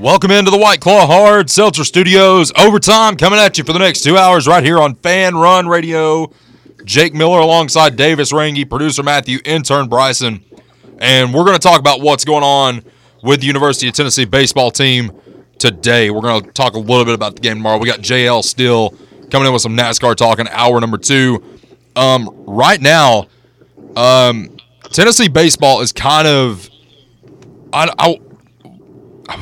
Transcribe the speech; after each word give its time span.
Welcome 0.00 0.30
into 0.30 0.50
the 0.50 0.56
White 0.56 0.80
Claw 0.80 1.06
Hard 1.06 1.50
Seltzer 1.50 1.84
Studios. 1.84 2.50
Overtime 2.58 3.18
coming 3.18 3.38
at 3.38 3.58
you 3.58 3.64
for 3.64 3.74
the 3.74 3.78
next 3.78 4.02
two 4.02 4.16
hours 4.16 4.48
right 4.48 4.64
here 4.64 4.78
on 4.78 4.94
Fan 4.94 5.36
Run 5.36 5.68
Radio. 5.68 6.32
Jake 6.86 7.12
Miller 7.12 7.38
alongside 7.38 7.96
Davis 7.96 8.32
Rangy, 8.32 8.64
producer 8.64 9.02
Matthew, 9.02 9.40
intern 9.44 9.90
Bryson. 9.90 10.42
And 11.00 11.34
we're 11.34 11.44
going 11.44 11.58
to 11.58 11.62
talk 11.62 11.80
about 11.80 12.00
what's 12.00 12.24
going 12.24 12.42
on 12.42 12.82
with 13.22 13.42
the 13.42 13.46
University 13.46 13.88
of 13.88 13.94
Tennessee 13.94 14.24
baseball 14.24 14.70
team 14.70 15.12
today. 15.58 16.08
We're 16.08 16.22
going 16.22 16.44
to 16.44 16.50
talk 16.52 16.72
a 16.72 16.78
little 16.78 17.04
bit 17.04 17.12
about 17.12 17.34
the 17.34 17.42
game 17.42 17.58
tomorrow. 17.58 17.76
We 17.76 17.86
got 17.86 18.00
JL 18.00 18.42
Still 18.42 18.94
coming 19.30 19.48
in 19.48 19.52
with 19.52 19.60
some 19.60 19.76
NASCAR 19.76 20.16
talk 20.16 20.38
in 20.38 20.48
hour 20.48 20.80
number 20.80 20.96
two. 20.96 21.44
Um, 21.94 22.44
right 22.46 22.80
now, 22.80 23.26
um, 23.96 24.56
Tennessee 24.84 25.28
baseball 25.28 25.82
is 25.82 25.92
kind 25.92 26.26
of, 26.26 26.70
I, 27.74 27.92
I, 27.98 28.18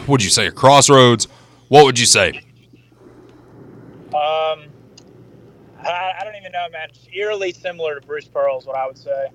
would 0.06 0.22
you 0.22 0.30
say 0.30 0.46
a 0.46 0.50
crossroads? 0.50 1.26
What 1.68 1.84
would 1.84 1.98
you 1.98 2.06
say? 2.06 2.40
Um, 4.08 4.68
I, 5.84 6.12
I 6.18 6.24
don't 6.24 6.36
even 6.36 6.52
know, 6.52 6.68
man. 6.72 6.88
It's 6.90 7.06
eerily 7.12 7.52
similar 7.52 8.00
to 8.00 8.06
Bruce 8.06 8.26
Pearl 8.26 8.58
is 8.58 8.66
what 8.66 8.76
I 8.76 8.86
would 8.86 8.98
say. 8.98 9.28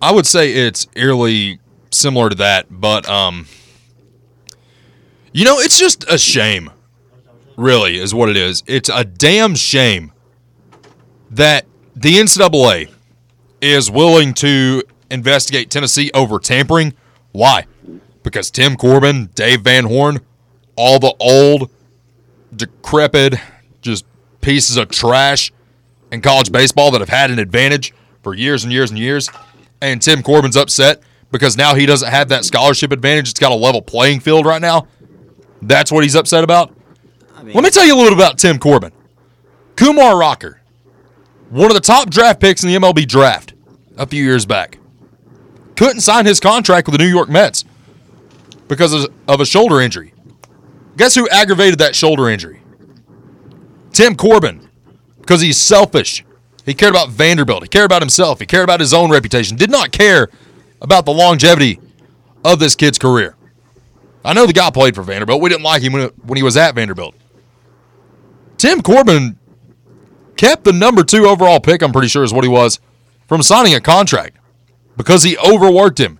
I 0.00 0.12
would 0.12 0.26
say 0.26 0.52
it's 0.52 0.86
eerily 0.96 1.60
similar 1.90 2.28
to 2.28 2.34
that, 2.36 2.66
but 2.70 3.08
um, 3.08 3.46
you 5.32 5.44
know, 5.44 5.58
it's 5.58 5.78
just 5.78 6.04
a 6.10 6.18
shame. 6.18 6.70
Really, 7.56 7.98
is 7.98 8.14
what 8.14 8.30
it 8.30 8.36
is. 8.36 8.62
It's 8.66 8.88
a 8.88 9.04
damn 9.04 9.54
shame 9.54 10.12
that 11.30 11.66
the 11.94 12.14
NCAA 12.14 12.90
is 13.60 13.90
willing 13.90 14.32
to 14.34 14.82
investigate 15.10 15.70
Tennessee 15.70 16.10
over 16.14 16.38
tampering. 16.38 16.94
Why? 17.32 17.66
Because 18.22 18.50
Tim 18.50 18.76
Corbin, 18.76 19.26
Dave 19.34 19.62
Van 19.62 19.84
Horn, 19.84 20.20
all 20.76 20.98
the 20.98 21.14
old, 21.18 21.70
decrepit, 22.54 23.34
just 23.80 24.04
pieces 24.40 24.76
of 24.76 24.88
trash 24.88 25.52
in 26.10 26.20
college 26.20 26.52
baseball 26.52 26.90
that 26.92 27.00
have 27.00 27.08
had 27.08 27.30
an 27.30 27.38
advantage 27.38 27.92
for 28.22 28.34
years 28.34 28.64
and 28.64 28.72
years 28.72 28.90
and 28.90 28.98
years. 28.98 29.30
And 29.80 30.00
Tim 30.00 30.22
Corbin's 30.22 30.56
upset 30.56 31.02
because 31.32 31.56
now 31.56 31.74
he 31.74 31.86
doesn't 31.86 32.10
have 32.10 32.28
that 32.28 32.44
scholarship 32.44 32.92
advantage. 32.92 33.30
It's 33.30 33.40
got 33.40 33.52
a 33.52 33.56
level 33.56 33.82
playing 33.82 34.20
field 34.20 34.46
right 34.46 34.60
now. 34.60 34.86
That's 35.62 35.90
what 35.90 36.04
he's 36.04 36.14
upset 36.14 36.44
about. 36.44 36.74
I 37.34 37.42
mean, 37.42 37.54
Let 37.54 37.64
me 37.64 37.70
tell 37.70 37.84
you 37.84 37.94
a 37.94 37.96
little 37.96 38.10
bit 38.10 38.18
about 38.18 38.38
Tim 38.38 38.58
Corbin. 38.58 38.92
Kumar 39.76 40.16
Rocker, 40.18 40.60
one 41.50 41.70
of 41.70 41.74
the 41.74 41.80
top 41.80 42.10
draft 42.10 42.40
picks 42.40 42.62
in 42.62 42.68
the 42.68 42.76
MLB 42.76 43.06
draft 43.06 43.54
a 43.96 44.06
few 44.06 44.22
years 44.22 44.46
back, 44.46 44.78
couldn't 45.76 46.00
sign 46.00 46.26
his 46.26 46.38
contract 46.38 46.86
with 46.86 46.98
the 46.98 47.04
New 47.04 47.10
York 47.10 47.28
Mets 47.28 47.64
because 48.72 48.94
of- 48.94 49.12
a 49.28 49.44
shoulder 49.44 49.82
injury. 49.82 50.14
Guess 50.96 51.14
who 51.14 51.28
aggravated 51.28 51.78
that 51.80 51.94
shoulder 51.94 52.30
injury? 52.30 52.62
Tim 53.92 54.14
Corbin, 54.16 54.66
because 55.20 55.42
he's 55.42 55.58
selfish. 55.58 56.24
He 56.64 56.72
cared 56.72 56.92
about 56.92 57.10
Vanderbilt. 57.10 57.62
He 57.62 57.68
cared 57.68 57.84
about 57.84 58.00
himself. 58.00 58.40
He 58.40 58.46
cared 58.46 58.64
about 58.64 58.80
his 58.80 58.94
own 58.94 59.10
reputation. 59.10 59.58
Did 59.58 59.70
not 59.70 59.92
care 59.92 60.28
about 60.80 61.04
the 61.04 61.12
longevity 61.12 61.80
of 62.44 62.58
this 62.60 62.74
kid's 62.74 62.98
career. 62.98 63.36
I 64.24 64.32
know 64.32 64.46
the 64.46 64.52
guy 64.54 64.70
played 64.70 64.94
for 64.94 65.02
Vanderbilt. 65.02 65.42
We 65.42 65.50
didn't 65.50 65.64
like 65.64 65.82
him 65.82 65.92
when 65.92 66.36
he 66.36 66.42
was 66.42 66.56
at 66.56 66.74
Vanderbilt. 66.74 67.14
Tim 68.56 68.80
Corbin 68.80 69.38
kept 70.36 70.64
the 70.64 70.72
number 70.72 71.04
two 71.04 71.26
overall 71.26 71.60
pick, 71.60 71.82
I'm 71.82 71.92
pretty 71.92 72.08
sure 72.08 72.22
is 72.22 72.32
what 72.32 72.44
he 72.44 72.48
was, 72.50 72.80
from 73.26 73.42
signing 73.42 73.74
a 73.74 73.80
contract 73.80 74.38
because 74.96 75.22
he 75.24 75.36
overworked 75.36 75.98
him. 75.98 76.18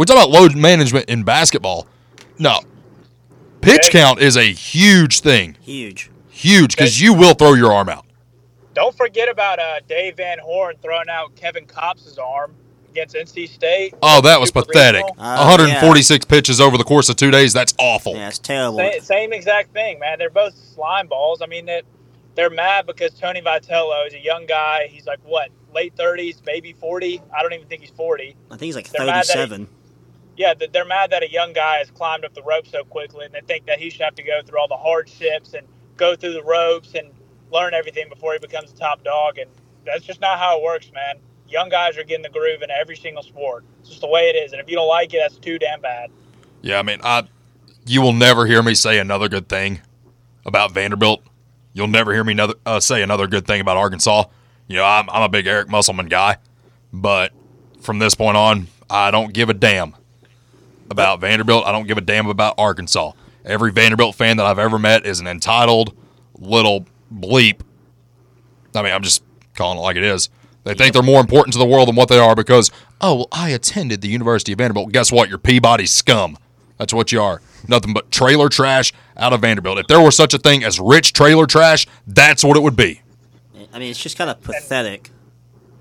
We 0.00 0.06
talk 0.06 0.16
about 0.16 0.30
load 0.30 0.56
management 0.56 1.10
in 1.10 1.24
basketball. 1.24 1.86
No. 2.38 2.60
Pitch 3.60 3.88
Okay. 3.88 3.98
count 3.98 4.18
is 4.20 4.34
a 4.34 4.50
huge 4.50 5.20
thing. 5.20 5.58
huge. 5.60 6.10
Huge 6.30 6.74
because 6.74 7.02
you 7.02 7.12
will 7.12 7.34
throw 7.34 7.52
your 7.52 7.70
arm 7.70 7.90
out. 7.90 8.06
Don't 8.72 8.96
forget 8.96 9.28
about 9.28 9.58
uh, 9.58 9.80
Dave 9.86 10.16
Van 10.16 10.38
Horn 10.38 10.76
throwing 10.80 11.10
out 11.10 11.36
Kevin 11.36 11.66
Kopp's 11.66 12.16
arm 12.16 12.54
against 12.88 13.14
NC 13.14 13.46
State. 13.50 13.92
Oh, 14.02 14.22
that 14.22 14.40
was 14.40 14.48
Super 14.48 14.64
pathetic. 14.64 15.04
Uh, 15.18 15.36
146 15.36 16.24
pitches 16.24 16.62
over 16.62 16.78
the 16.78 16.84
course 16.84 17.10
of 17.10 17.16
two 17.16 17.30
days. 17.30 17.52
That's 17.52 17.74
awful. 17.78 18.14
Yeah, 18.14 18.28
it's 18.28 18.38
terrible. 18.38 18.78
Same, 18.78 19.00
same 19.02 19.32
exact 19.34 19.74
thing, 19.74 19.98
man. 19.98 20.18
They're 20.18 20.30
both 20.30 20.54
slime 20.54 21.08
balls. 21.08 21.42
I 21.42 21.46
mean, 21.46 21.66
they, 21.66 21.82
they're 22.36 22.48
mad 22.48 22.86
because 22.86 23.12
Tony 23.12 23.42
Vitello 23.42 24.06
is 24.06 24.14
a 24.14 24.20
young 24.20 24.46
guy. 24.46 24.86
He's 24.90 25.04
like, 25.04 25.20
what, 25.26 25.50
late 25.74 25.94
30s, 25.94 26.40
maybe 26.46 26.72
40? 26.72 27.20
I 27.38 27.42
don't 27.42 27.52
even 27.52 27.66
think 27.66 27.82
he's 27.82 27.90
40. 27.90 28.34
I 28.46 28.48
think 28.48 28.62
he's 28.62 28.76
like 28.76 28.88
They're 28.88 29.04
mad 29.04 29.26
that 29.26 29.26
he- 29.26 29.32
37. 29.34 29.68
Yeah, 30.40 30.54
they're 30.54 30.86
mad 30.86 31.10
that 31.10 31.22
a 31.22 31.30
young 31.30 31.52
guy 31.52 31.80
has 31.80 31.90
climbed 31.90 32.24
up 32.24 32.32
the 32.32 32.42
ropes 32.42 32.70
so 32.70 32.82
quickly, 32.82 33.26
and 33.26 33.34
they 33.34 33.42
think 33.42 33.66
that 33.66 33.78
he 33.78 33.90
should 33.90 34.00
have 34.00 34.14
to 34.14 34.22
go 34.22 34.40
through 34.42 34.58
all 34.58 34.68
the 34.68 34.74
hardships 34.74 35.52
and 35.52 35.66
go 35.98 36.16
through 36.16 36.32
the 36.32 36.42
ropes 36.42 36.94
and 36.94 37.10
learn 37.52 37.74
everything 37.74 38.08
before 38.08 38.32
he 38.32 38.38
becomes 38.38 38.72
a 38.72 38.74
top 38.74 39.04
dog. 39.04 39.36
And 39.36 39.50
that's 39.84 40.02
just 40.02 40.22
not 40.22 40.38
how 40.38 40.56
it 40.56 40.64
works, 40.64 40.90
man. 40.94 41.16
Young 41.46 41.68
guys 41.68 41.98
are 41.98 42.04
getting 42.04 42.22
the 42.22 42.30
groove 42.30 42.62
in 42.62 42.70
every 42.70 42.96
single 42.96 43.22
sport. 43.22 43.66
It's 43.80 43.90
just 43.90 44.00
the 44.00 44.06
way 44.06 44.30
it 44.30 44.32
is. 44.34 44.52
And 44.52 44.62
if 44.62 44.70
you 44.70 44.76
don't 44.76 44.88
like 44.88 45.12
it, 45.12 45.18
that's 45.20 45.36
too 45.36 45.58
damn 45.58 45.82
bad. 45.82 46.10
Yeah, 46.62 46.78
I 46.78 46.82
mean, 46.84 47.00
I 47.04 47.24
you 47.84 48.00
will 48.00 48.14
never 48.14 48.46
hear 48.46 48.62
me 48.62 48.74
say 48.74 48.98
another 48.98 49.28
good 49.28 49.46
thing 49.46 49.82
about 50.46 50.72
Vanderbilt. 50.72 51.22
You'll 51.74 51.86
never 51.88 52.14
hear 52.14 52.24
me 52.24 52.32
another, 52.32 52.54
uh, 52.64 52.80
say 52.80 53.02
another 53.02 53.26
good 53.26 53.46
thing 53.46 53.60
about 53.60 53.76
Arkansas. 53.76 54.24
You 54.68 54.76
know, 54.76 54.86
I'm, 54.86 55.10
I'm 55.10 55.22
a 55.22 55.28
big 55.28 55.46
Eric 55.46 55.68
Musselman 55.68 56.08
guy, 56.08 56.38
but 56.94 57.32
from 57.82 57.98
this 57.98 58.14
point 58.14 58.38
on, 58.38 58.68
I 58.88 59.10
don't 59.10 59.34
give 59.34 59.50
a 59.50 59.54
damn 59.54 59.96
about 60.90 61.20
Vanderbilt. 61.20 61.64
I 61.64 61.72
don't 61.72 61.86
give 61.86 61.98
a 61.98 62.02
damn 62.02 62.26
about 62.26 62.54
Arkansas. 62.58 63.12
Every 63.44 63.72
Vanderbilt 63.72 64.14
fan 64.16 64.36
that 64.36 64.46
I've 64.46 64.58
ever 64.58 64.78
met 64.78 65.06
is 65.06 65.20
an 65.20 65.26
entitled 65.26 65.96
little 66.38 66.86
bleep. 67.12 67.60
I 68.74 68.82
mean, 68.82 68.92
I'm 68.92 69.02
just 69.02 69.22
calling 69.54 69.78
it 69.78 69.82
like 69.82 69.96
it 69.96 70.04
is. 70.04 70.28
They 70.64 70.74
think 70.74 70.92
they're 70.92 71.02
more 71.02 71.20
important 71.20 71.54
to 71.54 71.58
the 71.58 71.64
world 71.64 71.88
than 71.88 71.96
what 71.96 72.08
they 72.08 72.18
are 72.18 72.34
because, 72.34 72.70
oh, 73.00 73.14
well, 73.14 73.28
I 73.32 73.48
attended 73.50 74.02
the 74.02 74.08
University 74.08 74.52
of 74.52 74.58
Vanderbilt. 74.58 74.92
Guess 74.92 75.10
what? 75.10 75.28
You're 75.28 75.38
Peabody 75.38 75.86
scum. 75.86 76.36
That's 76.76 76.92
what 76.92 77.12
you 77.12 77.22
are. 77.22 77.40
Nothing 77.66 77.94
but 77.94 78.10
trailer 78.10 78.48
trash 78.48 78.92
out 79.16 79.32
of 79.32 79.40
Vanderbilt. 79.40 79.78
If 79.78 79.86
there 79.86 80.00
were 80.00 80.10
such 80.10 80.34
a 80.34 80.38
thing 80.38 80.62
as 80.64 80.78
rich 80.78 81.12
trailer 81.12 81.46
trash, 81.46 81.86
that's 82.06 82.44
what 82.44 82.56
it 82.56 82.62
would 82.62 82.76
be. 82.76 83.00
I 83.72 83.78
mean, 83.78 83.90
it's 83.90 84.02
just 84.02 84.18
kind 84.18 84.30
of 84.30 84.42
pathetic. 84.42 85.10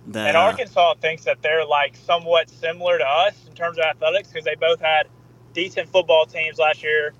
That, 0.09 0.29
And 0.29 0.37
Arkansas 0.37 0.95
thinks 0.95 1.25
that 1.25 1.41
they're 1.43 1.65
like 1.65 1.95
somewhat 1.95 2.49
similar 2.49 2.97
to 2.97 3.05
us 3.05 3.35
in 3.47 3.53
terms 3.53 3.77
of 3.77 3.83
athletics 3.85 4.29
because 4.29 4.43
they 4.43 4.55
both 4.55 4.79
had 4.79 5.07
decent 5.53 5.87
football 5.89 6.25
teams 6.25 6.57
last 6.57 6.81
year, 6.81 7.13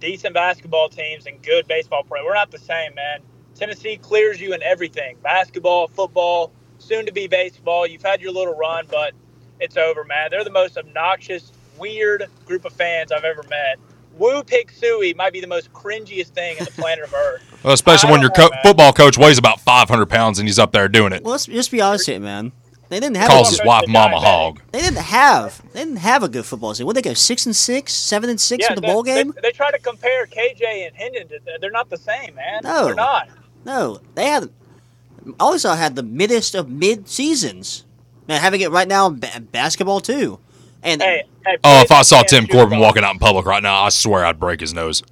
decent 0.00 0.34
basketball 0.34 0.88
teams, 0.88 1.26
and 1.26 1.40
good 1.40 1.68
baseball 1.68 2.02
play. 2.02 2.20
We're 2.24 2.34
not 2.34 2.50
the 2.50 2.58
same, 2.58 2.94
man. 2.96 3.20
Tennessee 3.54 3.96
clears 3.96 4.40
you 4.40 4.54
in 4.54 4.62
everything 4.62 5.18
basketball, 5.22 5.86
football, 5.86 6.52
soon 6.78 7.06
to 7.06 7.12
be 7.12 7.28
baseball. 7.28 7.86
You've 7.86 8.02
had 8.02 8.20
your 8.20 8.32
little 8.32 8.56
run, 8.56 8.86
but 8.90 9.12
it's 9.60 9.76
over, 9.76 10.04
man. 10.04 10.30
They're 10.30 10.42
the 10.42 10.50
most 10.50 10.76
obnoxious, 10.76 11.52
weird 11.78 12.26
group 12.44 12.64
of 12.64 12.72
fans 12.72 13.12
I've 13.12 13.24
ever 13.24 13.44
met. 13.44 13.78
Woo 14.18 14.42
Pig 14.42 14.70
Sooie 14.72 15.16
might 15.16 15.32
be 15.32 15.40
the 15.40 15.46
most 15.46 15.72
cringiest 15.72 16.28
thing 16.28 16.58
on 16.58 16.64
the 16.66 16.70
planet 16.72 17.04
of 17.04 17.14
Earth. 17.14 17.42
Well, 17.62 17.74
especially 17.74 18.08
I 18.08 18.12
when 18.12 18.20
your 18.22 18.30
know, 18.36 18.48
co- 18.48 18.56
football 18.64 18.92
coach 18.92 19.16
weighs 19.16 19.38
about 19.38 19.60
500 19.60 20.06
pounds 20.06 20.40
and 20.40 20.48
he's 20.48 20.58
up 20.58 20.72
there 20.72 20.88
doing 20.88 21.12
it. 21.12 21.22
well, 21.22 21.30
let's 21.30 21.46
just 21.46 21.70
be 21.70 21.80
honest 21.80 22.06
here, 22.08 22.18
man. 22.18 22.50
They 22.88 22.98
didn't 22.98 23.18
have 23.18 23.28
Calls 23.30 23.46
a 23.46 23.50
his 23.52 23.60
good, 23.60 23.68
wife 23.68 23.84
Mama 23.86 24.16
diabetic. 24.16 24.20
Hog. 24.24 24.60
they 24.72 24.80
didn't 24.80 24.98
have 24.98 25.62
they 25.72 25.78
didn't 25.84 25.98
have 25.98 26.24
a 26.24 26.28
good 26.28 26.44
football 26.44 26.74
season. 26.74 26.86
What 26.86 26.96
they 26.96 27.02
go 27.02 27.14
six 27.14 27.46
and 27.46 27.54
six, 27.54 27.92
seven 27.92 28.28
and 28.30 28.40
six 28.40 28.68
in 28.68 28.74
the 28.74 28.80
they- 28.80 28.86
bowl 28.88 29.04
game? 29.04 29.30
They, 29.36 29.42
they 29.42 29.52
try 29.52 29.70
to 29.70 29.78
compare 29.78 30.26
KJ 30.26 30.88
and 30.88 30.96
Hendon. 30.96 31.28
To, 31.28 31.38
they're 31.60 31.70
not 31.70 31.88
the 31.88 31.96
same, 31.98 32.34
man. 32.34 32.62
No. 32.64 32.86
They're 32.86 32.94
not. 32.96 33.28
No, 33.64 34.00
they 34.16 34.26
had. 34.26 34.50
Arkansas 35.38 35.76
had 35.76 35.94
the 35.94 36.02
middest 36.02 36.56
of 36.56 36.68
mid 36.68 37.08
seasons. 37.08 37.84
Man, 38.26 38.40
having 38.40 38.60
it 38.60 38.72
right 38.72 38.88
now 38.88 39.06
in 39.06 39.20
ba- 39.20 39.40
basketball 39.52 40.00
too. 40.00 40.40
And 40.82 41.02
Hey, 41.02 41.22
hey, 41.46 41.56
Oh, 41.64 41.80
if 41.82 41.90
I 41.92 42.02
saw 42.02 42.22
Tim 42.22 42.46
Corbin 42.46 42.78
ball. 42.78 42.88
walking 42.88 43.04
out 43.04 43.12
in 43.12 43.18
public 43.18 43.46
right 43.46 43.62
now, 43.62 43.82
I 43.82 43.88
swear 43.90 44.24
I'd 44.24 44.40
break 44.40 44.60
his 44.60 44.74
nose. 44.74 45.02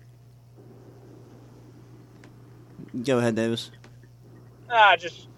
go 3.04 3.18
ahead, 3.18 3.36
Davis. 3.36 3.70
Nah, 4.68 4.96
just 4.96 5.28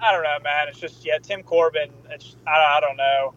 I 0.00 0.12
don't 0.12 0.22
know, 0.22 0.38
man. 0.42 0.68
It's 0.68 0.78
just 0.78 1.04
yeah, 1.04 1.18
Tim 1.18 1.42
Corbin. 1.42 1.90
It's 2.10 2.36
I, 2.46 2.50
I 2.50 2.80
don't 2.80 2.96
know. 2.96 3.34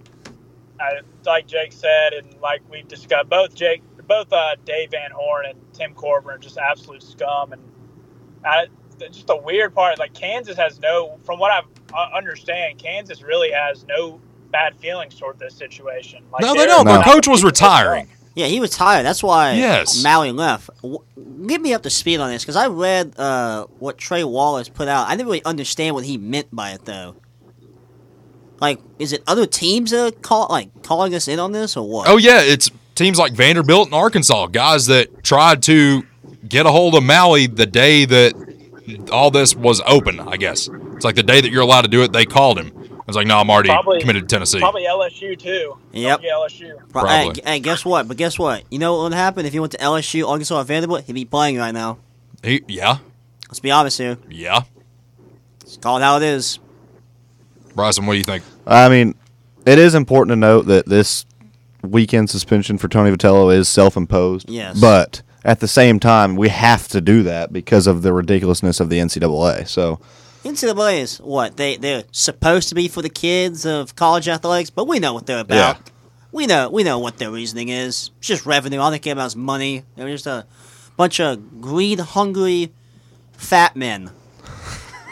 I, 0.79 0.99
like 1.25 1.47
Jake 1.47 1.71
said, 1.71 2.13
and 2.13 2.39
like 2.41 2.61
we've 2.69 2.87
discussed, 2.87 3.29
both 3.29 3.53
Jake, 3.53 3.83
both 4.07 4.31
uh, 4.33 4.55
Dave 4.65 4.91
Van 4.91 5.11
Horn 5.11 5.45
and 5.45 5.59
Tim 5.73 5.93
Corbin 5.93 6.31
are 6.31 6.37
just 6.37 6.57
absolute 6.57 7.03
scum. 7.03 7.53
And 7.53 7.61
I, 8.43 8.67
just 9.11 9.27
the 9.27 9.37
weird 9.37 9.75
part, 9.75 9.99
like 9.99 10.13
Kansas 10.13 10.57
has 10.57 10.79
no, 10.79 11.17
from 11.23 11.39
what 11.39 11.51
I 11.51 11.61
uh, 11.93 12.15
understand, 12.15 12.79
Kansas 12.79 13.21
really 13.21 13.51
has 13.51 13.85
no 13.85 14.19
bad 14.51 14.75
feelings 14.77 15.15
toward 15.15 15.39
this 15.39 15.55
situation. 15.55 16.23
Like, 16.31 16.41
No, 16.41 16.53
they 16.53 16.65
don't. 16.65 16.85
Their 16.85 16.95
not 16.95 17.05
coach 17.05 17.27
was 17.27 17.43
retiring. 17.43 18.07
Yeah, 18.35 18.45
he 18.45 18.59
was 18.61 18.69
tired. 18.71 19.05
That's 19.05 19.21
why 19.21 19.53
Yes. 19.53 20.01
Maui 20.03 20.31
left. 20.31 20.69
W- 20.81 20.99
Get 21.47 21.59
me 21.61 21.73
up 21.73 21.83
to 21.83 21.89
speed 21.89 22.19
on 22.19 22.29
this 22.31 22.43
because 22.43 22.55
I 22.55 22.67
read 22.67 23.17
uh, 23.19 23.65
what 23.79 23.97
Trey 23.97 24.23
Wallace 24.23 24.69
put 24.69 24.87
out. 24.87 25.07
I 25.07 25.11
didn't 25.11 25.25
really 25.27 25.43
understand 25.43 25.95
what 25.95 26.05
he 26.05 26.17
meant 26.17 26.47
by 26.55 26.71
it 26.71 26.85
though. 26.85 27.15
Like, 28.59 28.79
is 28.99 29.11
it 29.11 29.23
other 29.27 29.45
teams 29.47 29.91
that 29.91 30.05
are 30.05 30.11
call 30.11 30.47
like 30.49 30.83
calling 30.83 31.15
us 31.15 31.27
in 31.27 31.39
on 31.39 31.51
this 31.51 31.75
or 31.75 31.87
what? 31.87 32.07
Oh 32.07 32.17
yeah, 32.17 32.41
it's 32.41 32.69
teams 32.95 33.17
like 33.17 33.33
Vanderbilt 33.33 33.87
and 33.87 33.95
Arkansas, 33.95 34.47
guys 34.47 34.85
that 34.85 35.23
tried 35.23 35.63
to 35.63 36.03
get 36.47 36.65
a 36.65 36.71
hold 36.71 36.95
of 36.95 37.03
Maui 37.03 37.47
the 37.47 37.65
day 37.65 38.05
that 38.05 38.33
all 39.11 39.31
this 39.31 39.55
was 39.55 39.81
open. 39.87 40.19
I 40.19 40.37
guess 40.37 40.69
it's 40.95 41.03
like 41.03 41.15
the 41.15 41.23
day 41.23 41.41
that 41.41 41.51
you're 41.51 41.63
allowed 41.63 41.81
to 41.81 41.87
do 41.87 42.03
it. 42.03 42.13
They 42.13 42.25
called 42.25 42.59
him. 42.59 42.71
I 43.01 43.03
was 43.07 43.15
like, 43.15 43.27
no, 43.27 43.37
I'm 43.39 43.49
already 43.49 43.69
Probably- 43.69 43.99
committed 43.99 44.29
to 44.29 44.35
Tennessee. 44.35 44.59
Probably 44.59 44.83
LSU 44.85 45.37
too. 45.37 45.77
Yep. 45.91 46.19
Yeah, 46.23 46.29
LSU. 46.33 46.73
Bro, 46.89 47.05
hey, 47.07 47.23
Probably. 47.23 47.33
g- 47.33 47.41
hey, 47.45 47.59
guess 47.59 47.83
what? 47.83 48.07
But 48.07 48.17
guess 48.17 48.37
what? 48.37 48.63
You 48.69 48.79
know 48.79 48.95
what 48.97 49.03
would 49.03 49.13
happen 49.13 49.45
if 49.45 49.53
he 49.53 49.59
went 49.59 49.71
to 49.73 49.77
LSU, 49.79 50.27
Arkansas, 50.27 50.59
or 50.59 50.63
Vanderbilt? 50.63 51.03
He'd 51.05 51.13
be 51.13 51.25
playing 51.25 51.57
right 51.57 51.71
now. 51.73 51.97
He, 52.43 52.61
yeah, 52.67 52.97
Let's 53.49 53.59
be 53.59 53.71
honest 53.71 53.97
here. 53.97 54.17
yeah. 54.29 54.61
It's 55.61 55.77
called 55.77 56.01
how 56.01 56.17
it 56.17 56.23
is. 56.23 56.59
Bryson, 57.75 58.05
what 58.05 58.13
do 58.13 58.17
you 58.17 58.23
think? 58.23 58.43
I 58.67 58.89
mean, 58.89 59.15
it 59.65 59.79
is 59.79 59.95
important 59.95 60.31
to 60.33 60.35
note 60.35 60.63
that 60.67 60.85
this 60.85 61.25
weekend 61.83 62.29
suspension 62.29 62.77
for 62.77 62.87
Tony 62.87 63.09
Vitello 63.15 63.53
is 63.55 63.67
self-imposed. 63.69 64.49
Yes. 64.49 64.79
But 64.79 65.21
at 65.43 65.59
the 65.59 65.67
same 65.67 65.99
time, 65.99 66.35
we 66.35 66.49
have 66.49 66.87
to 66.89 67.01
do 67.01 67.23
that 67.23 67.51
because 67.53 67.87
of 67.87 68.01
the 68.03 68.13
ridiculousness 68.13 68.79
of 68.79 68.89
the 68.89 68.99
NCAA. 68.99 69.67
So 69.67 69.99
NCAA 70.43 70.99
is 71.01 71.17
what 71.19 71.57
they 71.57 71.77
they're 71.77 72.03
supposed 72.11 72.69
to 72.69 72.75
be 72.75 72.87
for 72.87 73.01
the 73.01 73.09
kids 73.09 73.65
of 73.65 73.95
college 73.95 74.27
athletics, 74.27 74.69
but 74.69 74.87
we 74.87 74.99
know 74.99 75.13
what 75.13 75.25
they're 75.27 75.39
about. 75.41 75.55
Yeah. 75.55 75.77
We 76.31 76.47
know 76.47 76.69
we 76.69 76.83
know 76.83 76.97
what 76.97 77.17
their 77.17 77.29
reasoning 77.29 77.69
is. 77.69 78.09
It's 78.19 78.27
just 78.27 78.45
revenue. 78.45 78.79
All 78.79 78.89
they 78.89 78.99
care 78.99 79.13
about 79.13 79.27
is 79.27 79.35
money. 79.35 79.83
They're 79.95 80.07
just 80.09 80.27
a 80.27 80.45
bunch 80.97 81.19
of 81.19 81.61
greed 81.61 81.99
hungry 81.99 82.71
fat 83.33 83.75
men. 83.75 84.11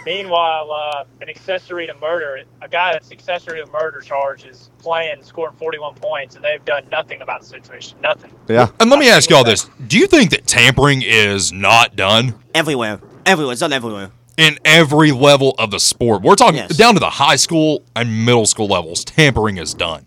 Meanwhile, 0.05 0.71
uh, 0.71 1.03
an 1.21 1.29
accessory 1.29 1.85
to 1.85 1.93
murder, 1.95 2.41
a 2.61 2.67
guy 2.69 2.93
that's 2.93 3.11
accessory 3.11 3.63
to 3.63 3.69
murder 3.69 3.99
charge 3.99 4.45
is 4.45 4.71
playing, 4.79 5.21
scoring 5.23 5.55
41 5.57 5.95
points, 5.95 6.35
and 6.35 6.43
they've 6.43 6.63
done 6.63 6.85
nothing 6.89 7.21
about 7.21 7.41
the 7.41 7.47
situation. 7.47 7.97
Nothing. 8.01 8.31
yeah, 8.47 8.69
And 8.79 8.89
let 8.89 8.97
me 8.97 9.09
ask 9.09 9.29
y'all 9.29 9.43
this: 9.43 9.69
Do 9.85 9.99
you 9.99 10.07
think 10.07 10.31
that 10.31 10.47
tampering 10.47 11.03
is 11.03 11.51
not 11.51 11.95
done 11.95 12.33
Everywhere. 12.55 13.01
Everywhere. 13.25 13.51
It's 13.51 13.59
done 13.59 13.73
everywhere. 13.73 14.09
In 14.39 14.57
every 14.65 15.11
level 15.11 15.55
of 15.59 15.71
the 15.71 15.79
sport? 15.79 16.21
We're 16.21 16.35
talking 16.35 16.57
Yes. 16.57 16.77
down 16.77 16.93
to 16.95 16.99
the 16.99 17.09
high 17.09 17.35
school 17.35 17.83
and 17.95 18.25
middle 18.25 18.45
school 18.45 18.67
levels. 18.67 19.03
Tampering 19.05 19.57
is 19.57 19.73
done. 19.73 20.05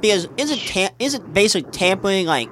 Because 0.00 0.28
isn't 0.36 0.60
tam- 0.60 0.92
isn't 0.98 1.34
basic 1.34 1.70
tampering 1.72 2.26
like 2.26 2.48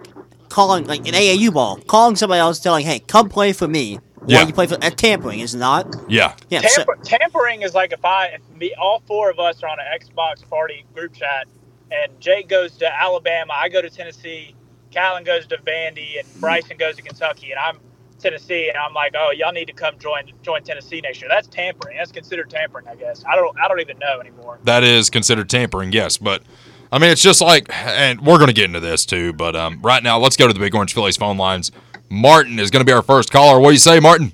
calling 0.49 0.85
like 0.87 1.07
an 1.07 1.15
AAU 1.15 1.53
ball, 1.53 1.77
calling 1.87 2.17
somebody 2.17 2.41
else 2.41 2.59
telling, 2.59 2.85
Hey, 2.85 2.99
come 3.01 3.29
play 3.29 3.53
for 3.53 3.69
me. 3.69 3.99
Yeah. 4.27 4.39
While 4.39 4.47
you 4.49 4.53
play 4.55 4.67
for 4.67 4.75
uh, 4.75 4.91
tampering, 4.91 5.39
is 5.41 5.55
not? 5.55 5.87
Yeah, 6.09 6.35
Yeah. 6.51 6.67
so- 6.67 6.85
tampering 7.05 7.63
is 7.63 7.75
like 7.75 7.93
if 7.93 8.05
I, 8.05 8.27
if 8.27 8.41
me, 8.59 8.75
all 8.75 9.01
four 9.07 9.31
of 9.31 9.39
us 9.39 9.63
are 9.63 9.69
on 9.69 9.79
an 9.79 9.87
Xbox 10.01 10.49
party 10.49 10.85
group 10.95 11.13
chat, 11.15 11.47
and 11.93 12.19
Jake 12.21 12.49
goes 12.49 12.73
to 12.79 12.93
Alabama, 12.93 13.53
I 13.55 13.69
go 13.69 13.81
to 13.81 13.89
Tennessee, 13.89 14.57
Callan 14.91 15.23
goes 15.23 15.47
to 15.47 15.57
Vandy, 15.59 16.19
and 16.19 16.27
Bryson 16.41 16.77
goes 16.77 16.97
to 16.97 17.03
Kentucky, 17.03 17.53
and 17.53 17.61
I'm 17.61 17.79
Tennessee, 18.27 18.69
and 18.69 18.77
I'm 18.77 18.93
like, 18.93 19.15
oh, 19.17 19.31
y'all 19.31 19.53
need 19.53 19.67
to 19.67 19.73
come 19.73 19.97
join 19.99 20.25
join 20.43 20.63
Tennessee 20.65 21.01
next 21.01 21.21
year. 21.21 21.29
That's 21.31 21.47
tampering. 21.47 21.97
That's 21.97 22.11
considered 22.11 22.51
tampering, 22.51 22.89
I 22.89 22.97
guess. 22.97 23.25
I 23.25 23.37
don't 23.37 23.57
I 23.61 23.69
don't 23.69 23.81
even 23.81 23.99
know 24.01 24.19
anymore. 24.19 24.59
that 24.65 24.83
is 24.83 25.11
considered 25.11 25.49
tampering. 25.49 25.93
Yes, 25.93 26.19
but 26.19 26.43
I 26.91 26.99
mean, 26.99 27.11
it's 27.11 27.23
just 27.23 27.41
like, 27.41 27.69
and 27.73 28.21
we're 28.21 28.39
going 28.39 28.49
to 28.49 28.53
get 28.53 28.65
into 28.65 28.81
this 28.81 29.07
too. 29.07 29.33
But 29.33 29.55
um, 29.55 29.81
right 29.81 30.03
now, 30.03 30.19
let's 30.19 30.37
go 30.37 30.49
to 30.49 30.53
the 30.53 30.59
Big 30.59 30.75
Orange 30.75 30.93
Phillies 30.93 31.17
phone 31.17 31.37
lines. 31.37 31.71
Martin 32.09 32.59
is 32.59 32.71
going 32.71 32.81
to 32.81 32.85
be 32.85 32.93
our 32.93 33.03
first 33.03 33.31
caller. 33.31 33.61
What 33.61 33.69
do 33.69 33.73
you 33.75 33.79
say, 33.79 34.01
Martin? 34.01 34.33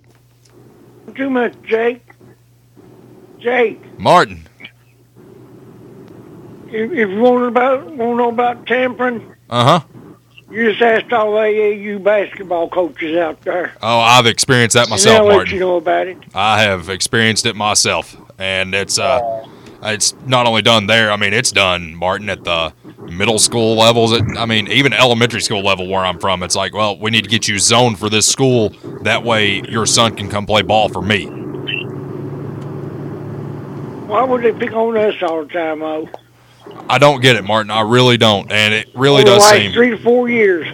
Too 1.15 1.29
much, 1.29 1.53
Jake. 1.63 2.03
Jake, 3.39 3.99
Martin. 3.99 4.49
if, 6.69 6.91
if 6.93 7.09
you 7.11 7.21
want 7.21 7.45
about 7.45 7.85
want 7.87 7.99
to 7.99 8.17
know 8.17 8.29
about 8.31 8.67
tampering, 8.67 9.35
Uh 9.51 9.81
huh. 9.81 9.87
You 10.53 10.71
just 10.71 10.83
ask 10.83 11.11
all 11.13 11.33
the 11.33 11.39
AAU 11.39 12.03
basketball 12.03 12.69
coaches 12.69 13.17
out 13.17 13.41
there. 13.43 13.75
Oh, 13.83 14.01
I've 14.01 14.27
experienced 14.27 14.75
that 14.75 14.89
myself, 14.89 15.27
let 15.27 15.35
Martin. 15.35 15.55
you 15.55 15.61
know 15.61 15.77
about 15.77 16.07
it. 16.07 16.19
I 16.35 16.63
have 16.63 16.89
experienced 16.89 17.47
it 17.47 17.57
myself, 17.57 18.15
and 18.39 18.75
it's 18.75 18.99
uh, 18.99 19.47
it's 19.83 20.15
not 20.27 20.47
only 20.47 20.63
done 20.63 20.87
there. 20.87 21.11
I 21.11 21.17
mean, 21.17 21.33
it's 21.33 21.51
done, 21.53 21.95
Martin, 21.95 22.29
at 22.29 22.45
the 22.45 22.73
middle 22.99 23.39
school 23.39 23.77
levels. 23.77 24.13
At, 24.13 24.23
I 24.37 24.45
mean, 24.47 24.69
even 24.69 24.93
elementary 24.93 25.41
school 25.41 25.63
level 25.63 25.89
where 25.89 26.05
I'm 26.05 26.19
from. 26.19 26.43
It's 26.43 26.55
like, 26.55 26.75
well, 26.75 26.99
we 26.99 27.11
need 27.11 27.25
to 27.25 27.31
get 27.31 27.49
you 27.49 27.59
zoned 27.59 27.99
for 27.99 28.11
this 28.11 28.27
school. 28.27 28.71
That 29.03 29.25
way, 29.25 29.63
your 29.63 29.87
son 29.87 30.15
can 30.15 30.29
come 30.29 30.47
play 30.47 30.63
ball 30.63 30.89
for 30.89 31.03
me. 31.03 31.27
Why 34.07 34.25
would 34.25 34.43
they 34.43 34.53
pick 34.53 34.73
on 34.75 34.97
us 34.99 35.15
all 35.23 35.45
the 35.45 35.53
time, 35.53 35.81
though? 35.81 36.09
I 36.89 36.99
don't 36.99 37.21
get 37.23 37.37
it, 37.37 37.45
Martin. 37.45 37.71
I 37.71 37.81
really 37.83 38.17
don't, 38.17 38.51
and 38.53 38.75
it 38.75 38.89
really 38.95 39.23
Over 39.23 39.37
does 39.39 39.49
seem, 39.49 39.73
three 39.73 39.91
to 39.91 39.99
four 39.99 40.29
years. 40.29 40.67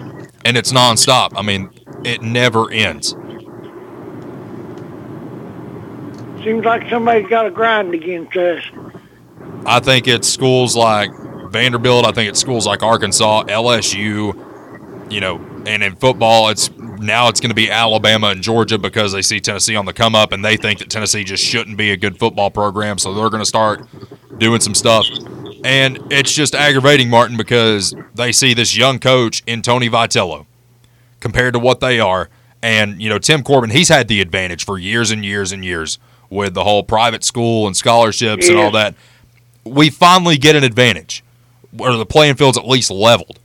and 0.45 0.57
it's 0.57 0.73
nonstop. 0.73 1.33
I 1.37 1.43
mean, 1.43 1.71
it 2.05 2.23
never 2.23 2.71
ends. 2.71 3.15
Seems 6.45 6.65
like 6.65 6.89
somebody's 6.89 7.29
got 7.29 7.47
a 7.47 7.51
grind 7.51 7.95
against 7.95 8.37
us. 8.37 8.63
I 9.67 9.81
think 9.81 10.07
it's 10.07 10.29
schools 10.29 10.77
like 10.77 11.11
Vanderbilt. 11.51 12.07
I 12.07 12.13
think 12.13 12.29
it's 12.31 12.41
schools 12.41 12.67
like 12.67 12.83
Arkansas, 12.83 13.45
LSU. 13.45 14.45
You 15.11 15.21
know, 15.21 15.37
and 15.67 15.83
in 15.83 15.97
football, 15.97 16.49
it's 16.49 16.71
now 16.77 17.29
it's 17.29 17.41
going 17.41 17.51
to 17.51 17.55
be 17.55 17.71
Alabama 17.71 18.29
and 18.29 18.43
Georgia 18.43 18.79
because 18.79 19.13
they 19.13 19.23
see 19.23 19.41
Tennessee 19.41 19.75
on 19.77 19.85
the 19.85 19.93
come 19.93 20.15
up, 20.15 20.33
and 20.33 20.45
they 20.45 20.57
think 20.57 20.79
that 20.79 20.91
Tennessee 20.91 21.25
just 21.25 21.45
shouldn't 21.45 21.77
be 21.77 21.91
a 21.91 21.97
good 21.97 22.19
football 22.19 22.51
program, 22.51 22.99
so 22.99 23.13
they're 23.15 23.31
going 23.31 23.43
to 23.43 23.47
start 23.47 23.87
doing 24.39 24.61
some 24.61 24.75
stuff. 24.75 25.07
And 25.65 25.99
it's 26.11 26.33
just 26.33 26.55
aggravating, 26.55 27.11
Martin, 27.11 27.37
because 27.37 27.95
they 28.15 28.33
see 28.33 28.55
this 28.55 28.77
young 28.77 28.99
coach 28.99 29.43
in 29.47 29.63
Tony 29.63 29.89
Vitello 29.89 30.47
compared 31.21 31.55
to 31.55 31.59
what 31.59 31.81
they 31.81 31.99
are. 32.01 32.29
And, 32.63 33.01
you 33.01 33.09
know, 33.09 33.19
Tim 33.19 33.43
Corbin, 33.43 33.71
he's 33.71 33.89
had 33.89 34.09
the 34.09 34.21
advantage 34.21 34.65
for 34.65 34.79
years 34.79 35.11
and 35.11 35.25
years 35.25 35.53
and 35.53 35.65
years 35.65 35.99
with 36.31 36.55
the 36.55 36.65
whole 36.65 36.83
private 36.83 37.25
school 37.25 37.67
and 37.67 37.77
scholarships 37.77 38.49
and 38.49 38.59
all 38.59 38.71
that. 38.73 38.95
We 39.65 39.91
finally 39.91 40.37
get 40.39 40.57
an 40.57 40.65
advantage 40.65 41.23
where 41.71 41.93
the 41.97 42.07
playing 42.07 42.37
field's 42.37 42.59
at 42.59 42.67
least 42.67 42.91
leveled, 42.91 43.39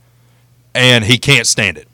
and 0.74 1.04
he 1.04 1.18
can't 1.18 1.46
stand 1.46 1.78
it. 1.78 1.88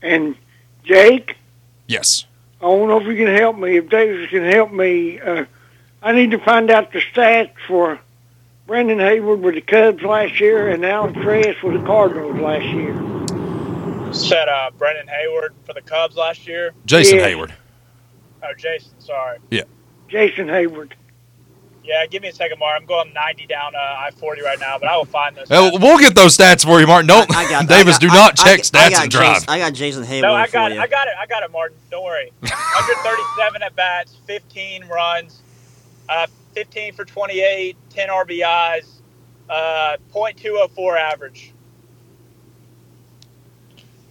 And 0.00 0.36
Jake, 0.84 1.36
Yes. 1.86 2.24
I 2.60 2.64
don't 2.64 2.88
know 2.88 3.00
if 3.00 3.06
you 3.06 3.16
can 3.16 3.34
help 3.34 3.58
me. 3.58 3.76
If 3.76 3.88
Davis 3.88 4.30
can 4.30 4.44
help 4.44 4.72
me, 4.72 5.20
uh, 5.20 5.44
I 6.02 6.12
need 6.12 6.30
to 6.32 6.38
find 6.38 6.70
out 6.70 6.92
the 6.92 7.00
stats 7.00 7.52
for 7.68 8.00
Brandon 8.66 8.98
Heyward 8.98 9.40
with 9.40 9.54
the 9.54 9.60
Cubs 9.60 10.02
last 10.02 10.40
year 10.40 10.68
and 10.70 10.84
Alex 10.84 11.16
Reyes 11.18 11.56
with 11.62 11.74
the 11.80 11.86
Cardinals 11.86 12.38
last 12.40 12.64
year. 12.64 12.94
Said 14.12 14.48
uh, 14.48 14.70
Brendan 14.76 15.06
Heyward 15.06 15.50
for 15.64 15.72
the 15.72 15.80
Cubs 15.82 16.16
last 16.16 16.46
year. 16.46 16.72
Jason 16.86 17.18
Yeah. 17.18 17.26
Heyward. 17.28 17.52
Oh, 18.42 18.52
Jason, 18.58 18.90
sorry. 18.98 19.38
Yeah. 19.50 19.62
Jason 20.08 20.48
Heyward. 20.48 20.92
Yeah, 21.84 22.06
give 22.06 22.22
me 22.22 22.28
a 22.28 22.32
second, 22.32 22.58
Mark. 22.60 22.78
I'm 22.80 22.86
going 22.86 23.12
90 23.12 23.46
down 23.46 23.74
uh, 23.74 23.78
I-40 23.78 24.42
right 24.42 24.58
now, 24.60 24.78
but 24.78 24.88
I 24.88 24.96
will 24.96 25.04
find 25.04 25.34
those. 25.36 25.48
Well, 25.50 25.72
stats. 25.72 25.80
we'll 25.80 25.98
get 25.98 26.14
those 26.14 26.36
stats 26.36 26.64
for 26.64 26.80
you, 26.80 26.86
Martin. 26.86 27.08
Don't, 27.08 27.28
I 27.34 27.48
got 27.48 27.66
Davis, 27.68 27.96
I 27.96 27.98
got- 27.98 28.00
do 28.00 28.06
not 28.08 28.40
I 28.40 28.44
check 28.44 28.58
I 28.60 28.62
stats 28.62 28.90
got 28.90 29.02
and 29.02 29.10
drive. 29.10 29.34
Jason, 29.34 29.48
I 29.48 29.58
got 29.58 29.72
Jason 29.72 30.04
Heyward 30.04 30.22
No, 30.22 30.34
I 30.34 30.46
for 30.46 30.52
got 30.52 30.72
you. 30.72 30.78
it. 30.78 30.82
I 30.82 30.86
got 30.86 31.08
it. 31.08 31.14
I 31.18 31.26
got 31.26 31.42
it, 31.42 31.50
Martin. 31.50 31.76
Don't 31.90 32.04
worry. 32.04 32.32
137 32.40 33.62
at 33.62 33.74
bats, 33.74 34.14
15 34.26 34.86
runs, 34.86 35.41
uh, 36.08 36.26
15 36.54 36.94
for 36.94 37.04
28, 37.04 37.76
10 37.90 38.08
RBIs, 38.08 38.86
uh, 39.48 39.96
.204 40.14 40.98
average. 40.98 41.52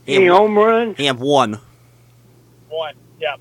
Any 0.08 0.28
home 0.28 0.58
runs? 0.58 0.98
he 0.98 1.06
had 1.06 1.20
one. 1.20 1.60
One. 2.70 2.96
Yeah. 3.20 3.36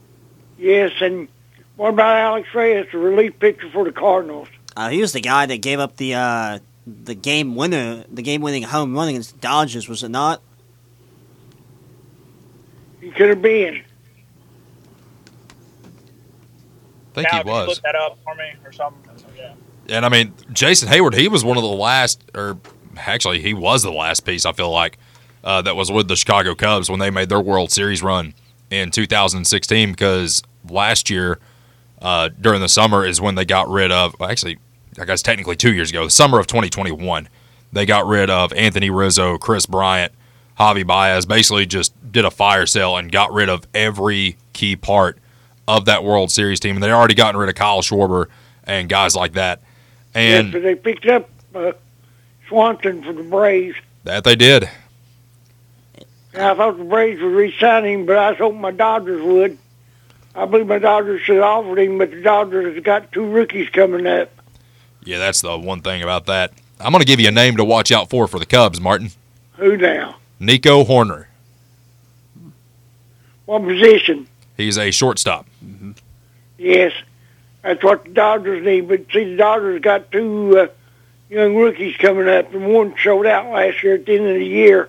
Yes, 0.59 0.93
and 1.01 1.29
what 1.77 1.89
about 1.89 2.17
Alex 2.17 2.49
Reyes, 2.55 2.87
the 2.93 2.99
relief 2.99 3.39
pitcher 3.39 3.71
for 3.73 3.85
the 3.85 3.93
Cardinals? 3.93 4.49
Uh, 4.77 4.91
he 4.91 5.01
was 5.01 5.13
the 5.13 5.21
guy 5.21 5.47
that 5.47 5.59
gave 5.63 5.81
up 5.81 5.97
the 5.97 6.15
uh, 6.15 6.59
the 6.87 7.15
game 7.15 7.57
winner, 7.57 8.05
the 8.11 8.23
game 8.23 8.41
winning 8.43 8.63
home 8.63 8.95
run 8.95 9.09
against 9.09 9.33
the 9.33 9.39
Dodgers, 9.41 9.89
was 9.89 10.03
it 10.03 10.11
not? 10.11 10.43
He 13.01 13.11
could 13.11 13.31
have 13.31 13.43
been. 13.43 13.83
I 17.10 17.10
think 17.23 17.45
he 17.45 17.51
was. 17.51 17.69
look 17.69 17.83
that 17.83 17.95
up 17.95 18.19
for 18.25 18.35
me 18.35 18.53
or 18.65 18.73
something? 18.73 19.11
Yeah. 19.37 19.55
And 19.89 20.05
I 20.05 20.09
mean, 20.09 20.35
Jason 20.53 20.89
Heyward, 20.89 21.15
he 21.15 21.29
was 21.29 21.45
one 21.45 21.57
of 21.57 21.63
the 21.63 21.69
last, 21.69 22.23
or 22.35 22.59
actually, 22.97 23.41
he 23.43 23.55
was 23.55 23.83
the 23.83 23.93
last 23.93 24.21
piece, 24.21 24.47
I 24.47 24.53
feel 24.53 24.71
like, 24.71 24.99
uh, 25.43 25.63
that 25.63 25.75
was 25.77 25.91
with 25.91 26.09
the 26.09 26.17
Chicago 26.17 26.55
Cubs 26.55 26.91
when 26.91 27.01
they 27.01 27.11
made 27.11 27.29
their 27.29 27.41
World 27.41 27.73
Series 27.73 28.03
run 28.03 28.35
in 28.71 28.91
2016 28.91 29.91
because 29.91 30.43
last 30.69 31.11
year, 31.11 31.39
uh, 32.03 32.29
during 32.41 32.61
the 32.61 32.69
summer, 32.69 33.05
is 33.05 33.21
when 33.21 33.35
they 33.35 33.45
got 33.45 33.69
rid 33.69 33.91
of, 33.91 34.15
well, 34.19 34.31
actually, 34.31 34.59
I 34.99 35.05
guess 35.05 35.23
technically 35.23 35.57
two 35.57 35.73
years 35.73 35.91
ago, 35.91 36.05
the 36.05 36.11
summer 36.11 36.39
of 36.39 36.47
2021, 36.47 37.29
they 37.73 37.87
got 37.87 38.07
rid 38.07 38.31
of 38.31 38.53
Anthony 38.53 38.91
Rizzo, 38.91 39.39
Kris 39.39 39.67
Bryant, 39.67 40.13
Javy 40.59 40.87
Baez, 40.87 41.25
basically 41.25 41.65
just 41.67 41.95
did 42.13 42.25
a 42.25 42.31
fire 42.31 42.67
sale 42.67 42.97
and 42.97 43.11
got 43.11 43.33
rid 43.33 43.49
of 43.49 43.67
every 43.75 44.37
key 44.53 44.77
part 44.77 45.19
of 45.77 45.85
that 45.87 46.05
World 46.05 46.31
Series 46.31 46.61
team. 46.61 46.77
And 46.77 46.83
they 46.83 46.91
already 46.91 47.15
gotten 47.15 47.39
rid 47.41 47.49
of 47.49 47.55
Kyle 47.55 47.83
Schwarber 47.83 48.27
and 48.65 48.89
guys 48.89 49.15
like 49.17 49.33
that. 49.35 49.61
yes, 50.15 50.43
And 50.45 50.53
but 50.53 50.63
they 50.63 50.75
picked 50.75 51.07
up 51.07 51.29
uh, 51.55 51.73
Swanson 52.49 53.03
for 53.03 53.13
the 53.13 53.23
Braves. 53.23 53.77
That 54.05 54.25
they 54.25 54.37
did. 54.37 54.69
And 56.33 56.43
I 56.43 56.55
thought 56.55 56.79
the 56.79 56.85
Braves 56.85 57.21
would 57.21 57.33
re-sign 57.33 57.85
him, 57.85 58.07
but 58.07 58.17
I 58.17 58.31
was 58.31 58.39
hoping 58.39 58.61
my 58.61 58.71
Dodgers 58.71 59.23
would. 59.23 59.59
I 60.35 60.47
believe 60.47 60.67
my 60.69 60.79
Dodgers 60.79 61.21
should 61.23 61.37
have 61.37 61.45
offered 61.45 61.79
him, 61.81 61.99
but 61.99 62.11
the 62.13 62.23
Dodgers 62.23 62.75
have 62.77 62.85
got 62.85 63.11
two 63.11 63.27
rookies 63.27 63.69
coming 63.71 64.07
up. 64.07 64.31
Yeah, 65.05 65.19
that's 65.19 65.41
the 65.41 65.59
one 65.59 65.81
thing 65.81 66.03
about 66.03 66.27
that. 66.27 66.53
I'm 66.79 66.93
going 66.93 67.01
to 67.01 67.07
give 67.07 67.19
you 67.21 67.29
a 67.29 67.33
name 67.33 67.57
to 67.57 67.65
watch 67.65 67.91
out 67.91 68.11
for 68.11 68.29
for 68.29 68.39
the 68.39 68.47
Cubs, 68.47 68.81
Martin. 68.81 69.11
Who 69.57 69.77
now? 69.77 70.17
Nico 70.39 70.85
Hoerner. 70.85 71.27
What 73.47 73.65
position? 73.65 74.29
He's 74.61 74.79
a 74.79 74.91
shortstop. 74.91 75.47
Yes, 76.59 76.93
that's 77.63 77.83
what 77.83 78.05
the 78.05 78.11
Dodgers 78.11 78.65
need. 78.65 78.89
But 78.89 79.07
see, 79.13 79.25
the 79.31 79.37
Dodgers 79.37 79.81
got 79.81 80.13
two 80.13 80.59
uh, 80.59 80.67
young 81.29 81.57
rookies 81.57 81.97
coming 81.97 82.29
up, 82.29 82.53
and 82.55 82.73
one 82.73 82.95
showed 82.97 83.27
out 83.27 83.51
last 83.51 83.83
year 83.83 83.95
at 83.95 84.07
the 84.07 84.15
end 84.17 84.29
of 84.29 84.35
the 84.35 84.45
year. 84.47 84.89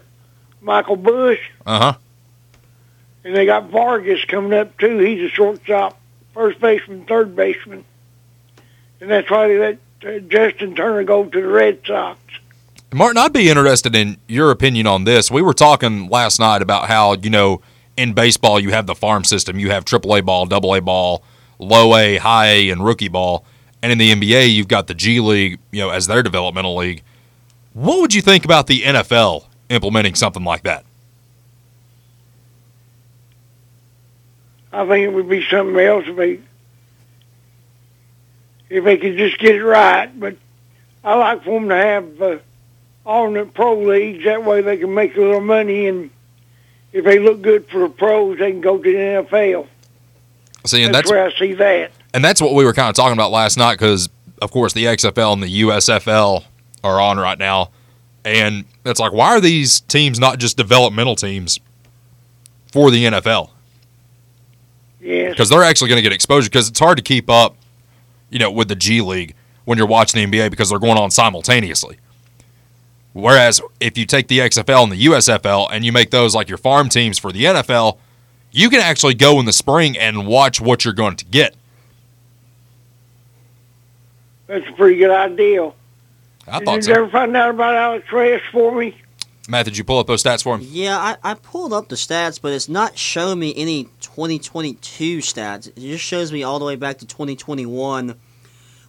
Michael 0.62 0.96
Busch, 0.98 1.40
Uh 1.66 1.80
huh. 1.80 1.94
and 3.24 3.36
they 3.36 3.46
got 3.48 3.70
Vargas 3.70 4.24
coming 4.26 4.54
up 4.54 4.78
too. 4.78 5.00
He's 5.00 5.22
a 5.24 5.30
shortstop, 5.30 6.00
first 6.36 6.60
baseman, 6.60 7.06
third 7.06 7.36
baseman, 7.36 7.84
and 9.00 9.10
that's 9.10 9.30
why 9.32 9.48
they 9.48 9.58
let 9.58 9.78
uh, 10.06 10.20
Justin 10.20 10.76
Turner 10.76 11.04
go 11.04 11.26
to 11.26 11.42
the 11.42 11.48
Red 11.48 11.80
Sox. 11.86 12.20
Martin, 12.94 13.18
I'd 13.18 13.34
be 13.34 13.50
interested 13.50 13.96
in 13.96 14.18
your 14.28 14.52
opinion 14.52 14.86
on 14.86 15.06
this. 15.06 15.32
We 15.32 15.42
were 15.42 15.54
talking 15.54 16.10
last 16.10 16.40
night 16.40 16.62
about 16.62 16.88
how, 16.90 17.14
you 17.14 17.30
know, 17.30 17.62
in 18.02 18.14
baseball 18.14 18.60
you 18.60 18.72
have 18.72 18.88
the 18.88 18.96
farm 18.96 19.24
system. 19.24 19.60
You 19.60 19.70
have 19.72 19.86
AAA 19.86 20.26
ball, 20.26 20.46
double 20.48 20.74
A 20.76 20.82
ball, 20.82 21.24
low 21.60 21.96
A, 21.96 22.18
high 22.18 22.48
A, 22.48 22.70
and 22.70 22.84
rookie 22.84 23.08
ball. 23.08 23.46
And 23.84 23.92
in 23.92 23.98
the 23.98 24.12
NBA, 24.12 24.54
you've 24.54 24.68
got 24.68 24.88
the 24.88 24.94
G 24.94 25.20
League, 25.20 25.60
you 25.72 25.80
know, 25.80 25.92
as 25.92 26.08
their 26.08 26.24
developmental 26.24 26.76
league. 26.76 27.04
What 27.74 28.02
would 28.02 28.14
you 28.14 28.22
think 28.22 28.44
about 28.44 28.68
the 28.68 28.82
NFL 28.82 29.46
implementing 29.70 30.16
something 30.16 30.44
like 30.44 30.64
that? 30.64 30.84
I 34.74 34.88
think 34.88 35.04
it 35.06 35.14
would 35.14 35.30
be 35.30 35.46
something 35.50 35.78
else 35.80 36.06
if 36.08 36.16
they 36.16 36.40
if 38.70 38.84
they 38.84 38.98
could 38.98 39.18
just 39.18 39.38
get 39.38 39.56
it 39.56 39.64
right. 39.64 40.08
But 40.20 40.38
I 41.04 41.16
like 41.16 41.44
for 41.44 41.60
them 41.60 41.70
to 41.70 41.76
have 41.76 42.22
uh, 42.22 42.38
alternate 43.06 43.54
pro 43.54 43.80
leagues. 43.80 44.24
That 44.24 44.44
way 44.44 44.62
they 44.62 44.78
can 44.78 44.94
make 44.94 45.16
a 45.16 45.20
little 45.20 45.42
money, 45.42 45.88
and 45.88 46.10
if 46.94 47.06
they 47.06 47.20
look 47.20 47.42
good 47.42 47.68
for 47.70 47.80
the 47.80 47.90
pros, 47.90 48.40
they 48.40 48.52
can 48.52 48.62
go 48.62 48.78
to 48.78 48.84
the 48.84 48.98
NFL. 48.98 49.68
See, 50.66 50.84
and 50.84 50.94
that's, 50.94 51.10
that's 51.10 51.12
where 51.12 51.26
I 51.26 51.34
see 51.40 51.54
that. 51.56 51.92
and 52.14 52.24
that's 52.24 52.42
what 52.42 52.54
we 52.54 52.64
were 52.66 52.74
kind 52.74 52.90
of 52.90 52.96
talking 52.96 53.14
about 53.14 53.32
last 53.32 53.58
night 53.58 53.76
because, 53.76 54.10
of 54.42 54.52
course, 54.52 54.74
the 54.74 54.86
XFL 54.86 55.34
and 55.34 55.42
the 55.42 55.62
USFL 55.64 56.44
are 56.84 57.02
on 57.02 57.18
right 57.18 57.40
now, 57.40 57.72
and 58.24 58.66
it's 58.86 59.00
like, 59.00 59.12
why 59.14 59.30
are 59.30 59.42
these 59.42 59.82
teams 59.82 60.20
not 60.20 60.38
just 60.40 60.58
developmental 60.58 61.16
teams 61.16 61.60
for 62.72 62.92
the 62.92 63.06
NFL? 63.06 63.50
Yes. 65.00 65.32
Because 65.32 65.50
they're 65.50 65.64
actually 65.64 65.90
going 65.90 65.98
to 65.98 66.04
get 66.04 66.14
exposure 66.14 66.50
because 66.50 66.70
it's 66.70 66.80
hard 66.80 66.98
to 66.98 67.04
keep 67.04 67.30
up, 67.30 67.56
you 68.30 68.38
know, 68.38 68.52
with 68.52 68.68
the 68.68 68.76
G 68.76 69.02
League 69.02 69.34
when 69.66 69.78
you're 69.78 69.88
watching 69.88 70.30
the 70.30 70.40
NBA 70.40 70.52
because 70.52 70.70
they're 70.70 70.80
going 70.80 70.98
on 70.98 71.10
simultaneously. 71.10 71.98
Whereas 73.14 73.62
if 73.80 73.98
you 73.98 74.06
take 74.06 74.28
the 74.28 74.40
XFL 74.40 74.84
and 74.84 74.92
the 74.92 75.06
USFL 75.06 75.70
and 75.72 75.84
you 75.84 75.92
make 75.92 76.12
those 76.12 76.34
like 76.34 76.48
your 76.48 76.58
farm 76.58 76.90
teams 76.90 77.20
for 77.20 77.32
the 77.32 77.44
NFL, 77.44 77.98
you 78.52 78.70
can 78.70 78.80
actually 78.80 79.16
go 79.16 79.40
in 79.40 79.46
the 79.46 79.54
spring 79.54 79.98
and 79.98 80.28
watch 80.28 80.62
what 80.62 80.86
you're 80.86 80.94
going 80.94 81.18
to 81.18 81.26
get. 81.26 81.56
That's 84.48 84.68
a 84.68 84.72
pretty 84.74 84.98
good 84.98 85.12
idea. 85.12 85.72
I 86.48 86.60
Did 86.60 86.66
thought 86.66 86.76
you 86.76 86.82
so. 86.82 86.94
ever 86.94 87.10
find 87.10 87.36
out 87.38 87.52
about 87.52 87.76
Alex 87.76 88.12
Reyes 88.12 88.42
for 88.52 88.74
me? 88.76 88.98
Matt, 89.48 89.66
did 89.66 89.78
you 89.78 89.84
pull 89.84 90.00
up 90.00 90.08
those 90.08 90.24
stats 90.24 90.44
for 90.44 90.56
him? 90.56 90.62
Yeah, 90.64 90.98
I, 90.98 91.32
I 91.32 91.34
pulled 91.34 91.74
up 91.74 91.90
the 91.90 91.96
stats, 91.96 92.40
but 92.42 92.54
it's 92.54 92.70
not 92.70 92.98
showing 92.98 93.40
me 93.40 93.54
any 93.56 93.86
2022 94.02 95.18
stats. 95.20 95.68
It 95.68 95.76
just 95.78 96.04
shows 96.04 96.32
me 96.32 96.44
all 96.44 96.60
the 96.60 96.66
way 96.66 96.76
back 96.76 97.00
to 97.00 97.06
2021, 97.06 98.16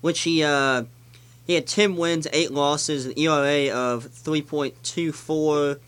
which 0.00 0.20
he 0.20 0.42
uh 0.44 0.84
he 1.52 1.56
had 1.56 1.66
10 1.66 1.96
wins, 1.96 2.26
8 2.32 2.50
losses, 2.50 3.04
an 3.04 3.12
ERA 3.18 3.70
of 3.70 4.06
3.24, 4.06 5.78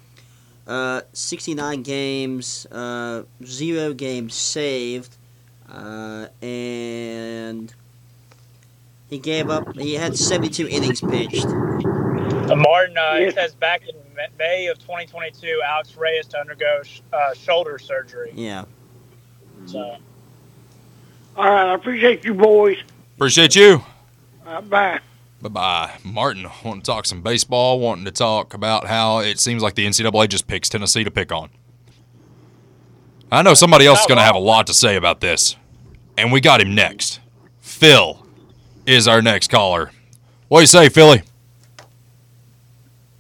uh, 0.67 1.01
69 1.15 1.83
games, 1.83 2.67
uh, 2.71 3.23
zero 3.43 3.95
games 3.95 4.35
saved, 4.35 5.17
uh, 5.73 6.27
and 6.43 7.73
he 9.09 9.19
gave 9.19 9.49
up. 9.49 9.75
He 9.75 9.95
had 9.95 10.19
72 10.19 10.69
innings 10.69 11.01
pitched. 11.01 11.47
Martin, 11.47 12.99
uh, 12.99 13.15
Yes. 13.21 13.35
says 13.35 13.55
back 13.55 13.89
in 13.89 13.95
May 14.39 14.67
of 14.67 14.79
2022, 14.81 15.63
Alex 15.65 15.97
Reyes 15.97 16.27
to 16.27 16.39
undergo 16.39 16.83
sh- 16.83 17.01
uh, 17.11 17.33
shoulder 17.33 17.79
surgery. 17.79 18.33
Yeah. 18.35 18.67
So, 19.65 19.97
All 21.37 21.45
right, 21.47 21.71
I 21.71 21.75
appreciate 21.75 22.23
you 22.23 22.35
boys. 22.35 22.77
Appreciate 23.17 23.57
you. 23.57 23.83
Uh, 24.47 24.61
bye. 24.61 24.99
Bye 24.99 25.01
bye. 25.49 25.87
Bye. 25.95 25.99
Martin, 26.05 26.47
wanting 26.65 26.83
to 26.83 26.87
talk 26.87 27.07
some 27.07 27.23
baseball, 27.23 27.81
wanting 27.81 28.05
to 28.05 28.11
talk 28.11 28.55
about 28.55 28.87
how 28.87 29.19
it 29.19 29.39
seems 29.39 29.63
like 29.63 29.75
the 29.75 29.87
NCAA 29.87 30.29
just 30.29 30.47
picks 30.47 30.69
Tennessee 30.69 31.05
to 31.05 31.11
pick 31.11 31.33
on. 31.33 31.51
I 33.31 33.43
know 33.43 33.55
somebody 33.55 33.87
else 33.87 34.01
is 34.01 34.07
going 34.07 34.19
to 34.19 34.25
have 34.25 34.37
a 34.37 34.41
lot 34.41 34.67
to 34.69 34.75
say 34.75 34.97
about 34.97 35.21
this. 35.21 35.57
And 36.17 36.31
we 36.31 36.41
got 36.41 36.61
him 36.61 36.75
next. 36.75 37.21
Phil 37.61 38.25
is 38.87 39.09
our 39.09 39.21
next 39.21 39.51
caller. 39.51 39.91
What 40.49 40.59
do 40.59 40.63
you 40.63 40.67
say, 40.69 40.89
Philly? 40.89 41.23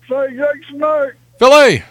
Say, 0.08 0.36
Jason 0.36 0.78
Knight. 0.78 1.12
Philly! 1.38 1.82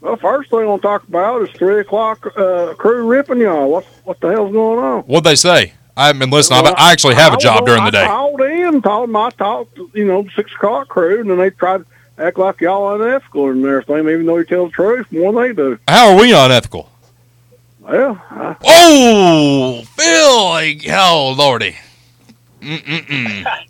Well, 0.00 0.16
first 0.16 0.50
thing 0.50 0.60
I 0.60 0.64
want 0.66 0.82
to 0.82 0.86
talk 0.86 1.08
about 1.08 1.42
is 1.42 1.50
three 1.56 1.80
o'clock 1.80 2.24
uh, 2.36 2.74
crew 2.74 3.06
ripping 3.06 3.40
y'all. 3.40 3.68
What 3.68 3.84
what 4.04 4.20
the 4.20 4.28
hell's 4.28 4.52
going 4.52 4.78
on? 4.78 5.02
What'd 5.02 5.24
they 5.24 5.34
say? 5.34 5.72
I 5.96 6.08
haven't 6.08 6.20
been 6.20 6.30
listening. 6.30 6.62
Well, 6.62 6.74
I, 6.76 6.88
I 6.88 6.92
actually 6.92 7.14
have 7.14 7.32
a 7.32 7.36
I 7.36 7.38
job 7.38 7.60
was- 7.62 7.68
during 7.68 7.84
the 7.84 7.90
day. 7.90 7.98
I 8.00 8.02
day. 8.02 8.06
called 8.08 8.40
in, 8.42 8.82
told 8.82 9.08
them 9.08 9.16
I 9.16 9.30
talked, 9.30 9.78
you 9.94 10.04
know, 10.04 10.26
six 10.36 10.52
o'clock 10.54 10.88
crew, 10.88 11.20
and 11.20 11.30
then 11.30 11.38
they 11.38 11.50
tried 11.50 11.78
to 11.78 11.86
act 12.22 12.38
like 12.38 12.60
y'all 12.60 12.94
unethical 13.00 13.50
and 13.50 13.64
everything, 13.64 14.00
even 14.08 14.26
though 14.26 14.36
you 14.38 14.44
tell 14.44 14.66
the 14.66 14.72
truth 14.72 15.10
more 15.10 15.32
than 15.32 15.42
they 15.42 15.52
do. 15.54 15.78
How 15.88 16.10
are 16.14 16.20
we 16.20 16.32
unethical? 16.34 16.90
Well, 17.80 18.20
I, 18.30 18.56
Oh, 18.64 19.82
Philly! 19.96 20.80
Oh, 20.92 21.34
lordy. 21.38 21.76
Mm-mm-mm. 22.60 23.44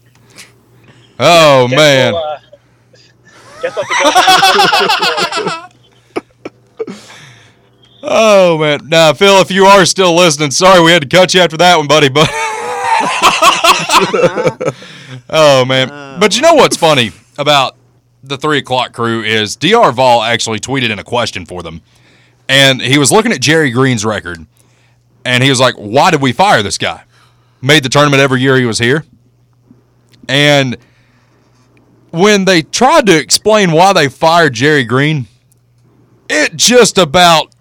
Oh, 1.19 1.67
guess 1.69 1.77
man. 1.79 2.13
We'll, 2.13 2.23
uh, 2.23 2.39
guess 3.63 3.75
we'll 3.75 3.85
have 3.87 5.35
to 5.35 5.71
go. 6.87 6.93
Oh 8.09 8.57
man, 8.59 8.89
now 8.89 9.13
Phil, 9.15 9.41
if 9.41 9.51
you 9.51 9.65
are 9.65 9.85
still 9.85 10.15
listening, 10.15 10.53
sorry 10.53 10.81
we 10.81 10.93
had 10.93 11.03
to 11.03 11.09
cut 11.09 11.35
you 11.35 11.41
after 11.41 11.57
that 11.57 11.77
one, 11.77 11.89
buddy. 11.89 12.09
But 12.09 12.29
oh 15.29 15.65
man, 15.65 15.91
uh, 15.91 16.17
but 16.21 16.37
you 16.37 16.43
know 16.43 16.55
what's 16.55 16.77
funny 16.77 17.11
about 17.37 17.77
the 18.23 18.39
three 18.39 18.59
o'clock 18.59 18.93
crew 18.93 19.25
is 19.25 19.57
Dr. 19.57 19.91
Vol 19.91 20.23
actually 20.23 20.61
tweeted 20.61 20.91
in 20.91 21.01
a 21.01 21.05
question 21.05 21.47
for 21.47 21.65
them, 21.65 21.83
and 22.49 22.81
he 22.81 22.97
was 22.97 23.11
looking 23.11 23.33
at 23.33 23.41
Jerry 23.41 23.73
Green's 23.73 24.05
record, 24.05 24.47
and 25.25 25.43
he 25.43 25.51
was 25.51 25.59
like, 25.59 25.75
"Why 25.75 26.13
did 26.13 26.23
we 26.23 26.31
fire 26.31 26.63
this 26.63 26.79
guy? 26.79 27.03
Made 27.61 27.83
the 27.83 27.89
tournament 27.89 28.23
every 28.23 28.41
year 28.41 28.57
he 28.57 28.67
was 28.67 28.79
here, 28.79 29.05
and." 30.29 30.77
When 32.13 32.45
they 32.47 32.63
tried 32.63 33.07
to 33.07 33.19
explain 33.19 33.73
why 33.73 33.93
they 33.93 34.09
fired 34.09 34.55
Jerry 34.55 34.85
Green, 34.85 35.27
it 36.31 36.57
just 36.57 36.97
about 36.97 37.53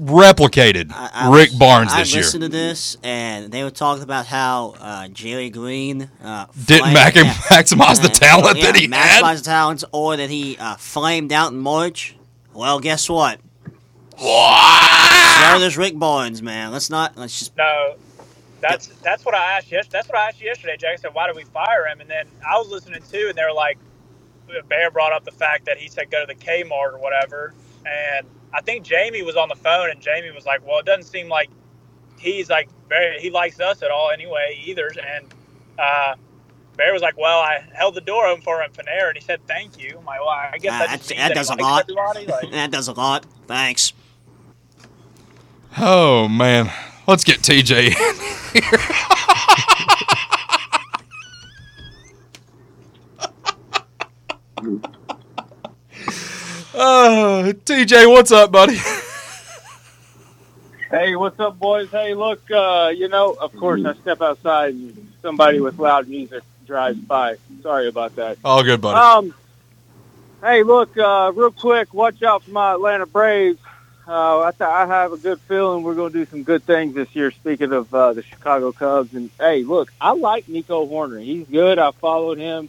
replicated 0.00 0.90
I- 0.92 1.10
I 1.14 1.30
Rick 1.30 1.50
was- 1.50 1.58
Barnes 1.58 1.92
I 1.92 2.00
this 2.00 2.14
year. 2.14 2.22
I 2.22 2.24
listened 2.26 2.42
to 2.42 2.48
this, 2.48 2.96
and 3.02 3.50
they 3.52 3.62
were 3.64 3.70
talking 3.70 4.02
about 4.02 4.26
how 4.26 4.74
uh, 4.80 5.08
Jerry 5.08 5.50
Green 5.50 6.10
uh, 6.22 6.46
Didn't 6.66 6.92
mac- 6.92 7.14
yeah. 7.14 7.32
maximize 7.34 8.00
the 8.02 8.08
Uh, 8.08 8.14
talent 8.14 8.58
yeah, 8.58 8.72
that 8.72 8.76
he 8.76 8.88
maximize 8.88 8.96
had. 9.22 9.36
the 9.38 9.42
talents, 9.42 9.84
or 9.92 10.16
that 10.16 10.30
he 10.30 10.56
uh, 10.58 10.76
flamed 10.76 11.32
out 11.32 11.52
in 11.52 11.58
March. 11.58 12.16
Well, 12.54 12.80
guess 12.80 13.08
what? 13.08 13.40
What? 14.18 15.52
So 15.52 15.58
does 15.58 15.76
Rick 15.76 15.98
Barnes, 15.98 16.42
man. 16.42 16.72
Let's 16.72 16.90
not. 16.90 17.16
Let's 17.16 17.38
just. 17.38 17.56
No, 17.56 17.96
that's 18.60 18.88
that's 19.02 19.24
what 19.24 19.34
I 19.34 19.52
asked. 19.58 19.70
Yes, 19.70 19.86
that's 19.88 20.08
what 20.08 20.16
I 20.18 20.28
asked 20.28 20.40
you 20.40 20.46
yesterday, 20.46 20.76
Jack. 20.78 20.92
I 20.94 20.96
said, 20.96 21.14
"Why 21.14 21.26
did 21.26 21.36
we 21.36 21.44
fire 21.44 21.86
him?" 21.86 22.00
And 22.00 22.08
then 22.10 22.26
I 22.46 22.58
was 22.58 22.68
listening 22.68 23.02
too, 23.10 23.26
and 23.28 23.36
they 23.36 23.44
were 23.44 23.52
like, 23.52 23.78
Bear 24.68 24.90
brought 24.90 25.12
up 25.12 25.24
the 25.24 25.32
fact 25.32 25.66
that 25.66 25.78
he 25.78 25.88
said 25.88 26.10
go 26.10 26.20
to 26.20 26.26
the 26.26 26.34
Kmart 26.34 26.94
or 26.94 26.98
whatever, 26.98 27.54
and 27.86 28.26
I 28.52 28.60
think 28.60 28.84
Jamie 28.84 29.22
was 29.22 29.36
on 29.36 29.48
the 29.48 29.56
phone, 29.56 29.90
and 29.90 30.00
Jamie 30.00 30.30
was 30.30 30.46
like, 30.46 30.66
"Well, 30.66 30.78
it 30.78 30.86
doesn't 30.86 31.04
seem 31.10 31.28
like 31.28 31.50
he's 32.18 32.48
like 32.50 32.68
very 32.88 33.18
he 33.20 33.30
likes 33.30 33.60
us 33.60 33.82
at 33.82 33.90
all 33.90 34.10
anyway 34.10 34.60
either." 34.64 34.88
And 34.88 35.26
uh, 35.78 36.14
Bear 36.76 36.92
was 36.92 37.02
like, 37.02 37.16
"Well, 37.16 37.40
I 37.40 37.64
held 37.74 37.94
the 37.94 38.00
door 38.00 38.26
open 38.26 38.42
for 38.42 38.62
him 38.62 38.70
at 38.70 38.72
Panera, 38.86 39.08
and 39.08 39.16
he 39.16 39.22
said 39.22 39.40
thank 39.46 39.78
you." 39.78 39.96
I'm 39.98 40.04
like, 40.04 40.20
"Well, 40.20 40.28
I 40.28 40.58
guess 40.58 40.74
Uh, 40.74 40.86
that, 40.86 41.00
that, 41.02 41.16
that 41.16 41.34
does 41.34 41.50
a 41.50 41.54
lot. 41.56 41.90
Like, 41.90 42.26
that 42.52 42.70
does 42.70 42.88
a 42.88 42.92
lot. 42.92 43.26
Thanks. 43.46 43.92
Oh 45.78 46.28
man, 46.28 46.70
let's 47.06 47.24
get 47.24 47.40
TJ. 47.40 47.88
in 47.88 48.62
here. 48.62 48.78
Uh, 56.76 57.54
TJ, 57.64 58.06
what's 58.10 58.30
up, 58.32 58.52
buddy? 58.52 58.78
Hey, 60.88 61.16
what's 61.16 61.38
up, 61.40 61.58
boys? 61.58 61.90
Hey, 61.90 62.14
look, 62.14 62.48
uh, 62.48 62.92
you 62.96 63.08
know, 63.08 63.32
of 63.32 63.52
course, 63.56 63.84
I 63.84 63.94
step 63.94 64.22
outside 64.22 64.72
and 64.72 65.12
somebody 65.20 65.58
with 65.58 65.80
loud 65.80 66.06
music 66.06 66.44
drives 66.64 66.96
by. 66.96 67.38
Sorry 67.60 67.88
about 67.88 68.14
that. 68.16 68.38
All 68.44 68.62
good, 68.62 68.80
buddy. 68.80 68.96
Um, 68.96 69.34
hey, 70.40 70.62
look, 70.62 70.96
uh, 70.96 71.32
real 71.34 71.50
quick, 71.50 71.92
watch 71.92 72.22
out 72.22 72.44
for 72.44 72.52
my 72.52 72.74
Atlanta 72.74 73.04
Braves. 73.04 73.58
Uh, 74.06 74.42
I, 74.42 74.52
th- 74.52 74.60
I 74.60 74.86
have 74.86 75.12
a 75.12 75.16
good 75.16 75.40
feeling 75.42 75.82
we're 75.82 75.96
going 75.96 76.12
to 76.12 76.24
do 76.24 76.30
some 76.30 76.44
good 76.44 76.62
things 76.62 76.94
this 76.94 77.14
year. 77.16 77.32
Speaking 77.32 77.72
of 77.72 77.92
uh, 77.92 78.12
the 78.12 78.22
Chicago 78.22 78.70
Cubs, 78.70 79.12
and 79.12 79.28
hey, 79.40 79.64
look, 79.64 79.92
I 80.00 80.12
like 80.12 80.48
Nico 80.48 80.86
Hoerner. 80.86 81.20
He's 81.20 81.48
good. 81.48 81.80
I've 81.80 81.96
followed 81.96 82.38
him 82.38 82.68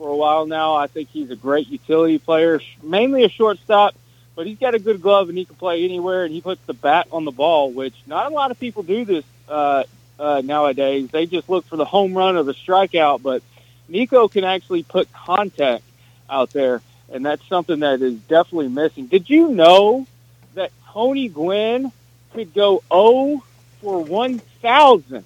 for 0.00 0.08
a 0.08 0.16
while 0.16 0.46
now. 0.46 0.74
I 0.74 0.86
think 0.86 1.10
he's 1.10 1.30
a 1.30 1.36
great 1.36 1.68
utility 1.68 2.18
player, 2.18 2.62
mainly 2.82 3.22
a 3.24 3.28
shortstop, 3.28 3.94
but 4.34 4.46
he's 4.46 4.58
got 4.58 4.74
a 4.74 4.78
good 4.78 5.02
glove 5.02 5.28
and 5.28 5.36
he 5.36 5.44
can 5.44 5.56
play 5.56 5.84
anywhere. 5.84 6.24
And 6.24 6.32
he 6.32 6.40
puts 6.40 6.62
the 6.64 6.72
bat 6.72 7.08
on 7.12 7.26
the 7.26 7.30
ball, 7.30 7.70
which 7.70 7.92
not 8.06 8.32
a 8.32 8.34
lot 8.34 8.50
of 8.50 8.58
people 8.58 8.82
do 8.82 9.04
this 9.04 9.26
uh, 9.46 9.84
uh, 10.18 10.40
nowadays. 10.42 11.10
They 11.10 11.26
just 11.26 11.50
look 11.50 11.66
for 11.66 11.76
the 11.76 11.84
home 11.84 12.14
run 12.14 12.36
or 12.36 12.44
the 12.44 12.54
strikeout, 12.54 13.22
but 13.22 13.42
Nico 13.88 14.26
can 14.26 14.42
actually 14.42 14.84
put 14.84 15.12
contact 15.12 15.84
out 16.30 16.50
there, 16.50 16.80
and 17.12 17.26
that's 17.26 17.46
something 17.46 17.80
that 17.80 18.00
is 18.00 18.14
definitely 18.20 18.68
missing. 18.68 19.06
Did 19.06 19.28
you 19.28 19.48
know 19.48 20.06
that 20.54 20.72
Tony 20.92 21.28
Gwynn 21.28 21.92
could 22.32 22.54
go 22.54 22.82
0 22.90 23.42
for 23.82 24.02
1,000 24.02 25.24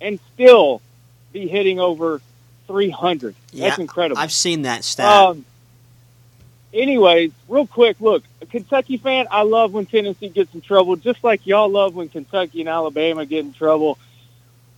and 0.00 0.18
still 0.34 0.82
be 1.32 1.46
hitting 1.46 1.78
over 1.78 2.20
300? 2.66 3.34
That's 3.54 3.78
incredible. 3.78 4.20
I've 4.20 4.32
seen 4.32 4.62
that 4.62 4.84
stat. 4.84 5.06
Um, 5.06 5.44
anyways, 6.72 7.32
real 7.48 7.66
quick, 7.66 8.00
look, 8.00 8.22
a 8.40 8.46
Kentucky 8.46 8.96
fan, 8.96 9.26
I 9.30 9.42
love 9.42 9.72
when 9.72 9.86
Tennessee 9.86 10.28
gets 10.28 10.54
in 10.54 10.60
trouble, 10.60 10.96
just 10.96 11.22
like 11.22 11.46
y'all 11.46 11.68
love 11.68 11.94
when 11.94 12.08
Kentucky 12.08 12.60
and 12.60 12.68
Alabama 12.68 13.26
get 13.26 13.44
in 13.44 13.52
trouble. 13.52 13.98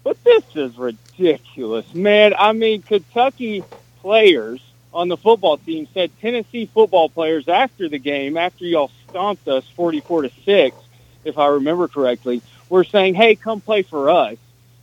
But 0.02 0.22
this 0.22 0.44
is 0.54 0.76
ridiculous, 0.76 1.94
man. 1.94 2.34
I 2.38 2.52
mean, 2.52 2.82
Kentucky 2.82 3.64
players 4.00 4.60
on 4.92 5.08
the 5.08 5.16
football 5.16 5.56
team 5.56 5.88
said 5.94 6.10
Tennessee 6.20 6.66
football 6.66 7.08
players 7.08 7.48
after 7.48 7.88
the 7.88 7.98
game, 7.98 8.36
after 8.36 8.64
y'all 8.64 8.90
stomped 9.08 9.48
us 9.48 9.66
44 9.70 10.22
to 10.22 10.30
6, 10.44 10.76
if 11.24 11.38
I 11.38 11.46
remember 11.46 11.88
correctly, 11.88 12.42
were 12.68 12.84
saying, 12.84 13.14
hey, 13.14 13.34
come 13.34 13.60
play 13.60 13.82
for 13.82 14.10
us. 14.10 14.36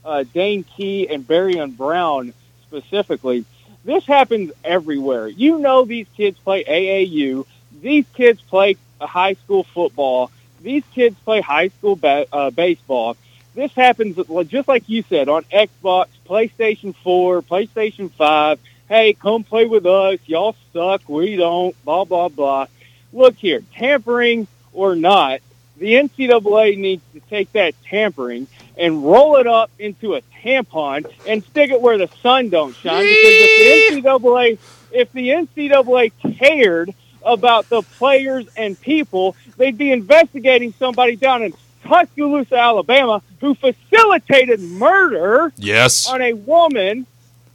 Uh, 0.03 0.23
Dane 0.33 0.63
Key 0.63 1.07
and 1.07 1.25
Barion 1.25 1.77
Brown 1.77 2.33
specifically 2.71 3.45
this 3.83 4.05
happens 4.05 4.51
everywhere. 4.63 5.27
You 5.27 5.59
know 5.59 5.85
these 5.85 6.07
kids 6.15 6.37
play 6.39 6.63
AAU. 6.63 7.45
These 7.81 8.05
kids 8.13 8.41
play 8.41 8.77
high 8.99 9.33
school 9.33 9.63
football. 9.63 10.31
These 10.61 10.83
kids 10.93 11.15
play 11.25 11.41
high 11.41 11.69
school 11.69 11.95
ba- 11.95 12.27
uh, 12.31 12.51
baseball. 12.51 13.17
This 13.55 13.73
happens 13.73 14.17
just 14.47 14.67
like 14.67 14.87
you 14.87 15.03
said 15.03 15.27
on 15.27 15.43
Xbox, 15.45 16.07
PlayStation 16.27 16.95
4, 16.95 17.41
PlayStation 17.41 18.11
5. 18.11 18.59
Hey, 18.87 19.13
come 19.13 19.43
play 19.43 19.65
with 19.65 19.85
us. 19.85 20.19
Y'all 20.25 20.55
suck. 20.71 21.07
We 21.09 21.35
don't. 21.35 21.75
Blah, 21.83 22.05
blah, 22.05 22.29
blah. 22.29 22.67
Look 23.11 23.35
here, 23.35 23.61
tampering 23.73 24.47
or 24.73 24.95
not, 24.95 25.41
the 25.77 25.93
NCAA 25.95 26.77
needs 26.77 27.03
to 27.13 27.19
take 27.21 27.51
that 27.53 27.73
tampering 27.83 28.47
and 28.77 29.03
roll 29.03 29.37
it 29.37 29.47
up 29.47 29.71
into 29.79 30.15
a 30.15 30.21
tampon 30.43 31.05
and 31.27 31.43
stick 31.43 31.71
it 31.71 31.81
where 31.81 31.97
the 31.97 32.09
sun 32.21 32.49
don't 32.49 32.75
shine. 32.75 33.03
Because 33.03 33.09
if 33.13 33.93
the 33.93 34.01
NCAA, 34.01 34.57
if 34.91 35.11
the 35.11 35.29
NCAA 35.29 36.11
cared 36.37 36.93
about 37.23 37.69
the 37.69 37.81
players 37.81 38.47
and 38.55 38.79
people, 38.79 39.35
they'd 39.57 39.77
be 39.77 39.91
investigating 39.91 40.73
somebody 40.77 41.15
down 41.15 41.43
in 41.43 41.53
Tuscaloosa, 41.83 42.55
Alabama, 42.55 43.21
who 43.39 43.55
facilitated 43.55 44.59
murder 44.59 45.51
yes. 45.57 46.07
on 46.09 46.21
a 46.21 46.33
woman. 46.33 47.05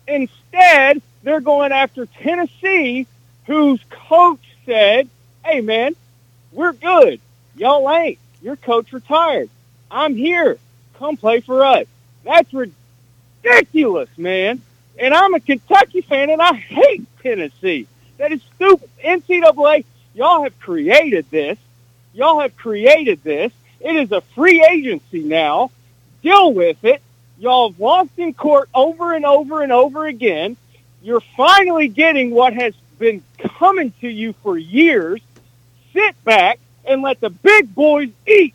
Instead, 0.06 1.02
they're 1.22 1.40
going 1.40 1.72
after 1.72 2.06
Tennessee, 2.06 3.06
whose 3.46 3.80
coach 3.90 4.40
said, 4.64 5.08
"Hey, 5.44 5.60
man, 5.60 5.94
we're 6.52 6.72
good. 6.72 7.20
Y'all 7.56 7.90
ain't. 7.90 8.18
Your 8.42 8.56
coach 8.56 8.92
retired. 8.92 9.48
I'm 9.90 10.14
here. 10.14 10.58
Come 10.94 11.16
play 11.16 11.40
for 11.40 11.64
us." 11.64 11.86
That's 12.24 12.52
ridiculous, 12.52 14.08
man. 14.16 14.60
And 14.98 15.14
I'm 15.14 15.34
a 15.34 15.40
Kentucky 15.40 16.00
fan, 16.00 16.30
and 16.30 16.42
I 16.42 16.54
hate 16.54 17.06
Tennessee. 17.22 17.86
That 18.18 18.32
is 18.32 18.40
stupid. 18.54 18.88
NCAA, 19.04 19.84
y'all 20.14 20.42
have 20.42 20.58
created 20.58 21.26
this. 21.30 21.58
Y'all 22.14 22.40
have 22.40 22.56
created 22.56 23.22
this. 23.22 23.52
It 23.80 23.94
is 23.94 24.10
a 24.10 24.22
free 24.22 24.64
agency 24.68 25.22
now. 25.22 25.70
Deal 26.22 26.52
with 26.52 26.82
it. 26.84 27.02
Y'all 27.38 27.70
have 27.70 27.78
lost 27.78 28.10
in 28.16 28.32
court 28.32 28.70
over 28.74 29.14
and 29.14 29.26
over 29.26 29.62
and 29.62 29.70
over 29.70 30.06
again. 30.06 30.56
You're 31.02 31.20
finally 31.36 31.88
getting 31.88 32.30
what 32.30 32.54
has 32.54 32.74
been 32.98 33.22
coming 33.38 33.92
to 34.00 34.08
you 34.08 34.32
for 34.42 34.56
years. 34.56 35.20
Sit 35.92 36.24
back 36.24 36.58
and 36.86 37.02
let 37.02 37.20
the 37.20 37.30
big 37.30 37.74
boys 37.74 38.10
eat. 38.26 38.54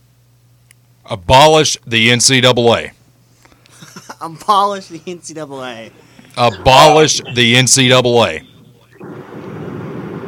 Abolish 1.06 1.78
the 1.86 2.10
NCAA. 2.10 2.91
Abolish 4.22 4.88
the 4.88 5.00
NCAA. 5.00 5.91
Abolish 6.38 7.17
the 7.20 7.56
NCAA. 7.56 8.48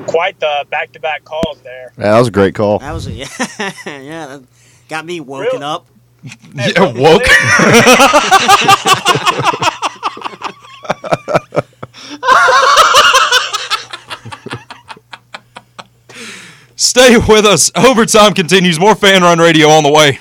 Quite 0.07 0.39
the 0.39 0.65
back-to-back 0.69 1.23
calls 1.23 1.61
there. 1.63 1.93
Yeah, 1.97 2.11
that 2.11 2.19
was 2.19 2.27
a 2.27 2.31
great 2.31 2.55
call. 2.55 2.79
That 2.79 2.91
was 2.91 3.07
a, 3.07 3.11
yeah, 3.11 3.27
yeah. 3.85 4.25
that 4.27 4.43
Got 4.89 5.05
me 5.05 5.19
woken 5.21 5.59
Real- 5.59 5.63
up. 5.63 5.87
Yeah, 6.55 6.93
woke. 6.93 7.23
Stay 16.95 17.17
with 17.17 17.43
us. 17.43 17.71
Overtime 17.73 18.35
continues. 18.35 18.79
More 18.79 18.93
fan 18.93 19.23
run 19.23 19.39
radio 19.39 19.67
on 19.67 19.81
the 19.81 19.91
way. 19.91 20.19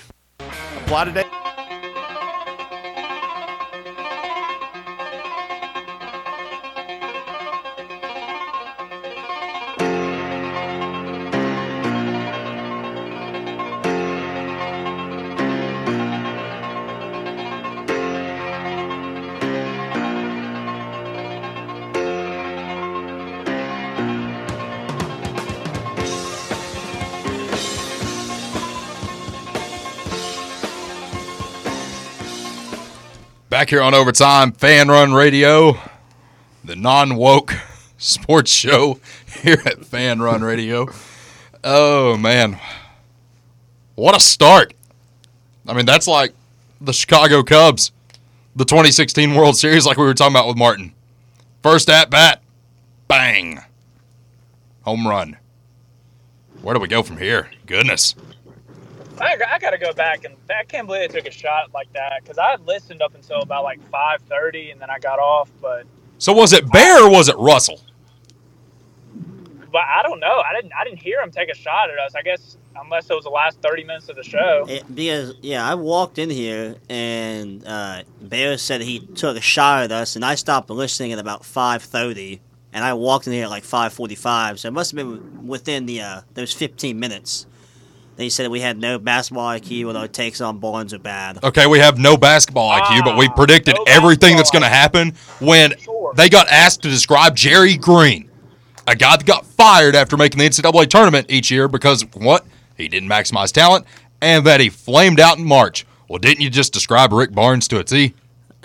Here 33.72 33.80
on 33.80 33.94
Overtime, 33.94 34.52
Fan 34.52 34.88
Run 34.88 35.14
Radio, 35.14 35.78
the 36.62 36.76
non 36.76 37.16
woke 37.16 37.54
sports 37.96 38.52
show 38.52 39.00
here 39.40 39.62
at 39.64 39.86
Fan 39.86 40.20
Run 40.20 40.42
Radio. 40.42 40.88
Oh, 41.64 42.18
man. 42.18 42.58
What 43.94 44.14
a 44.14 44.20
start. 44.20 44.74
I 45.66 45.72
mean, 45.72 45.86
that's 45.86 46.06
like 46.06 46.34
the 46.82 46.92
Chicago 46.92 47.42
Cubs, 47.42 47.92
the 48.54 48.66
2016 48.66 49.34
World 49.34 49.56
Series, 49.56 49.86
like 49.86 49.96
we 49.96 50.04
were 50.04 50.12
talking 50.12 50.34
about 50.34 50.48
with 50.48 50.58
Martin. 50.58 50.92
First 51.62 51.88
at 51.88 52.10
bat, 52.10 52.42
bang. 53.08 53.58
Home 54.82 55.08
run. 55.08 55.38
Where 56.60 56.74
do 56.74 56.80
we 56.80 56.88
go 56.88 57.02
from 57.02 57.16
here? 57.16 57.48
Goodness. 57.64 58.14
I, 59.22 59.38
I 59.52 59.58
got 59.58 59.70
to 59.70 59.78
go 59.78 59.92
back 59.92 60.24
and 60.24 60.34
I 60.50 60.64
can't 60.64 60.86
believe 60.86 61.08
they 61.10 61.20
took 61.20 61.28
a 61.28 61.30
shot 61.30 61.72
like 61.72 61.92
that 61.92 62.22
because 62.22 62.38
I 62.38 62.56
listened 62.56 63.02
up 63.02 63.14
until 63.14 63.40
about 63.40 63.62
like 63.64 63.80
5:30 63.90 64.72
and 64.72 64.80
then 64.80 64.90
I 64.90 64.98
got 64.98 65.18
off. 65.18 65.50
But 65.60 65.86
So 66.18 66.32
was 66.32 66.52
it 66.52 66.70
Bear 66.72 67.04
or 67.04 67.10
was 67.10 67.28
it 67.28 67.36
Russell? 67.38 67.80
but 69.72 69.82
I 69.82 70.02
don't 70.02 70.20
know. 70.20 70.42
I 70.46 70.52
didn't 70.54 70.72
I 70.78 70.84
didn't 70.84 70.98
hear 70.98 71.20
him 71.20 71.30
take 71.30 71.48
a 71.48 71.54
shot 71.54 71.90
at 71.90 71.98
us. 71.98 72.14
I 72.14 72.22
guess 72.22 72.58
unless 72.76 73.08
it 73.10 73.14
was 73.14 73.24
the 73.24 73.30
last 73.30 73.60
30 73.60 73.84
minutes 73.84 74.08
of 74.08 74.16
the 74.16 74.22
show. 74.22 74.64
It, 74.68 74.94
because 74.94 75.34
yeah, 75.40 75.68
I 75.68 75.74
walked 75.74 76.18
in 76.18 76.30
here 76.30 76.76
and 76.88 77.64
uh, 77.66 78.02
Bear 78.20 78.58
said 78.58 78.82
he 78.82 79.00
took 79.00 79.36
a 79.36 79.40
shot 79.40 79.84
at 79.84 79.92
us, 79.92 80.16
and 80.16 80.24
I 80.24 80.34
stopped 80.36 80.70
listening 80.70 81.12
at 81.12 81.18
about 81.18 81.44
five 81.44 81.82
thirty, 81.82 82.40
and 82.72 82.84
I 82.84 82.94
walked 82.94 83.26
in 83.26 83.32
here 83.32 83.44
at 83.44 83.50
like 83.50 83.64
five 83.64 83.92
forty-five. 83.92 84.60
So 84.60 84.68
it 84.68 84.72
must 84.72 84.90
have 84.92 84.96
been 84.96 85.46
within 85.46 85.86
the 85.86 86.00
uh, 86.02 86.20
those 86.34 86.52
fifteen 86.52 87.00
minutes. 87.00 87.46
They 88.22 88.28
said 88.28 88.48
we 88.52 88.60
had 88.60 88.78
no 88.78 89.00
basketball 89.00 89.48
IQ, 89.48 89.88
and 89.88 89.98
our 89.98 90.06
takes 90.06 90.40
on 90.40 90.58
Barnes 90.58 90.94
are 90.94 91.00
bad. 91.00 91.42
Okay, 91.42 91.66
we 91.66 91.80
have 91.80 91.98
no 91.98 92.16
basketball 92.16 92.70
IQ, 92.70 93.02
but 93.04 93.16
we 93.18 93.26
Ah, 93.26 93.32
predicted 93.32 93.74
no 93.76 93.82
everything 93.88 94.36
that's 94.36 94.52
going 94.52 94.62
to 94.62 94.68
happen 94.68 95.14
when 95.40 95.74
Sure. 95.80 96.12
they 96.14 96.28
got 96.28 96.46
asked 96.48 96.82
to 96.82 96.88
describe 96.88 97.34
Jerry 97.34 97.76
Green. 97.76 98.28
a 98.86 98.94
guy 98.94 99.16
that 99.16 99.26
got 99.26 99.44
fired 99.44 99.96
after 99.96 100.16
making 100.16 100.38
the 100.38 100.44
NCAA 100.44 100.86
tournament 100.86 101.26
each 101.30 101.50
year 101.50 101.66
because 101.66 102.04
what? 102.14 102.44
He 102.76 102.86
didn't 102.86 103.08
maximize 103.08 103.50
talent 103.50 103.86
and 104.20 104.46
that 104.46 104.60
he 104.60 104.68
flamed 104.68 105.18
out 105.18 105.38
in 105.38 105.44
March. 105.44 105.84
Well, 106.08 106.18
didn't 106.20 106.42
you 106.42 106.50
just 106.50 106.72
describe 106.72 107.12
Rick 107.12 107.32
Barnes 107.32 107.66
to 107.68 107.78
a 107.80 107.84
T? 107.84 108.14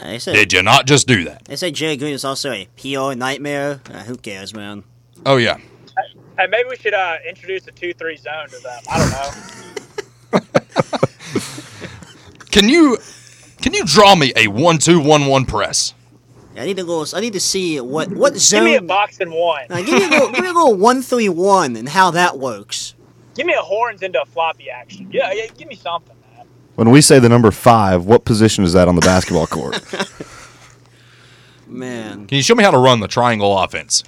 They 0.03 0.19
say 0.19 0.33
Did 0.33 0.53
you 0.53 0.61
not 0.61 0.85
just 0.85 1.07
do 1.07 1.23
that? 1.23 1.45
they 1.45 1.55
say 1.55 1.71
Jerry 1.71 1.97
Green 1.97 2.13
is 2.13 2.23
also 2.23 2.51
a 2.51 2.67
PR 2.77 3.15
nightmare. 3.15 3.81
Uh, 3.91 4.03
who 4.03 4.17
cares, 4.17 4.53
man? 4.53 4.83
Oh, 5.25 5.37
yeah. 5.37 5.57
Hey, 6.37 6.47
maybe 6.47 6.69
we 6.69 6.77
should 6.77 6.93
uh, 6.93 7.15
introduce 7.27 7.67
a 7.67 7.71
two-three 7.71 8.17
zone 8.17 8.47
to 8.49 8.59
them. 8.59 8.81
I 8.89 8.99
don't 10.31 10.41
know. 10.41 10.41
Can 12.51 12.69
you 12.69 12.97
can 13.61 13.73
you 13.73 13.83
draw 13.85 14.15
me 14.15 14.33
a 14.35 14.47
one 14.47 14.77
two 14.79 14.99
one 14.99 15.27
one 15.27 15.45
press? 15.45 15.93
I 16.55 16.65
need 16.65 16.77
to 16.77 16.83
go. 16.85 17.05
I 17.13 17.19
need 17.19 17.33
to 17.33 17.39
see 17.39 17.79
what 17.79 18.09
what 18.09 18.35
zone. 18.37 18.63
Give 18.63 18.65
me 18.65 18.75
a 18.77 18.81
box 18.81 19.19
and 19.19 19.31
one. 19.31 19.65
Now, 19.69 19.77
give 19.77 19.89
me 19.89 20.05
a 20.05 20.09
little, 20.09 20.31
give 20.31 20.43
me 20.43 20.49
a 20.49 20.53
little 20.53 20.73
one 20.89 21.01
three 21.03 21.29
one 21.29 21.75
and 21.75 21.87
how 21.89 22.09
that 22.11 22.39
works. 22.39 22.95
Give 23.35 23.45
me 23.45 23.53
a 23.53 23.61
horns 23.61 24.01
into 24.01 24.19
a 24.21 24.25
floppy 24.25 24.69
action. 24.71 25.09
Yeah, 25.11 25.31
yeah. 25.33 25.45
Give 25.55 25.67
me 25.67 25.75
something, 25.75 26.15
man. 26.35 26.47
When 26.75 26.89
we 26.89 27.01
say 27.01 27.19
the 27.19 27.29
number 27.29 27.51
five, 27.51 28.05
what 28.05 28.25
position 28.25 28.63
is 28.63 28.73
that 28.73 28.87
on 28.87 28.95
the 28.95 29.01
basketball 29.01 29.45
court? 29.47 29.79
Man, 31.67 32.25
Can 32.27 32.37
you 32.37 32.41
show 32.41 32.55
me 32.55 32.63
how 32.63 32.71
to 32.71 32.77
run 32.77 33.01
the 33.01 33.09
triangle 33.09 33.57
offense? 33.59 34.01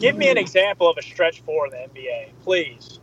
Give 0.00 0.16
me 0.16 0.28
an 0.28 0.36
mm-hmm. 0.36 0.42
example 0.42 0.88
of 0.88 0.96
a 0.96 1.02
stretch 1.02 1.40
four 1.42 1.66
in 1.66 1.72
the 1.72 2.00
NBA, 2.00 2.28
please. 2.44 3.00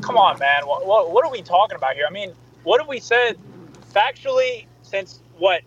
Come 0.00 0.16
on, 0.16 0.38
man. 0.38 0.66
What, 0.66 0.86
what, 0.86 1.10
what 1.10 1.24
are 1.24 1.30
we 1.30 1.42
talking 1.42 1.76
about 1.76 1.94
here? 1.94 2.06
I 2.08 2.12
mean, 2.12 2.32
what 2.64 2.80
have 2.80 2.88
we 2.88 3.00
said 3.00 3.38
factually 3.92 4.66
since 4.82 5.22
what 5.38 5.62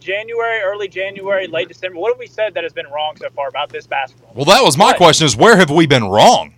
January, 0.00 0.60
early 0.60 0.88
January, 0.88 1.46
late 1.46 1.64
mm-hmm. 1.64 1.68
December? 1.68 1.98
What 1.98 2.12
have 2.12 2.18
we 2.18 2.26
said 2.26 2.54
that 2.54 2.62
has 2.62 2.72
been 2.72 2.86
wrong 2.86 3.16
so 3.16 3.28
far 3.30 3.48
about 3.48 3.70
this 3.70 3.86
basketball? 3.86 4.32
Well, 4.34 4.44
that 4.46 4.62
was 4.62 4.76
my 4.76 4.86
What? 4.86 4.96
question: 4.96 5.26
is 5.26 5.36
where 5.36 5.56
have 5.56 5.70
we 5.70 5.86
been 5.86 6.04
wrong? 6.04 6.54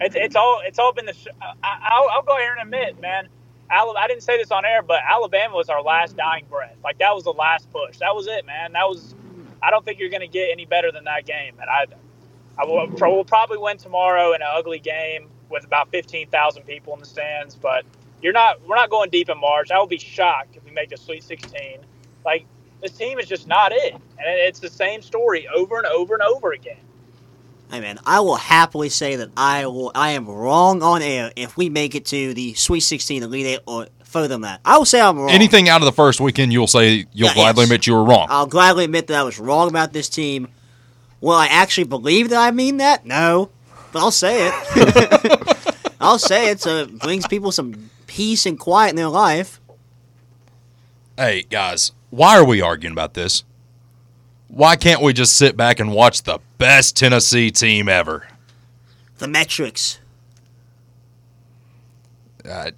It's, 0.00 0.16
it's 0.16 0.36
all 0.36 0.60
it's 0.64 0.78
all 0.78 0.92
been 0.92 1.06
the. 1.06 1.14
Sh- 1.14 1.28
I, 1.40 1.54
I'll, 1.62 2.08
I'll 2.10 2.22
go 2.22 2.36
here 2.36 2.52
and 2.52 2.62
admit, 2.62 3.00
man. 3.00 3.28
I 3.70 4.06
didn't 4.06 4.22
say 4.22 4.36
this 4.36 4.50
on 4.50 4.64
air, 4.64 4.82
but 4.82 5.00
Alabama 5.08 5.56
was 5.56 5.68
our 5.68 5.82
last 5.82 6.16
dying 6.16 6.44
breath. 6.48 6.76
Like 6.84 6.98
that 6.98 7.14
was 7.14 7.24
the 7.24 7.32
last 7.32 7.70
push. 7.72 7.98
That 7.98 8.14
was 8.14 8.26
it, 8.26 8.46
man. 8.46 8.72
That 8.72 8.84
was. 8.84 9.14
I 9.64 9.70
don't 9.70 9.84
think 9.84 9.98
you're 9.98 10.10
going 10.10 10.20
to 10.20 10.28
get 10.28 10.50
any 10.52 10.66
better 10.66 10.92
than 10.92 11.04
that 11.04 11.26
game. 11.26 11.54
And 11.60 11.70
I, 11.70 11.86
I 12.58 12.64
will, 12.66 12.86
we'll 13.00 13.24
probably 13.24 13.58
win 13.58 13.78
tomorrow 13.78 14.32
in 14.32 14.42
an 14.42 14.48
ugly 14.52 14.78
game 14.78 15.28
with 15.50 15.64
about 15.64 15.90
fifteen 15.90 16.28
thousand 16.28 16.64
people 16.64 16.94
in 16.94 17.00
the 17.00 17.06
stands. 17.06 17.54
But 17.54 17.84
you're 18.22 18.32
not. 18.32 18.60
We're 18.66 18.76
not 18.76 18.90
going 18.90 19.10
deep 19.10 19.28
in 19.28 19.38
March. 19.38 19.70
I 19.70 19.78
will 19.78 19.86
be 19.86 19.98
shocked 19.98 20.56
if 20.56 20.64
we 20.64 20.70
make 20.70 20.90
the 20.90 20.96
Sweet 20.96 21.22
Sixteen. 21.24 21.78
Like 22.24 22.46
this 22.82 22.92
team 22.92 23.18
is 23.18 23.26
just 23.26 23.46
not 23.46 23.72
it, 23.72 23.92
and 23.94 24.02
it's 24.26 24.60
the 24.60 24.70
same 24.70 25.02
story 25.02 25.48
over 25.48 25.78
and 25.78 25.86
over 25.86 26.14
and 26.14 26.22
over 26.22 26.52
again. 26.52 26.78
hey 27.70 27.80
man, 27.80 27.98
I 28.06 28.20
will 28.20 28.36
happily 28.36 28.88
say 28.88 29.16
that 29.16 29.30
I 29.36 29.66
will. 29.66 29.92
I 29.94 30.10
am 30.10 30.26
wrong 30.26 30.82
on 30.82 31.02
air 31.02 31.32
if 31.36 31.56
we 31.56 31.68
make 31.68 31.94
it 31.94 32.04
to 32.06 32.34
the 32.34 32.54
Sweet 32.54 32.80
Sixteen, 32.80 33.22
Elite 33.22 33.46
Eight, 33.46 33.60
or 33.66 33.88
further 34.14 34.28
than 34.28 34.40
that. 34.42 34.60
I 34.64 34.78
will 34.78 34.84
say 34.86 35.00
I'm 35.00 35.18
wrong. 35.18 35.28
Anything 35.30 35.68
out 35.68 35.82
of 35.82 35.84
the 35.86 35.92
first 35.92 36.20
weekend, 36.20 36.52
you'll 36.52 36.66
say 36.68 37.04
you'll 37.12 37.28
Yeah, 37.28 37.34
gladly 37.34 37.62
yes. 37.62 37.66
admit 37.68 37.86
you 37.86 37.94
were 37.94 38.04
wrong. 38.04 38.28
I'll 38.30 38.46
gladly 38.46 38.84
admit 38.84 39.08
that 39.08 39.16
I 39.20 39.22
was 39.24 39.38
wrong 39.38 39.68
about 39.68 39.92
this 39.92 40.08
team. 40.08 40.48
Will 41.20 41.32
I 41.34 41.46
actually 41.46 41.84
believe 41.84 42.28
that 42.30 42.38
I 42.38 42.50
mean 42.52 42.76
that? 42.78 43.04
No, 43.04 43.50
but 43.92 43.98
I'll 43.98 44.10
say 44.10 44.48
it. 44.48 45.94
I'll 46.00 46.18
say 46.18 46.50
it 46.50 46.60
so 46.60 46.82
it 46.84 46.98
brings 47.00 47.26
people 47.26 47.50
some 47.52 47.90
peace 48.06 48.46
and 48.46 48.58
quiet 48.58 48.90
in 48.90 48.96
their 48.96 49.08
life. 49.08 49.60
hey, 51.16 51.42
guys, 51.50 51.92
why 52.10 52.36
are 52.38 52.44
we 52.44 52.60
arguing 52.60 52.92
about 52.92 53.14
this? 53.14 53.42
Why 54.48 54.76
can't 54.76 55.02
we 55.02 55.12
just 55.12 55.36
sit 55.36 55.56
back 55.56 55.80
and 55.80 55.92
watch 55.92 56.22
the 56.22 56.38
best 56.58 56.96
Tennessee 56.96 57.50
team 57.50 57.88
ever? 57.88 58.28
The 59.18 59.26
metrics. 59.26 59.98
Uh, 62.48 62.70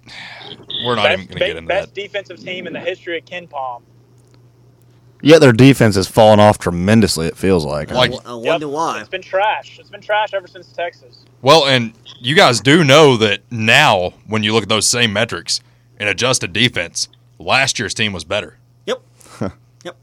we're 0.85 0.95
not 0.95 1.03
best, 1.03 1.13
even 1.13 1.27
going 1.27 1.27
to 1.27 1.39
get 1.39 1.49
into 1.57 1.61
best 1.67 1.67
that. 1.67 1.95
Best 1.95 1.95
defensive 1.95 2.39
team 2.43 2.67
in 2.67 2.73
the 2.73 2.79
history 2.79 3.17
of 3.17 3.25
KenPom. 3.25 3.81
Yet 5.21 5.39
their 5.41 5.51
defense 5.51 5.95
has 5.95 6.07
fallen 6.07 6.39
off 6.39 6.59
tremendously. 6.59 7.27
It 7.27 7.35
feels 7.37 7.65
like. 7.65 7.91
Like- 7.91 8.11
I, 8.25 8.31
I 8.31 8.33
wonder 8.35 8.67
Yep. 8.67 8.73
why. 8.73 8.99
It's 8.99 9.09
been 9.09 9.21
trash. 9.21 9.77
It's 9.79 9.89
been 9.89 10.01
trash 10.01 10.33
ever 10.33 10.47
since 10.47 10.67
Texas. 10.71 11.25
Well, 11.41 11.65
and 11.65 11.93
you 12.19 12.35
guys 12.35 12.61
do 12.61 12.83
know 12.83 13.17
that 13.17 13.41
now, 13.51 14.13
when 14.27 14.43
you 14.43 14.53
look 14.53 14.63
at 14.63 14.69
those 14.69 14.87
same 14.87 15.11
metrics, 15.13 15.59
in 15.99 16.07
adjusted 16.07 16.53
defense, 16.53 17.07
last 17.39 17.79
year's 17.79 17.93
team 17.95 18.13
was 18.13 18.23
better. 18.23 18.57
Yep. 18.85 19.01
yep. 19.83 19.95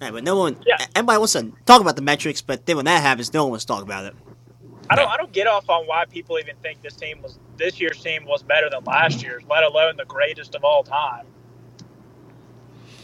Hey, 0.00 0.10
but 0.10 0.24
no 0.24 0.36
one. 0.38 0.56
Yeah. 0.66 0.78
Everybody 0.96 1.18
wants 1.18 1.34
to 1.34 1.52
talk 1.66 1.80
about 1.82 1.96
the 1.96 2.02
metrics, 2.02 2.40
but 2.40 2.64
then 2.66 2.76
when 2.76 2.86
that 2.86 3.02
happens, 3.02 3.32
no 3.34 3.44
one 3.44 3.50
wants 3.50 3.64
to 3.66 3.68
talk 3.68 3.82
about 3.82 4.06
it. 4.06 4.14
I 4.90 4.96
don't. 4.96 5.08
I 5.08 5.16
don't 5.16 5.32
get 5.32 5.46
off 5.46 5.68
on 5.70 5.86
why 5.86 6.04
people 6.04 6.38
even 6.38 6.56
think 6.62 6.82
this 6.82 6.94
team 6.94 7.22
was 7.22 7.38
this 7.56 7.80
year's 7.80 8.02
team 8.02 8.24
was 8.26 8.42
better 8.42 8.68
than 8.70 8.84
last 8.84 9.22
year's, 9.22 9.42
let 9.48 9.62
alone 9.62 9.96
the 9.96 10.04
greatest 10.04 10.54
of 10.54 10.64
all 10.64 10.82
time. 10.82 11.26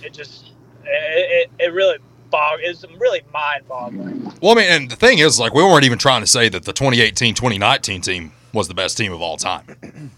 It 0.03 0.13
just 0.13 0.53
it, 0.85 1.51
it, 1.59 1.65
it 1.65 1.73
really 1.73 1.99
bog 2.31 2.61
it's 2.63 2.85
really 2.99 3.23
mind 3.33 3.67
boggling. 3.69 4.33
Well, 4.43 4.53
I 4.53 4.55
mean, 4.55 4.71
and 4.71 4.91
the 4.91 4.97
thing 4.97 5.19
is, 5.19 5.39
like, 5.39 5.53
we 5.53 5.63
weren't 5.63 5.85
even 5.85 5.99
trying 5.99 6.21
to 6.23 6.27
say 6.27 6.49
that 6.49 6.65
the 6.65 6.73
2018 6.73 7.35
2019 7.35 8.01
team 8.01 8.33
was 8.53 8.69
the 8.69 8.75
best 8.75 8.97
team 8.97 9.13
of 9.13 9.21
all 9.23 9.37
time. 9.37 10.11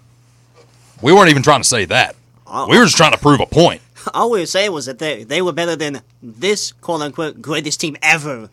We 1.01 1.13
weren't 1.13 1.31
even 1.31 1.43
trying 1.43 1.61
to 1.63 1.69
say 1.69 1.85
that. 1.87 2.15
All, 2.47 2.69
We 2.69 2.79
were 2.79 2.85
just 2.85 2.97
trying 2.97 3.13
to 3.13 3.19
prove 3.19 3.41
a 3.41 3.47
point. 3.47 3.83
all 4.15 4.31
we 4.31 4.41
were 4.41 4.47
saying 4.47 4.73
was 4.73 4.87
that 4.87 4.99
they 4.99 5.25
they 5.25 5.43
were 5.43 5.53
better 5.53 5.77
than 5.77 6.03
this 6.23 6.73
quote 6.73 7.03
unquote 7.03 7.43
greatest 7.43 7.81
team 7.81 7.97
ever, 8.03 8.51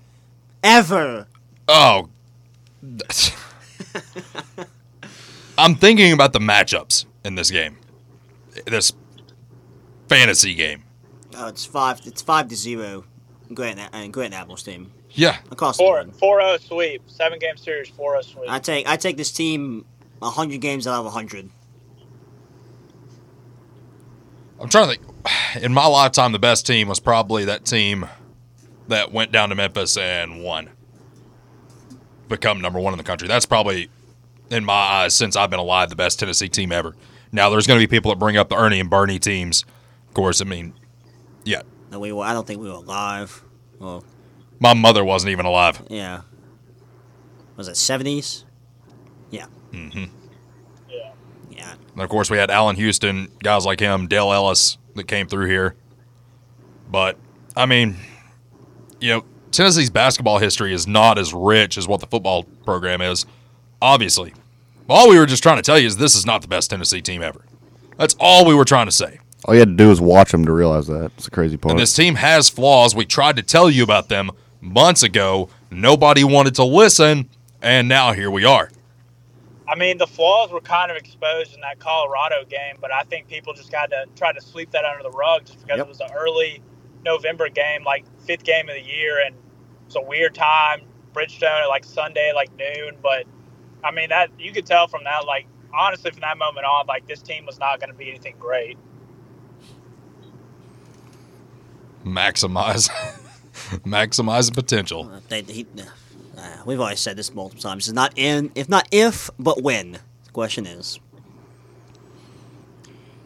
ever. 0.63 1.27
Oh. 1.67 2.09
I'm 5.57 5.75
thinking 5.75 6.13
about 6.13 6.33
the 6.33 6.39
matchups 6.39 7.05
in 7.25 7.35
this 7.35 7.51
game. 7.51 7.77
This 8.65 8.91
fantasy 10.07 10.53
game. 10.55 10.83
Oh, 11.37 11.47
it's 11.47 11.65
five. 11.65 12.01
It's 12.05 12.21
five 12.21 12.47
to 12.49 12.55
zero. 12.55 13.03
Grant 13.53 13.79
and 13.93 14.13
Grant 14.13 14.33
Apple's 14.33 14.61
team 14.63 14.91
Yeah. 15.11 15.37
across 15.51 15.77
the 15.77 15.83
Four 15.83 16.03
board. 16.03 16.41
Oh 16.43 16.57
sweep, 16.57 17.01
seven 17.07 17.39
game 17.39 17.57
series, 17.57 17.89
four 17.89 18.21
zero 18.21 18.35
sweep. 18.41 18.49
I 18.51 18.59
take 18.59 18.87
I 18.87 18.95
take 18.95 19.17
this 19.17 19.31
team 19.31 19.85
hundred 20.21 20.61
games 20.61 20.85
out 20.87 21.05
of 21.05 21.11
hundred. 21.11 21.49
I'm 24.61 24.69
trying 24.69 24.89
to 24.89 24.95
think. 24.99 25.15
In 25.63 25.73
my 25.73 25.87
lifetime, 25.87 26.31
the 26.31 26.39
best 26.39 26.67
team 26.67 26.87
was 26.87 26.99
probably 26.99 27.45
that 27.45 27.65
team 27.65 28.07
that 28.87 29.11
went 29.11 29.31
down 29.31 29.49
to 29.49 29.55
Memphis 29.55 29.97
and 29.97 30.43
won. 30.43 30.69
Become 32.29 32.61
number 32.61 32.79
one 32.79 32.93
in 32.93 32.97
the 32.97 33.03
country. 33.03 33.27
That's 33.27 33.45
probably, 33.45 33.89
in 34.49 34.63
my 34.63 34.73
eyes, 34.73 35.15
since 35.15 35.35
I've 35.35 35.49
been 35.49 35.59
alive, 35.59 35.89
the 35.89 35.95
best 35.95 36.19
Tennessee 36.19 36.47
team 36.47 36.71
ever. 36.71 36.95
Now, 37.31 37.49
there's 37.49 37.67
going 37.67 37.79
to 37.79 37.85
be 37.85 37.89
people 37.89 38.11
that 38.11 38.17
bring 38.19 38.37
up 38.37 38.49
the 38.49 38.55
Ernie 38.55 38.79
and 38.79 38.89
Bernie 38.89 39.19
teams. 39.19 39.65
Of 40.07 40.13
course, 40.13 40.39
I 40.41 40.45
mean, 40.45 40.73
yeah, 41.43 41.61
No, 41.91 41.99
we 41.99 42.11
were. 42.11 42.23
I 42.23 42.33
don't 42.33 42.45
think 42.47 42.61
we 42.61 42.67
were 42.69 42.75
alive. 42.75 43.43
Well, 43.79 44.03
my 44.59 44.73
mother 44.73 45.03
wasn't 45.03 45.31
even 45.31 45.45
alive. 45.45 45.81
yeah. 45.89 46.21
Was 47.55 47.67
it 47.67 47.75
seventies? 47.75 48.45
Yeah. 49.31 49.47
Mm-hmm. 49.71 50.05
yeah. 50.89 51.11
Yeah. 51.51 51.73
And 51.93 52.01
of 52.01 52.09
course, 52.09 52.29
we 52.29 52.37
had 52.37 52.49
Allan 52.49 52.77
Houston, 52.77 53.27
guys 53.43 53.65
like 53.65 53.79
him, 53.81 54.07
Dale 54.07 54.31
Ellis 54.31 54.77
that 54.95 55.07
came 55.07 55.27
through 55.27 55.47
here. 55.47 55.75
But, 56.89 57.17
I 57.57 57.65
mean, 57.65 57.97
you 59.01 59.09
know, 59.13 59.25
Tennessee's 59.51 59.89
basketball 59.89 60.37
history 60.37 60.73
is 60.73 60.87
not 60.87 61.17
as 61.17 61.33
rich 61.33 61.77
as 61.77 61.87
what 61.87 61.99
the 61.99 62.07
football 62.07 62.43
program 62.65 63.01
is, 63.01 63.25
obviously. 63.81 64.33
All 64.87 65.09
we 65.09 65.17
were 65.19 65.25
just 65.25 65.43
trying 65.43 65.57
to 65.57 65.61
tell 65.61 65.77
you 65.77 65.87
is 65.87 65.97
this 65.97 66.15
is 66.15 66.25
not 66.25 66.41
the 66.41 66.47
best 66.47 66.69
Tennessee 66.69 67.01
team 67.01 67.21
ever. 67.21 67.41
That's 67.97 68.15
all 68.19 68.45
we 68.45 68.55
were 68.55 68.65
trying 68.65 68.87
to 68.87 68.91
say. 68.91 69.19
All 69.45 69.53
you 69.53 69.59
had 69.61 69.69
to 69.69 69.75
do 69.75 69.89
was 69.89 70.01
watch 70.01 70.31
them 70.31 70.45
to 70.45 70.51
realize 70.51 70.87
that. 70.87 71.11
It's 71.15 71.25
the 71.25 71.31
crazy 71.31 71.57
part. 71.57 71.71
And 71.71 71.79
this 71.79 71.93
team 71.93 72.15
has 72.15 72.49
flaws. 72.49 72.95
We 72.95 73.05
tried 73.05 73.35
to 73.37 73.43
tell 73.43 73.69
you 73.69 73.83
about 73.83 74.09
them 74.09 74.31
months 74.61 75.03
ago. 75.03 75.49
Nobody 75.71 76.23
wanted 76.23 76.55
to 76.55 76.63
listen, 76.63 77.29
and 77.61 77.87
now 77.87 78.11
here 78.13 78.31
we 78.31 78.45
are. 78.45 78.71
I 79.67 79.75
mean, 79.75 79.99
the 79.99 80.07
flaws 80.07 80.51
were 80.51 80.61
kind 80.61 80.89
of 80.89 80.97
exposed 80.97 81.53
in 81.53 81.61
that 81.61 81.77
Colorado 81.79 82.43
game, 82.49 82.75
but 82.81 82.91
I 82.91 83.03
think 83.03 83.27
people 83.27 83.53
just 83.53 83.71
got 83.71 83.91
to 83.91 84.05
try 84.15 84.33
to 84.33 84.41
sweep 84.41 84.71
that 84.71 84.83
under 84.83 85.03
the 85.03 85.11
rug 85.11 85.45
just 85.45 85.61
because 85.61 85.77
Yep. 85.77 85.85
it 85.85 85.89
was 85.89 85.99
an 86.01 86.09
early 86.15 86.61
November 87.03 87.49
game, 87.49 87.83
like 87.83 88.05
fifth 88.25 88.43
game 88.43 88.69
of 88.69 88.75
the 88.75 88.81
year, 88.81 89.19
and 89.25 89.35
it's 89.85 89.95
a 89.95 90.01
weird 90.01 90.35
time. 90.35 90.81
Bridgestone 91.13 91.63
at 91.63 91.67
like 91.69 91.83
Sunday, 91.83 92.31
like 92.35 92.49
noon. 92.57 92.95
But 93.01 93.25
I 93.83 93.91
mean, 93.91 94.09
that 94.09 94.29
you 94.39 94.51
could 94.51 94.65
tell 94.65 94.87
from 94.87 95.03
that, 95.05 95.25
like 95.25 95.47
honestly, 95.73 96.11
from 96.11 96.21
that 96.21 96.37
moment 96.37 96.65
on, 96.65 96.85
like 96.87 97.07
this 97.07 97.21
team 97.21 97.45
was 97.45 97.59
not 97.59 97.79
going 97.79 97.91
to 97.91 97.95
be 97.97 98.09
anything 98.09 98.35
great. 98.39 98.77
Maximize, 102.05 102.89
maximize 103.85 104.47
the 104.49 104.53
potential. 104.53 105.09
Uh, 105.11 105.19
They, 105.27 105.41
he, 105.41 105.67
uh, 106.37 106.41
we've 106.65 106.79
always 106.79 106.99
said 106.99 107.17
this 107.17 107.33
multiple 107.33 107.61
times. 107.61 107.87
It's 107.87 107.93
not 107.93 108.13
in, 108.17 108.51
if 108.55 108.69
not 108.69 108.87
if, 108.91 109.29
but 109.37 109.61
when. 109.61 109.93
The 110.23 110.31
question 110.31 110.65
is. 110.65 110.99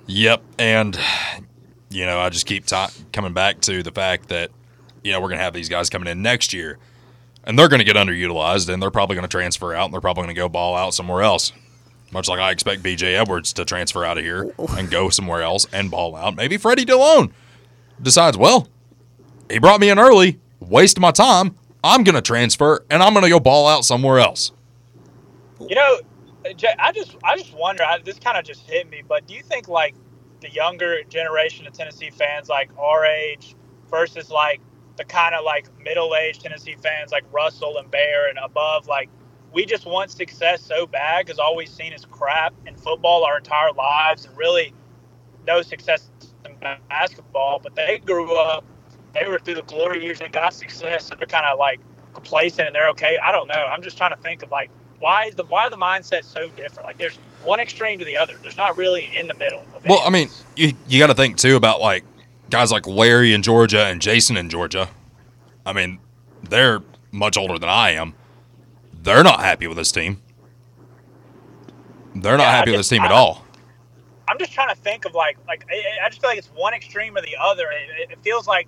Yep, 0.07 0.43
and 0.59 0.99
you 1.93 2.05
know, 2.05 2.19
I 2.19 2.29
just 2.29 2.45
keep 2.45 2.65
coming 3.11 3.33
back 3.33 3.61
to 3.61 3.83
the 3.83 3.91
fact 3.91 4.29
that 4.29 4.51
you 5.03 5.11
know 5.11 5.21
we're 5.21 5.29
gonna 5.29 5.41
have 5.41 5.53
these 5.53 5.69
guys 5.69 5.89
coming 5.89 6.07
in 6.09 6.21
next 6.21 6.53
year. 6.53 6.77
and 7.45 7.57
they're 7.59 7.67
going 7.67 7.79
to 7.79 7.85
get 7.85 7.95
underutilized, 7.97 8.69
and 8.69 8.81
they're 8.81 8.91
probably 8.91 9.15
going 9.15 9.27
to 9.27 9.31
transfer 9.31 9.73
out, 9.73 9.85
and 9.85 9.93
they're 9.93 10.01
probably 10.01 10.23
going 10.23 10.33
to 10.35 10.39
go 10.39 10.47
ball 10.47 10.75
out 10.75 10.93
somewhere 10.93 11.21
else. 11.21 11.51
Much 12.11 12.29
like 12.29 12.39
I 12.39 12.51
expect 12.51 12.83
B.J. 12.83 13.15
Edwards 13.15 13.53
to 13.53 13.65
transfer 13.65 14.05
out 14.05 14.17
of 14.17 14.23
here 14.23 14.53
and 14.77 14.89
go 14.89 15.09
somewhere 15.09 15.41
else 15.41 15.65
and 15.73 15.89
ball 15.91 16.15
out. 16.15 16.35
Maybe 16.35 16.57
Freddie 16.57 16.85
Dilione 16.85 17.31
decides, 18.01 18.37
well, 18.37 18.67
he 19.49 19.59
brought 19.59 19.81
me 19.81 19.89
in 19.89 19.99
early, 19.99 20.39
waste 20.59 20.99
my 20.99 21.11
time. 21.11 21.55
I'm 21.83 22.03
going 22.03 22.15
to 22.15 22.21
transfer, 22.21 22.85
and 22.89 23.03
I'm 23.03 23.13
going 23.13 23.23
to 23.23 23.29
go 23.29 23.39
ball 23.39 23.67
out 23.67 23.83
somewhere 23.83 24.19
else. 24.19 24.51
You 25.59 25.75
know, 25.75 25.99
I 26.45 26.91
just 26.93 27.17
I 27.23 27.35
just 27.37 27.53
wonder. 27.55 27.83
I, 27.83 27.97
this 27.99 28.19
kind 28.19 28.37
of 28.37 28.45
just 28.45 28.61
hit 28.69 28.89
me, 28.89 29.01
but 29.07 29.25
do 29.27 29.33
you 29.33 29.41
think 29.41 29.67
like 29.67 29.95
the 30.43 30.51
younger 30.51 31.03
generation 31.05 31.67
of 31.67 31.73
Tennessee 31.73 32.11
fans, 32.11 32.49
like 32.49 32.69
our 32.77 33.05
age, 33.05 33.55
versus 33.89 34.29
like 34.29 34.61
the 34.97 35.05
kind 35.05 35.35
of 35.35 35.43
like 35.43 35.67
middle-aged 35.83 36.41
Tennessee 36.41 36.75
fans, 36.81 37.11
like 37.11 37.23
Russell 37.31 37.77
and 37.77 37.89
Bear 37.89 38.29
and 38.29 38.37
above, 38.37 38.87
like 38.87 39.09
we 39.53 39.65
just 39.65 39.85
want 39.85 40.11
success 40.11 40.61
so 40.61 40.87
bad 40.87 41.25
because 41.25 41.39
all 41.39 41.55
we've 41.55 41.69
seen 41.69 41.93
is 41.93 42.05
crap 42.05 42.53
in 42.67 42.75
football 42.75 43.23
our 43.23 43.37
entire 43.37 43.71
lives, 43.71 44.25
and 44.25 44.37
really 44.37 44.73
no 45.47 45.61
success 45.61 46.09
in 46.45 46.55
basketball. 46.89 47.59
But 47.61 47.75
they 47.75 47.99
grew 47.99 48.35
up, 48.37 48.65
they 49.13 49.27
were 49.27 49.39
through 49.39 49.55
the 49.55 49.63
glory 49.63 50.03
years 50.03 50.21
and 50.21 50.31
got 50.31 50.53
success, 50.53 51.09
and 51.11 51.19
they're 51.19 51.27
kind 51.27 51.45
of 51.45 51.59
like 51.59 51.79
complacent 52.13 52.67
and 52.67 52.75
they're 52.75 52.89
okay. 52.89 53.17
I 53.23 53.31
don't 53.31 53.47
know. 53.47 53.53
I'm 53.53 53.81
just 53.81 53.97
trying 53.97 54.15
to 54.15 54.21
think 54.21 54.43
of 54.43 54.51
like 54.51 54.69
why 54.99 55.25
is 55.25 55.35
the 55.35 55.45
why 55.45 55.69
the 55.69 55.77
mindset 55.77 56.23
so 56.23 56.49
different? 56.49 56.87
Like 56.87 56.97
there's 56.97 57.19
one 57.43 57.59
extreme 57.59 57.99
to 57.99 58.05
the 58.05 58.17
other. 58.17 58.35
There's 58.41 58.57
not 58.57 58.77
really 58.77 59.09
in 59.15 59.27
the 59.27 59.33
middle. 59.35 59.65
Well, 59.85 60.01
I 60.05 60.09
mean, 60.09 60.29
you, 60.55 60.73
you 60.87 60.99
got 60.99 61.07
to 61.07 61.13
think 61.13 61.37
too 61.37 61.55
about 61.55 61.81
like 61.81 62.03
guys 62.49 62.71
like 62.71 62.87
Larry 62.87 63.33
in 63.33 63.41
Georgia 63.43 63.85
and 63.85 64.01
Jason 64.01 64.37
in 64.37 64.49
Georgia. 64.49 64.89
I 65.65 65.73
mean, 65.73 65.99
they're 66.43 66.81
much 67.11 67.37
older 67.37 67.57
than 67.57 67.69
I 67.69 67.91
am. 67.91 68.13
They're 69.01 69.23
not 69.23 69.39
happy 69.39 69.67
with 69.67 69.77
this 69.77 69.91
team. 69.91 70.21
They're 72.15 72.37
not 72.37 72.43
Yeah, 72.43 72.49
I 72.49 72.51
happy 72.51 72.71
with 72.71 72.79
this 72.79 72.89
team 72.89 73.01
at 73.01 73.11
all. 73.11 73.43
I'm 74.27 74.37
just 74.39 74.53
trying 74.53 74.69
to 74.69 74.79
think 74.81 75.05
of 75.05 75.13
like 75.13 75.37
like 75.47 75.65
I, 75.69 76.05
I 76.05 76.09
just 76.09 76.21
feel 76.21 76.29
like 76.29 76.37
it's 76.37 76.51
one 76.55 76.73
extreme 76.73 77.17
or 77.17 77.21
the 77.21 77.35
other. 77.39 77.65
It, 77.71 78.11
it 78.11 78.19
feels 78.23 78.47
like 78.47 78.67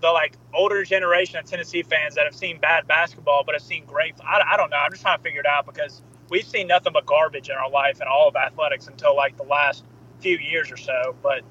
the 0.00 0.10
like 0.10 0.36
older 0.54 0.84
generation 0.84 1.38
of 1.38 1.44
Tennessee 1.46 1.82
fans 1.82 2.14
that 2.14 2.24
have 2.24 2.34
seen 2.34 2.58
bad 2.58 2.86
basketball 2.86 3.42
but 3.44 3.54
have 3.54 3.62
seen 3.62 3.84
great. 3.84 4.14
I, 4.20 4.42
I 4.52 4.56
don't 4.56 4.70
know. 4.70 4.76
I'm 4.76 4.90
just 4.90 5.02
trying 5.02 5.18
to 5.18 5.22
figure 5.22 5.40
it 5.40 5.46
out 5.46 5.66
because 5.66 6.02
we've 6.32 6.46
seen 6.48 6.66
nothing 6.66 6.92
but 6.94 7.06
garbage 7.06 7.50
in 7.50 7.56
our 7.56 7.70
life 7.70 8.00
and 8.00 8.08
all 8.08 8.26
of 8.26 8.34
athletics 8.34 8.88
until 8.88 9.14
like 9.14 9.36
the 9.36 9.44
last 9.44 9.84
few 10.20 10.38
years 10.38 10.72
or 10.72 10.78
so. 10.78 11.14
But 11.22 11.42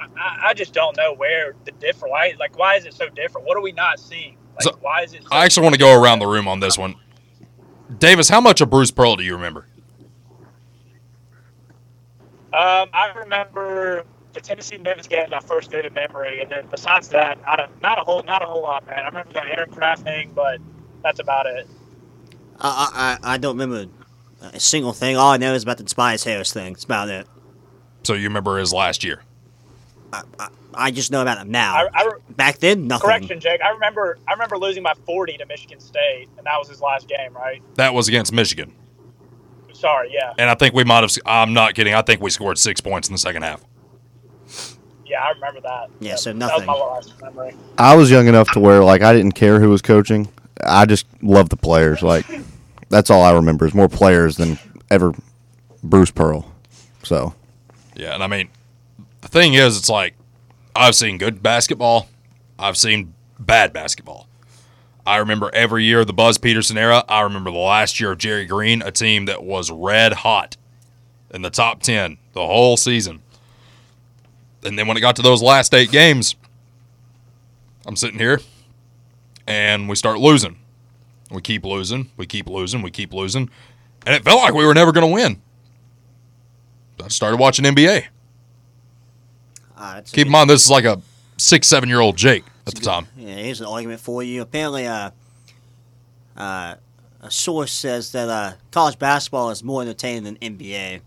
I- 0.00 0.06
I, 0.16 0.38
I 0.50 0.54
just 0.54 0.72
don't 0.72 0.96
know 0.96 1.12
where 1.14 1.54
the 1.66 1.72
different. 1.72 2.12
Why 2.12 2.34
like 2.38 2.56
why 2.58 2.76
is 2.76 2.86
it 2.86 2.94
so 2.94 3.08
different? 3.10 3.46
What 3.46 3.56
are 3.58 3.60
we 3.62 3.72
not 3.72 4.00
seeing? 4.00 4.36
Like 4.54 4.64
So, 4.64 4.78
why 4.80 5.02
is 5.02 5.12
it? 5.14 5.22
So 5.24 5.28
I 5.32 5.44
actually 5.44 5.64
want 5.64 5.74
to 5.74 5.78
go 5.80 6.00
around 6.00 6.20
the 6.20 6.26
room 6.26 6.48
on 6.48 6.60
this 6.60 6.78
one. 6.78 6.94
Davis, 7.98 8.28
how 8.28 8.40
much 8.40 8.60
of 8.60 8.70
Bruce 8.70 8.90
Pearl 8.90 9.16
do 9.16 9.24
you 9.24 9.34
remember? 9.34 9.66
Um, 12.52 12.88
I 12.92 13.12
remember 13.16 14.04
the 14.32 14.40
Tennessee 14.40 14.78
Memphis 14.78 15.06
game, 15.06 15.28
my 15.30 15.40
first 15.40 15.70
vivid 15.70 15.94
memory, 15.94 16.40
and 16.40 16.50
then 16.50 16.66
besides 16.70 17.08
that, 17.10 17.40
not 17.42 17.60
a 17.60 17.68
not 17.82 17.98
a 17.98 18.02
whole 18.02 18.22
not 18.22 18.42
a 18.42 18.46
whole 18.46 18.62
lot, 18.62 18.86
man. 18.86 19.00
I 19.00 19.06
remember 19.08 19.32
the 19.32 19.44
Aaron 19.44 19.70
Craft 19.70 20.02
thing, 20.04 20.32
but 20.34 20.60
that's 21.02 21.20
about 21.20 21.46
it. 21.46 21.66
I, 22.60 23.18
I 23.22 23.34
I 23.34 23.38
don't 23.38 23.58
remember 23.58 23.90
a 24.42 24.60
single 24.60 24.92
thing. 24.92 25.16
All 25.16 25.30
I 25.32 25.36
know 25.36 25.54
is 25.54 25.62
about 25.62 25.78
the 25.78 25.84
Tobias 25.84 26.24
Harris 26.24 26.52
thing. 26.52 26.72
That's 26.72 26.84
about 26.84 27.08
it. 27.08 27.26
So 28.04 28.14
you 28.14 28.24
remember 28.28 28.58
his 28.58 28.72
last 28.72 29.04
year? 29.04 29.22
I 30.12 30.22
I 30.72 30.90
just 30.92 31.10
know 31.10 31.20
about 31.22 31.38
him 31.38 31.50
now. 31.50 31.74
I, 31.74 31.88
I 31.92 32.04
re- 32.04 32.12
Back 32.30 32.58
then, 32.58 32.86
nothing. 32.86 33.06
correction, 33.06 33.40
Jake. 33.40 33.60
I 33.60 33.70
remember 33.70 34.18
I 34.28 34.32
remember 34.32 34.56
losing 34.56 34.82
by 34.82 34.94
40 35.06 35.36
to 35.38 35.46
Michigan 35.46 35.80
State, 35.80 36.28
and 36.38 36.46
that 36.46 36.56
was 36.58 36.68
his 36.68 36.80
last 36.80 37.08
game, 37.08 37.32
right? 37.34 37.60
That 37.74 37.92
was 37.92 38.08
against 38.08 38.32
Michigan, 38.32 38.72
Sorry, 39.72 40.10
yeah, 40.12 40.32
and 40.38 40.48
I 40.50 40.54
think 40.54 40.74
we 40.74 40.84
might 40.84 41.02
have. 41.02 41.10
I'm 41.26 41.52
not 41.52 41.74
kidding. 41.74 41.94
I 41.94 42.02
think 42.02 42.20
we 42.20 42.30
scored 42.30 42.58
six 42.58 42.80
points 42.80 43.08
in 43.08 43.14
the 43.14 43.18
second 43.18 43.42
half. 43.42 43.64
yeah, 45.06 45.22
I 45.24 45.30
remember 45.32 45.60
that. 45.62 45.90
Yeah, 46.00 46.16
so 46.16 46.32
That 46.32 46.38
was 46.40 46.50
nothing. 46.50 46.66
my 46.66 46.72
last 46.74 47.20
memory. 47.20 47.54
I 47.78 47.94
was 47.96 48.10
young 48.10 48.26
enough 48.28 48.50
to 48.52 48.60
where 48.60 48.82
like 48.84 49.02
I 49.02 49.12
didn't 49.12 49.32
care 49.32 49.58
who 49.60 49.70
was 49.70 49.82
coaching. 49.82 50.28
I 50.64 50.86
just 50.86 51.06
loved 51.22 51.50
the 51.50 51.56
players. 51.56 52.02
Like 52.02 52.26
that's 52.90 53.08
all 53.08 53.22
I 53.22 53.32
remember 53.32 53.66
is 53.66 53.74
more 53.74 53.88
players 53.88 54.36
than 54.36 54.58
ever 54.90 55.14
Bruce 55.82 56.10
Pearl. 56.10 56.52
So 57.02 57.34
Yeah, 57.96 58.14
and 58.14 58.22
I 58.22 58.26
mean, 58.26 58.50
the 59.22 59.28
thing 59.28 59.54
is, 59.54 59.78
it's 59.78 59.88
like 59.88 60.14
I've 60.76 60.94
seen 60.94 61.16
good 61.16 61.42
basketball, 61.42 62.08
I've 62.58 62.76
seen 62.76 63.14
bad 63.38 63.72
basketball. 63.72 64.26
I 65.06 65.16
remember 65.16 65.50
every 65.54 65.84
year 65.84 66.00
of 66.00 66.06
the 66.06 66.12
Buzz 66.12 66.36
Peterson 66.36 66.76
era. 66.76 67.04
I 67.08 67.22
remember 67.22 67.50
the 67.50 67.56
last 67.56 67.98
year 67.98 68.12
of 68.12 68.18
Jerry 68.18 68.44
Green, 68.44 68.82
a 68.82 68.92
team 68.92 69.24
that 69.24 69.42
was 69.42 69.70
red 69.70 70.12
hot 70.12 70.56
in 71.32 71.42
the 71.42 71.50
top 71.50 71.82
10 71.82 72.18
the 72.34 72.46
whole 72.46 72.76
season. 72.76 73.20
And 74.62 74.78
then 74.78 74.86
when 74.86 74.96
it 74.96 75.00
got 75.00 75.16
to 75.16 75.22
those 75.22 75.42
last 75.42 75.72
eight 75.72 75.90
games, 75.90 76.36
I'm 77.86 77.96
sitting 77.96 78.18
here 78.18 78.40
and 79.46 79.88
we 79.88 79.96
start 79.96 80.18
losing. 80.18 80.59
We 81.30 81.40
keep 81.40 81.64
losing, 81.64 82.10
we 82.16 82.26
keep 82.26 82.48
losing, 82.48 82.82
we 82.82 82.90
keep 82.90 83.12
losing. 83.12 83.50
And 84.06 84.14
it 84.14 84.24
felt 84.24 84.40
like 84.40 84.54
we 84.54 84.64
were 84.64 84.74
never 84.74 84.92
going 84.92 85.06
to 85.06 85.12
win. 85.12 85.40
I 87.02 87.08
started 87.08 87.38
watching 87.38 87.64
NBA. 87.64 88.06
Uh, 89.76 90.02
Keep 90.04 90.26
in 90.26 90.32
mind, 90.32 90.50
this 90.50 90.64
is 90.64 90.70
like 90.70 90.84
a 90.84 91.00
six, 91.38 91.66
seven 91.66 91.88
year 91.88 92.00
old 92.00 92.16
Jake 92.16 92.44
at 92.66 92.74
the 92.74 92.80
time. 92.80 93.06
Yeah, 93.16 93.34
here's 93.34 93.60
an 93.60 93.66
argument 93.66 94.00
for 94.00 94.22
you. 94.22 94.42
Apparently, 94.42 94.86
uh, 94.86 95.10
uh, 96.36 96.74
a 97.22 97.30
source 97.30 97.72
says 97.72 98.12
that 98.12 98.28
uh, 98.28 98.52
college 98.70 98.98
basketball 98.98 99.50
is 99.50 99.62
more 99.62 99.82
entertaining 99.82 100.24
than 100.24 100.36
NBA. 100.36 101.00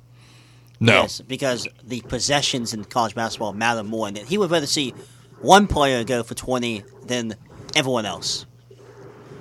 No. 0.80 1.02
Yes, 1.02 1.22
because 1.22 1.68
the 1.84 2.02
possessions 2.02 2.74
in 2.74 2.84
college 2.86 3.16
basketball 3.16 3.54
matter 3.54 3.84
more, 3.84 4.08
and 4.08 4.18
he 4.18 4.38
would 4.38 4.52
rather 4.52 4.66
see 4.66 4.94
one 5.40 5.68
player 5.68 6.04
go 6.04 6.24
for 6.24 6.34
20 6.34 6.84
than 7.06 7.36
everyone 7.76 8.06
else. 8.06 8.46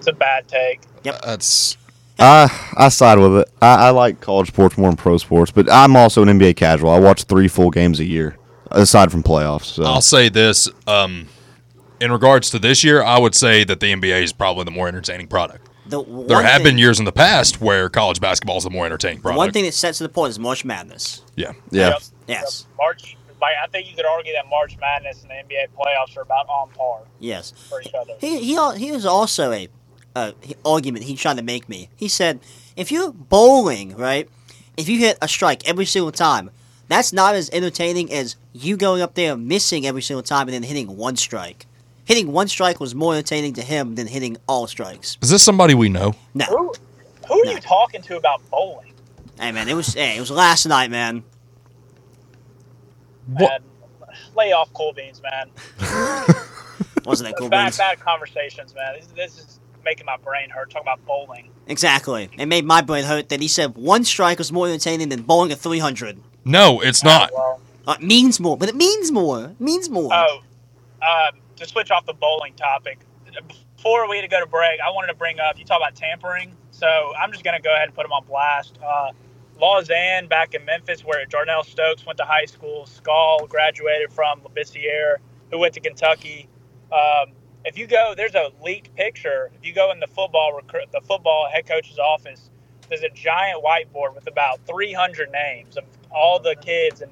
It's 0.03 0.09
a 0.09 0.13
bad 0.13 0.49
take. 0.49 0.81
That's 1.05 1.77
I 2.19 2.49
I 2.77 2.89
side 2.89 3.19
with 3.21 3.37
it. 3.39 3.49
I, 3.61 3.87
I 3.87 3.91
like 3.91 4.21
college 4.21 4.49
sports 4.49 4.77
more 4.77 4.89
than 4.91 4.97
pro 4.97 5.17
sports, 5.19 5.53
but 5.53 5.71
I'm 5.71 5.95
also 5.95 6.23
an 6.23 6.29
NBA 6.29 6.57
casual. 6.57 6.91
I 6.91 6.99
watch 6.99 7.23
three 7.25 7.47
full 7.47 7.71
games 7.71 8.01
a 8.01 8.05
year, 8.05 8.37
aside 8.73 9.13
from 9.13 9.23
playoffs. 9.23 9.67
So 9.67 9.85
I'll 9.85 10.01
say 10.01 10.29
this. 10.29 10.69
Um, 10.89 11.29
in 12.01 12.11
regards 12.11 12.51
to 12.51 12.59
this 12.59 12.83
year, 12.83 13.01
I 13.01 13.17
would 13.21 13.37
say 13.37 13.63
that 13.63 13.79
the 13.79 13.93
NBA 13.93 14.25
is 14.25 14.33
probably 14.33 14.65
the 14.65 14.73
more 14.73 14.89
entertaining 14.89 15.29
product. 15.29 15.69
The 15.87 16.03
There 16.27 16.43
have 16.43 16.57
thing, 16.63 16.65
been 16.65 16.79
years 16.79 16.99
in 16.99 17.05
the 17.05 17.13
past 17.13 17.61
where 17.61 17.89
college 17.89 18.21
basketball 18.21 18.57
is 18.57 18.65
the 18.65 18.71
more 18.71 18.87
entertaining 18.87 19.21
product. 19.21 19.39
one 19.39 19.53
thing 19.53 19.65
that 19.67 19.75
sets 19.75 20.01
it 20.01 20.05
apart 20.07 20.31
is 20.31 20.39
March 20.41 20.65
Madness. 20.65 21.23
yeah. 21.37 21.53
yeah, 21.71 21.91
Yep. 21.91 22.03
Yes. 22.27 22.67
March. 22.77 23.17
Like, 23.41 23.55
I 23.63 23.67
think 23.69 23.89
you 23.91 23.97
could 23.97 24.07
argue 24.07 24.33
that 24.35 24.49
March 24.49 24.77
Madness 24.81 25.23
and 25.23 25.31
the 25.31 25.35
NBA 25.35 25.67
playoffs 25.77 26.17
are 26.17 26.23
about 26.23 26.49
on 26.49 26.69
par 26.71 27.01
Yes. 27.19 27.53
for 27.69 27.81
each 27.83 27.93
other. 27.95 28.13
He 28.21 28.39
he 28.39 28.57
he 28.79 28.93
was 28.93 29.05
also 29.05 29.51
a 29.53 29.69
uh, 30.15 30.33
argument 30.65 31.05
he 31.05 31.17
tried 31.17 31.37
to 31.37 31.43
make 31.43 31.69
me. 31.69 31.89
He 31.97 32.09
said, 32.09 32.41
if 32.77 32.91
you're 32.93 33.13
bowling, 33.13 33.97
right, 33.97 34.29
if 34.77 34.89
you 34.89 34.99
hit 34.99 35.19
a 35.23 35.29
strike 35.29 35.67
every 35.69 35.85
single 35.85 36.13
time, 36.13 36.51
that's 36.89 37.13
not 37.13 37.35
as 37.35 37.49
entertaining 37.51 38.13
as 38.13 38.37
you 38.53 38.77
going 38.77 39.01
up 39.03 39.15
there 39.15 39.37
missing 39.37 39.87
every 39.87 40.03
single 40.03 40.23
time 40.23 40.49
and 40.49 40.55
then 40.55 40.63
hitting 40.63 40.97
one 40.97 41.17
strike. 41.17 41.67
Hitting 42.05 42.33
one 42.33 42.49
strike 42.49 42.81
was 42.81 42.95
more 42.95 43.15
entertaining 43.15 43.55
to 43.55 43.63
him 43.63 43.95
than 43.95 44.07
hitting 44.07 44.37
all 44.49 44.67
strikes. 44.67 45.17
Is 45.23 45.31
this 45.31 45.43
somebody 45.43 45.75
we 45.75 45.89
know? 45.89 46.15
No, 46.35 46.45
Who, 46.47 46.73
who 47.29 47.41
are 47.41 47.45
No. 47.45 47.51
you 47.53 47.61
talking 47.61 48.03
to 48.03 48.17
about 48.17 48.43
bowling? 48.51 48.93
hey 49.41 49.51
man, 49.53 49.69
it 49.69 49.75
was 49.75 49.95
hey, 49.95 50.17
it 50.17 50.21
was 50.21 50.31
last 50.31 50.67
night, 50.67 50.91
man. 50.91 51.23
What? 53.27 53.63
Man, 53.63 54.17
lay 54.37 54.53
off 54.53 54.73
cool 54.75 54.93
beans, 54.93 55.23
man. 55.23 55.49
Wasn't 57.05 57.29
that 57.29 57.37
cool? 57.39 57.49
bad, 57.49 57.67
Beans? 57.67 57.79
bad 57.79 58.01
conversations, 58.01 58.75
man. 58.75 58.95
This, 58.97 59.07
this 59.17 59.39
is 59.39 59.61
making 59.85 60.07
my 60.07 60.17
brain 60.17 60.51
hurt. 60.51 60.71
Talking 60.71 60.85
about 60.87 61.05
bowling. 61.07 61.51
Exactly. 61.67 62.29
It 62.39 62.47
made 62.47 62.65
my 62.65 62.81
brain 62.81 63.05
hurt 63.05 63.29
that 63.31 63.41
he 63.41 63.49
said 63.49 63.77
one 63.77 64.05
strike 64.05 64.39
was 64.39 64.51
more 64.53 64.67
entertaining 64.67 65.09
than 65.09 65.23
bowling 65.23 65.53
at 65.53 65.59
300. 65.59 66.19
No, 66.45 66.81
it's 66.81 67.05
not. 67.05 67.31
Well, 67.33 67.61
Uh, 67.87 67.97
it 67.99 68.05
means 68.05 68.39
more, 68.41 68.57
but 68.57 68.69
it 68.69 68.75
means 68.77 69.11
more. 69.11 69.45
It 69.47 69.61
means 69.61 69.89
more. 69.91 70.13
oh, 70.13 70.41
uh, 71.01 71.31
to 71.57 71.67
switch 71.67 71.91
off 71.91 72.07
the 72.07 72.13
bowling 72.15 72.55
topic, 72.55 72.99
before 73.77 74.09
we 74.09 74.17
had 74.17 74.23
to 74.23 74.29
go 74.29 74.41
to 74.41 74.47
break, 74.47 74.81
I 74.81 74.91
wanted 74.91 75.09
to 75.09 75.15
bring 75.15 75.41
up. 75.41 75.59
You 75.59 75.65
talk 75.65 75.79
about 75.81 75.95
tampering, 75.97 76.55
so 76.71 76.87
I'm 77.21 77.33
just 77.33 77.43
going 77.45 77.57
to 77.57 77.63
go 77.63 77.75
ahead 77.75 77.89
and 77.89 77.95
put 77.95 78.03
them 78.05 78.13
on 78.13 78.25
blast. 78.25 78.79
Uh, 78.85 79.11
Lausanne, 79.61 80.27
back 80.29 80.55
in 80.55 80.65
Memphis, 80.65 81.05
where 81.05 81.25
Jarnell 81.27 81.65
Stokes 81.65 82.05
went 82.07 82.17
to 82.19 82.25
high 82.25 82.45
school. 82.47 82.87
Skal 82.87 83.47
graduated 83.49 84.13
from 84.13 84.41
Labissiere, 84.41 85.17
who 85.51 85.59
went 85.59 85.75
to 85.75 85.81
Kentucky. 85.81 86.49
Um, 86.93 87.33
if 87.65 87.79
you 87.79 87.87
go, 87.87 88.15
there's 88.17 88.35
a 88.35 88.51
leaked 88.63 88.95
picture. 88.97 89.51
If 89.55 89.67
you 89.67 89.75
go 89.75 89.93
in 89.93 90.01
the 90.01 90.09
football 90.09 90.55
recruit, 90.55 90.93
the 90.93 91.01
football 91.03 91.49
head 91.53 91.67
coach's 91.67 91.99
office, 91.99 92.51
there's 92.89 93.03
a 93.03 93.11
giant 93.11 93.65
whiteboard 93.65 94.15
with 94.15 94.29
about 94.29 94.61
300 94.67 95.31
names 95.33 95.77
of 95.77 95.85
all 96.11 96.41
the 96.41 96.57
kids 96.61 97.03
in 97.03 97.11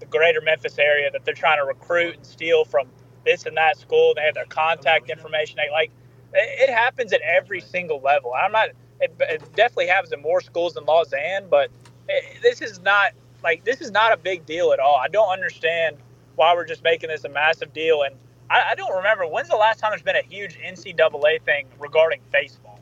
the 0.00 0.06
greater 0.06 0.40
Memphis 0.40 0.78
area 0.78 1.10
that 1.12 1.24
they're 1.24 1.34
trying 1.34 1.58
to 1.58 1.64
recruit 1.64 2.16
and 2.16 2.26
steal 2.26 2.64
from 2.64 2.88
this 3.24 3.46
and 3.46 3.56
that 3.56 3.78
school. 3.78 4.14
They 4.16 4.22
have 4.22 4.34
their 4.34 4.46
contact 4.46 5.10
information. 5.10 5.58
They 5.58 5.70
like 5.70 5.92
It, 6.34 6.70
happens 6.70 7.12
at 7.12 7.20
every 7.22 7.60
single 7.60 8.00
level. 8.00 8.32
I'm 8.34 8.52
not. 8.52 8.70
It, 9.00 9.14
it 9.20 9.42
definitely 9.56 9.88
happens 9.88 10.12
in 10.12 10.22
more 10.22 10.40
schools 10.40 10.74
than 10.74 10.84
Lausanne, 10.86 11.46
but 11.50 11.70
it, 12.08 12.42
this 12.42 12.62
is 12.62 12.80
not 12.80 13.12
like 13.44 13.64
this 13.64 13.80
is 13.80 13.90
not 13.92 14.12
a 14.12 14.16
big 14.16 14.46
deal 14.46 14.72
at 14.72 14.80
all. 14.80 14.96
I 14.96 15.08
don't 15.08 15.30
understand 15.30 15.98
why 16.36 16.54
we're 16.54 16.66
just 16.66 16.84
making 16.84 17.10
this 17.10 17.24
a 17.24 17.28
massive 17.28 17.72
deal. 17.72 18.02
And 18.02 18.16
I, 18.50 18.70
I 18.70 18.74
don't 18.74 18.94
remember 18.94 19.26
when's 19.26 19.48
the 19.48 19.56
last 19.56 19.80
time 19.80 19.90
there's 19.90 20.02
been 20.02 20.16
a 20.16 20.22
huge 20.22 20.58
NCAA 20.58 21.42
thing 21.42 21.66
regarding 21.78 22.20
baseball. 22.30 22.78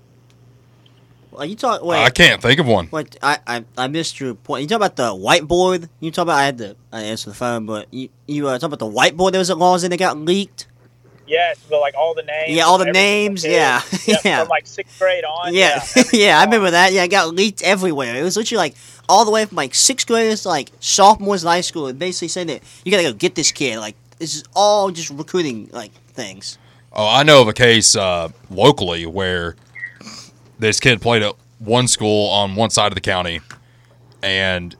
Well, 1.31 1.45
you 1.45 1.55
talk. 1.55 1.85
Wait, 1.85 2.03
I 2.03 2.11
can't 2.11 2.43
think 2.43 2.59
of 2.59 2.67
one. 2.67 2.89
Wait, 2.91 3.17
I, 3.23 3.39
I 3.47 3.65
I 3.79 3.87
missed 3.87 4.19
your 4.19 4.35
point. 4.35 4.63
You 4.63 4.69
talk 4.69 4.77
about 4.77 4.97
the 4.97 5.11
whiteboard. 5.15 5.89
You 6.01 6.11
talk 6.11 6.25
about 6.25 6.39
I 6.39 6.45
had 6.45 6.59
to 6.59 6.77
I 6.93 7.03
answer 7.03 7.31
the 7.31 7.37
phone, 7.37 7.67
but 7.67 7.93
you 7.93 8.09
you 8.27 8.49
uh, 8.49 8.59
talk 8.59 8.73
about 8.73 8.81
the 8.81 8.91
whiteboard 8.91 9.33
that 9.33 9.39
was 9.39 9.51
at 9.51 9.59
Lausanne 9.59 9.91
that 9.91 9.99
got 9.99 10.19
leaked. 10.19 10.67
Yes, 11.29 11.65
but 11.71 11.79
like 11.79 11.95
all 11.97 12.15
the 12.15 12.25
names. 12.25 12.51
Yeah, 12.51 12.65
all 12.65 12.79
the 12.79 12.91
names, 12.91 13.43
kid. 13.43 13.53
yeah, 13.53 13.83
yeah. 14.25 14.41
From 14.41 14.49
like 14.49 14.67
sixth 14.67 14.99
grade 14.99 15.23
on. 15.23 15.55
Yeah, 15.55 15.81
every 15.97 16.19
yeah, 16.19 16.41
I 16.41 16.45
remember 16.45 16.73
that. 16.73 16.93
Yeah, 16.93 17.05
it 17.05 17.09
got 17.09 17.33
leaked 17.33 17.63
everywhere. 17.63 18.17
It 18.17 18.25
was 18.25 18.37
literally 18.37 18.59
like 18.59 18.75
all 19.09 19.25
the 19.25 19.31
way 19.31 19.45
from 19.45 19.55
like 19.55 19.77
sixth 19.77 20.09
graders 20.09 20.43
to 20.43 20.49
like 20.49 20.73
sophomores 20.81 21.45
in 21.45 21.49
high 21.49 21.61
school, 21.61 21.87
and 21.87 21.97
basically 21.97 22.27
saying 22.27 22.49
that 22.49 22.63
you 22.85 22.91
gotta 22.91 23.05
go 23.05 23.13
get 23.13 23.37
this 23.37 23.53
kid. 23.53 23.79
Like 23.79 23.95
this 24.21 24.37
is 24.37 24.45
all 24.55 24.91
just 24.91 25.11
recruiting 25.11 25.69
like 25.73 25.93
things. 26.13 26.59
Oh, 26.93 27.09
I 27.09 27.25
know 27.25 27.41
of 27.43 27.49
a 27.49 27.53
case 27.53 27.97
uh, 27.97 28.29
locally 28.51 29.07
where 29.07 29.57
this 30.59 30.79
kid 30.79 31.01
played 31.01 31.23
at 31.23 31.35
one 31.59 31.89
school 31.89 32.29
on 32.31 32.55
one 32.55 32.71
side 32.71 32.89
of 32.89 32.95
the 32.95 33.01
county, 33.01 33.41
and 34.23 34.77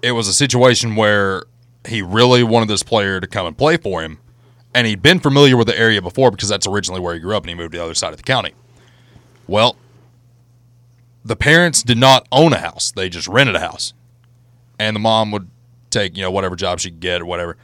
it 0.00 0.12
was 0.12 0.28
a 0.28 0.32
situation 0.32 0.94
where 0.94 1.44
he 1.86 2.02
really 2.02 2.42
wanted 2.42 2.68
this 2.68 2.82
player 2.82 3.20
to 3.20 3.26
come 3.26 3.46
and 3.46 3.58
play 3.58 3.76
for 3.76 4.00
him, 4.00 4.18
and 4.74 4.86
he'd 4.86 5.02
been 5.02 5.18
familiar 5.18 5.56
with 5.56 5.66
the 5.66 5.78
area 5.78 6.00
before 6.00 6.30
because 6.30 6.48
that's 6.48 6.66
originally 6.66 7.00
where 7.00 7.14
he 7.14 7.20
grew 7.20 7.36
up, 7.36 7.42
and 7.42 7.50
he 7.50 7.56
moved 7.56 7.72
to 7.72 7.78
the 7.78 7.84
other 7.84 7.94
side 7.94 8.12
of 8.12 8.16
the 8.16 8.22
county. 8.22 8.52
Well, 9.48 9.76
the 11.24 11.36
parents 11.36 11.82
did 11.82 11.98
not 11.98 12.28
own 12.30 12.52
a 12.52 12.58
house; 12.58 12.92
they 12.92 13.08
just 13.08 13.26
rented 13.26 13.56
a 13.56 13.60
house, 13.60 13.92
and 14.78 14.94
the 14.94 15.00
mom 15.00 15.32
would 15.32 15.48
take 15.90 16.16
you 16.16 16.22
know 16.22 16.30
whatever 16.30 16.54
job 16.54 16.78
she 16.78 16.90
could 16.90 17.00
get 17.00 17.20
or 17.20 17.24
whatever 17.24 17.56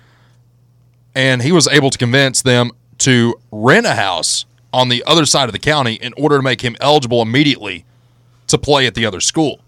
and 1.15 1.43
he 1.43 1.53
was 1.53 1.69
able 1.69 1.91
to 1.91 1.99
convince 1.99 2.43
them 2.43 2.71
to 2.99 3.35
rent 3.51 3.87
a 3.87 3.95
house 3.95 4.45
on 4.73 4.89
the 4.89 5.05
other 5.05 5.25
side 5.27 5.49
of 5.49 5.53
the 5.53 5.59
county 5.59 5.95
in 5.95 6.13
order 6.17 6.37
to 6.37 6.43
make 6.43 6.61
him 6.63 6.77
eligible 6.81 7.23
immediately 7.23 7.85
to 8.49 8.59
play 8.59 8.87
at 8.87 8.95
the 8.95 9.07
other 9.07 9.21
school. 9.21 9.61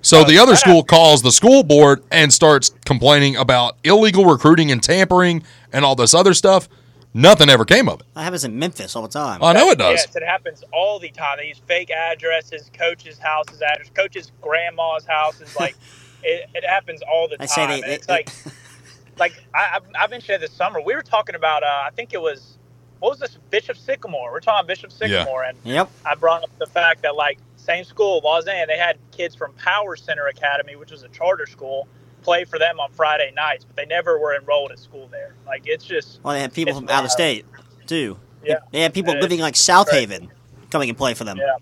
So 0.00 0.20
uh, 0.20 0.24
the 0.24 0.38
other 0.38 0.54
school 0.54 0.84
calls 0.84 1.22
the 1.22 1.32
school 1.32 1.64
board 1.64 2.04
and 2.10 2.32
starts 2.32 2.70
complaining 2.84 3.36
about 3.36 3.76
illegal 3.82 4.24
recruiting 4.24 4.70
and 4.70 4.82
tampering 4.82 5.42
and 5.72 5.84
all 5.84 5.96
this 5.96 6.14
other 6.14 6.34
stuff. 6.34 6.68
Nothing 7.14 7.48
ever 7.48 7.64
came 7.64 7.88
of 7.88 8.00
it. 8.00 8.06
That 8.14 8.22
happens 8.22 8.44
in 8.44 8.58
Memphis 8.58 8.94
all 8.94 9.02
the 9.02 9.08
time. 9.08 9.42
I 9.42 9.52
know 9.52 9.70
it 9.70 9.78
does. 9.78 10.04
Yes, 10.06 10.14
it 10.14 10.22
happens 10.22 10.62
all 10.72 10.98
the 11.00 11.08
time. 11.10 11.38
They 11.38 11.48
use 11.48 11.60
fake 11.66 11.90
addresses, 11.90 12.70
coaches' 12.72 13.18
houses, 13.18 13.60
address, 13.60 13.90
coaches' 13.94 14.30
grandma's 14.40 15.04
houses. 15.04 15.56
Like 15.58 15.74
it, 16.22 16.48
it 16.54 16.64
happens 16.64 17.02
all 17.02 17.26
the 17.26 17.34
I 17.34 17.46
time. 17.46 17.48
say 17.48 17.66
they, 17.66 17.74
And 17.74 17.82
they, 17.82 17.94
it's 17.94 18.08
like 18.08 18.30
like 19.18 19.32
I, 19.54 19.80
I 19.96 20.04
I 20.04 20.06
mentioned 20.08 20.36
it 20.36 20.40
this 20.40 20.52
summer. 20.52 20.80
We 20.80 20.94
were 20.94 21.02
talking 21.02 21.34
about. 21.34 21.62
Uh, 21.62 21.82
I 21.84 21.90
think 21.90 22.12
it 22.12 22.20
was 22.20 22.58
what 23.00 23.10
was 23.10 23.18
this 23.18 23.38
Bishop 23.50 23.76
Sycamore. 23.76 24.32
We're 24.32 24.40
talking 24.40 24.60
about 24.60 24.66
Bishop 24.66 24.92
Sycamore, 24.92 25.44
and 25.44 25.58
yep. 25.64 25.90
I 26.04 26.14
brought 26.14 26.42
up 26.42 26.50
the 26.58 26.66
fact 26.66 27.02
that 27.02 27.14
like 27.14 27.38
same 27.56 27.84
school, 27.84 28.20
Lausanne, 28.24 28.66
they 28.66 28.78
had 28.78 28.98
kids 29.12 29.34
from 29.34 29.52
Power 29.54 29.96
Center 29.96 30.26
Academy, 30.26 30.76
which 30.76 30.90
was 30.90 31.02
a 31.02 31.08
charter 31.08 31.46
school, 31.46 31.86
play 32.22 32.44
for 32.44 32.58
them 32.58 32.80
on 32.80 32.90
Friday 32.92 33.32
nights, 33.34 33.64
but 33.64 33.76
they 33.76 33.86
never 33.86 34.18
were 34.18 34.34
enrolled 34.34 34.72
at 34.72 34.78
school 34.78 35.08
there. 35.08 35.34
Like 35.46 35.62
it's 35.66 35.84
just 35.84 36.20
Well, 36.22 36.34
they 36.34 36.40
had 36.40 36.52
people 36.52 36.70
It's 36.70 36.80
from 36.80 36.88
out 36.88 37.04
of 37.04 37.10
state 37.10 37.44
too. 37.86 38.18
Yeah. 38.44 38.58
They 38.72 38.80
had 38.80 38.94
people 38.94 39.14
living 39.14 39.40
like 39.40 39.56
South 39.56 39.88
great. 39.88 40.08
Haven 40.08 40.30
coming 40.70 40.88
and 40.88 40.98
play 40.98 41.14
for 41.14 41.24
them. 41.24 41.36
yeah, 41.38 41.56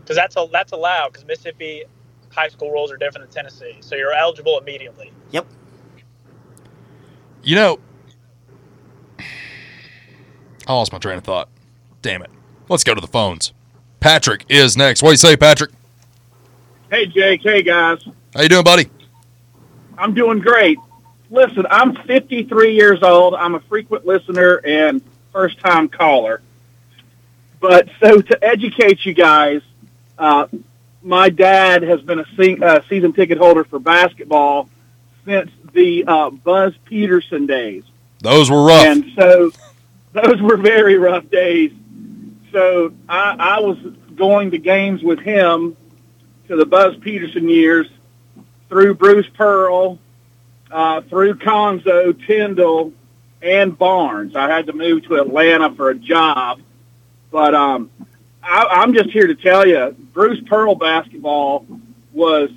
because 0.00 0.16
that's 0.16 0.36
a, 0.36 0.48
that's 0.52 0.72
allowed 0.72 1.12
because 1.12 1.26
Mississippi 1.26 1.84
high 2.30 2.48
school 2.48 2.70
rules 2.70 2.90
are 2.90 2.96
different 2.96 3.30
than 3.30 3.44
Tennessee, 3.44 3.76
so 3.80 3.94
you're 3.94 4.12
eligible 4.12 4.58
immediately. 4.58 5.12
Yep. 5.30 5.46
You 7.42 7.56
know, 7.56 7.78
I 10.66 10.72
lost 10.72 10.92
my 10.92 10.98
train 10.98 11.18
of 11.18 11.24
thought. 11.24 11.48
Damn 12.00 12.22
it. 12.22 12.30
Let's 12.68 12.84
go 12.84 12.94
to 12.94 13.00
the 13.00 13.06
phones. 13.06 13.52
Patrick 14.00 14.44
is 14.48 14.76
next. 14.76 15.02
What 15.02 15.08
do 15.10 15.12
you 15.12 15.16
say, 15.18 15.36
Patrick? 15.36 15.70
Hey, 16.90 17.06
Jake. 17.06 17.42
Hey, 17.42 17.62
guys. 17.62 17.98
How 18.34 18.42
you 18.42 18.48
doing, 18.48 18.64
buddy? 18.64 18.88
I'm 19.98 20.14
doing 20.14 20.38
great. 20.38 20.78
Listen, 21.30 21.66
I'm 21.70 21.96
53 21.96 22.74
years 22.74 23.02
old. 23.02 23.34
I'm 23.34 23.54
a 23.54 23.60
frequent 23.60 24.06
listener 24.06 24.60
and 24.64 25.02
first 25.32 25.58
time 25.60 25.88
caller. 25.88 26.42
But 27.60 27.88
so 28.00 28.20
to 28.20 28.44
educate 28.44 29.04
you 29.06 29.14
guys, 29.14 29.62
uh, 30.18 30.46
my 31.02 31.28
dad 31.28 31.82
has 31.82 32.00
been 32.02 32.20
a 32.20 32.26
se- 32.36 32.58
uh, 32.62 32.80
season 32.88 33.12
ticket 33.12 33.38
holder 33.38 33.64
for 33.64 33.78
basketball 33.78 34.68
since 35.24 35.50
the 35.72 36.04
uh, 36.06 36.30
Buzz 36.30 36.74
Peterson 36.84 37.46
days. 37.46 37.84
Those 38.20 38.50
were 38.50 38.64
rough. 38.64 38.86
And 38.86 39.12
so 39.16 39.50
those 40.12 40.40
were 40.40 40.56
very 40.56 40.96
rough 40.96 41.28
days. 41.30 41.72
So 42.52 42.92
I, 43.08 43.36
I 43.38 43.60
was 43.60 43.78
going 44.14 44.50
to 44.52 44.58
games 44.58 45.02
with 45.02 45.20
him 45.20 45.76
to 46.48 46.56
the 46.56 46.66
Buzz 46.66 46.96
Peterson 47.00 47.48
years 47.48 47.88
through 48.68 48.94
Bruce 48.94 49.28
Pearl, 49.34 49.98
uh, 50.70 51.00
through 51.02 51.34
Cuonzo, 51.34 52.26
Tyndall, 52.26 52.92
and 53.40 53.76
Barnes. 53.76 54.36
I 54.36 54.48
had 54.48 54.66
to 54.66 54.72
move 54.72 55.04
to 55.04 55.16
Atlanta 55.16 55.74
for 55.74 55.90
a 55.90 55.94
job. 55.94 56.60
But 57.30 57.54
um, 57.54 57.90
I, 58.42 58.66
I'm 58.70 58.94
just 58.94 59.10
here 59.10 59.26
to 59.26 59.34
tell 59.34 59.66
you, 59.66 59.96
Bruce 60.12 60.40
Pearl 60.46 60.74
basketball 60.74 61.66
was 62.12 62.50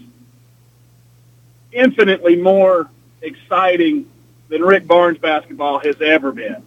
infinitely 1.75 2.35
more 2.37 2.89
exciting 3.21 4.09
than 4.49 4.63
Rick 4.63 4.87
Barnes 4.87 5.17
basketball 5.17 5.79
has 5.79 6.01
ever 6.01 6.31
been. 6.31 6.63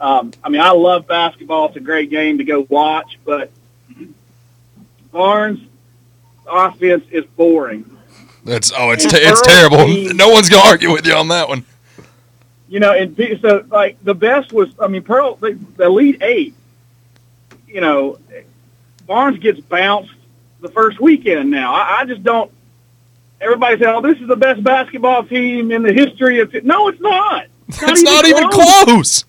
Um, 0.00 0.32
I 0.42 0.48
mean, 0.48 0.60
I 0.60 0.70
love 0.70 1.06
basketball. 1.06 1.66
It's 1.66 1.76
a 1.76 1.80
great 1.80 2.10
game 2.10 2.38
to 2.38 2.44
go 2.44 2.66
watch, 2.68 3.18
but 3.24 3.50
Barnes' 5.12 5.60
offense 6.46 7.04
is 7.10 7.24
boring. 7.36 7.98
That's 8.44 8.72
oh, 8.74 8.90
it's 8.90 9.04
te- 9.04 9.18
it's 9.18 9.42
terrible. 9.42 9.86
No 10.14 10.28
one's 10.30 10.48
gonna 10.48 10.68
argue 10.68 10.92
with 10.92 11.06
you 11.06 11.14
on 11.14 11.28
that 11.28 11.48
one. 11.48 11.64
You 12.68 12.80
know, 12.80 12.92
and 12.92 13.16
so 13.40 13.64
like 13.70 14.02
the 14.04 14.14
best 14.14 14.52
was, 14.52 14.70
I 14.80 14.88
mean, 14.88 15.02
Pearl, 15.02 15.36
the, 15.36 15.58
the 15.76 15.84
Elite 15.84 16.22
Eight. 16.22 16.54
You 17.66 17.80
know, 17.80 18.18
Barnes 19.06 19.38
gets 19.38 19.60
bounced 19.60 20.14
the 20.60 20.68
first 20.68 21.00
weekend. 21.00 21.50
Now, 21.50 21.74
I, 21.74 22.00
I 22.00 22.04
just 22.04 22.22
don't. 22.22 22.50
Everybody 23.40 23.78
said, 23.78 23.94
"Oh, 23.94 24.00
this 24.00 24.18
is 24.18 24.26
the 24.28 24.36
best 24.36 24.62
basketball 24.64 25.24
team 25.24 25.70
in 25.70 25.82
the 25.82 25.92
history 25.92 26.40
of." 26.40 26.52
No, 26.64 26.88
it's 26.88 27.00
not. 27.00 27.46
It's 27.68 28.02
not 28.02 28.26
even 28.26 28.48
close. 28.48 29.24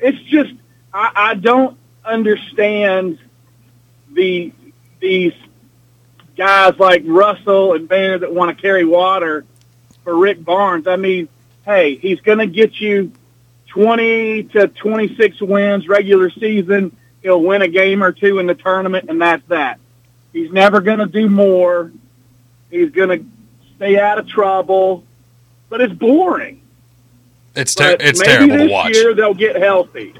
it's 0.00 0.20
just 0.22 0.52
I, 0.92 1.12
I 1.14 1.34
don't 1.34 1.76
understand 2.04 3.18
the 4.12 4.52
these 5.00 5.34
guys 6.36 6.78
like 6.78 7.02
Russell 7.06 7.74
and 7.74 7.88
Banner 7.88 8.18
that 8.18 8.32
want 8.34 8.56
to 8.56 8.60
carry 8.60 8.84
water 8.84 9.44
for 10.04 10.16
Rick 10.16 10.44
Barnes. 10.44 10.86
I 10.86 10.96
mean, 10.96 11.28
hey, 11.64 11.96
he's 11.96 12.20
going 12.20 12.38
to 12.38 12.46
get 12.46 12.80
you 12.80 13.12
twenty 13.66 14.44
to 14.44 14.68
twenty 14.68 15.14
six 15.16 15.40
wins 15.40 15.86
regular 15.86 16.30
season. 16.30 16.96
He'll 17.22 17.42
win 17.42 17.62
a 17.62 17.68
game 17.68 18.02
or 18.02 18.12
two 18.12 18.38
in 18.38 18.46
the 18.46 18.54
tournament, 18.54 19.10
and 19.10 19.20
that's 19.20 19.46
that. 19.48 19.78
He's 20.32 20.50
never 20.50 20.80
going 20.80 21.00
to 21.00 21.06
do 21.06 21.28
more. 21.28 21.92
He's 22.70 22.90
going 22.90 23.18
to 23.20 23.24
stay 23.76 23.98
out 23.98 24.18
of 24.18 24.28
trouble, 24.28 25.04
but 25.68 25.80
it's 25.80 25.92
boring. 25.94 26.62
It's 27.56 27.74
ter- 27.74 27.96
But 27.96 28.02
it's 28.06 28.20
maybe 28.20 28.30
terrible 28.32 28.56
this 28.56 28.66
to 28.66 28.72
watch. 28.72 28.94
year 28.96 29.14
they'll 29.14 29.34
get 29.34 29.56
healthy. 29.56 30.14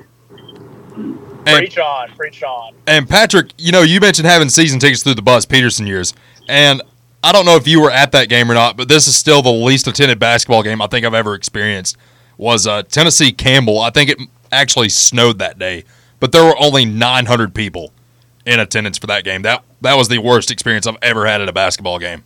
And, 1.47 1.57
Preach 1.57 1.79
on, 1.79 2.11
preach 2.13 2.43
on. 2.43 2.75
and 2.87 3.09
Patrick, 3.09 3.53
you 3.57 3.73
know, 3.73 3.81
you 3.81 3.99
mentioned 3.99 4.27
having 4.27 4.51
season 4.51 4.79
tickets 4.79 5.03
through 5.03 5.15
the 5.15 5.23
Buzz 5.23 5.47
Peterson 5.47 5.87
years, 5.87 6.13
and 6.49 6.83
I 7.25 7.33
don't 7.33 7.47
know 7.47 7.57
if 7.57 7.67
you 7.67 7.81
were 7.81 7.91
at 7.91 8.13
that 8.13 8.29
game 8.29 8.51
or 8.51 8.55
not, 8.55 8.77
but 8.77 8.89
this 8.89 9.09
is 9.09 9.17
still 9.17 9.41
the 9.41 9.51
least 9.51 9.87
attended 9.87 10.19
basketball 10.19 10.63
game 10.63 10.83
I 10.83 10.87
think 10.87 11.07
I've 11.07 11.15
ever 11.15 11.35
experienced. 11.35 11.97
Was 12.37 12.67
uh, 12.67 12.83
Tennessee 12.83 13.33
Campbell? 13.33 13.81
I 13.81 13.89
think 13.91 14.11
it 14.11 14.19
actually 14.53 14.91
snowed 14.91 15.39
that 15.39 15.59
day, 15.59 15.85
but 16.19 16.33
there 16.33 16.45
were 16.45 16.57
only 16.59 16.85
900 16.85 17.55
people 17.55 17.93
in 18.45 18.61
attendance 18.61 18.99
for 18.99 19.07
that 19.07 19.25
game. 19.25 19.41
That 19.43 19.65
that 19.81 19.95
was 19.95 20.09
the 20.09 20.19
worst 20.19 20.51
experience 20.51 20.87
I've 20.87 20.99
ever 21.01 21.27
had 21.27 21.41
at 21.41 21.49
a 21.49 21.53
basketball 21.55 21.99
game. 21.99 22.23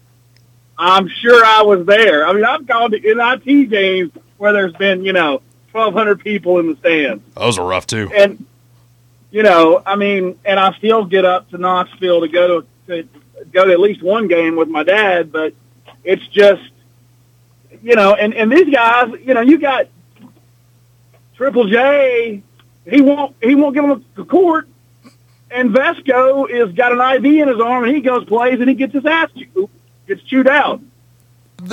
I'm 0.76 1.08
sure 1.08 1.44
I 1.44 1.62
was 1.62 1.86
there. 1.86 2.26
I 2.26 2.32
mean, 2.32 2.44
I've 2.44 2.66
gone 2.66 2.90
to 2.90 2.98
NIT 2.98 3.70
games 3.70 4.12
where 4.38 4.52
there's 4.52 4.72
been, 4.74 5.04
you 5.04 5.12
know, 5.12 5.42
1,200 5.72 6.20
people 6.20 6.58
in 6.58 6.68
the 6.68 6.76
stands. 6.76 7.22
Those 7.34 7.58
are 7.58 7.66
rough 7.66 7.86
too. 7.86 8.10
And, 8.14 8.44
you 9.30 9.42
know, 9.42 9.82
I 9.84 9.96
mean, 9.96 10.38
and 10.44 10.58
I 10.58 10.72
still 10.74 11.04
get 11.04 11.24
up 11.24 11.50
to 11.50 11.58
Knoxville 11.58 12.20
to 12.20 12.28
go 12.28 12.60
to, 12.60 12.66
to 12.88 13.08
go 13.52 13.64
to 13.64 13.72
at 13.72 13.80
least 13.80 14.02
one 14.02 14.28
game 14.28 14.56
with 14.56 14.68
my 14.68 14.82
dad, 14.82 15.32
but 15.32 15.54
it's 16.02 16.26
just, 16.28 16.70
you 17.82 17.96
know, 17.96 18.14
and, 18.14 18.34
and 18.34 18.50
these 18.50 18.72
guys, 18.72 19.12
you 19.24 19.34
know, 19.34 19.40
you 19.40 19.58
got 19.58 19.88
Triple 21.36 21.68
J 21.68 22.42
he 22.86 23.00
won't 23.00 23.34
he 23.42 23.54
won't 23.54 23.74
give 23.74 23.84
him 23.84 24.04
the 24.14 24.24
court. 24.24 24.68
And 25.50 25.70
Vesco 25.70 26.50
is 26.50 26.74
got 26.74 26.92
an 26.92 27.00
IV 27.00 27.24
in 27.24 27.48
his 27.48 27.60
arm, 27.60 27.84
and 27.84 27.94
he 27.94 28.00
goes 28.00 28.24
plays, 28.24 28.58
and 28.60 28.68
he 28.68 28.74
gets 28.74 28.92
his 28.92 29.06
ass 29.06 29.30
chew, 29.36 29.70
gets 30.06 30.22
chewed 30.22 30.48
out. 30.48 30.80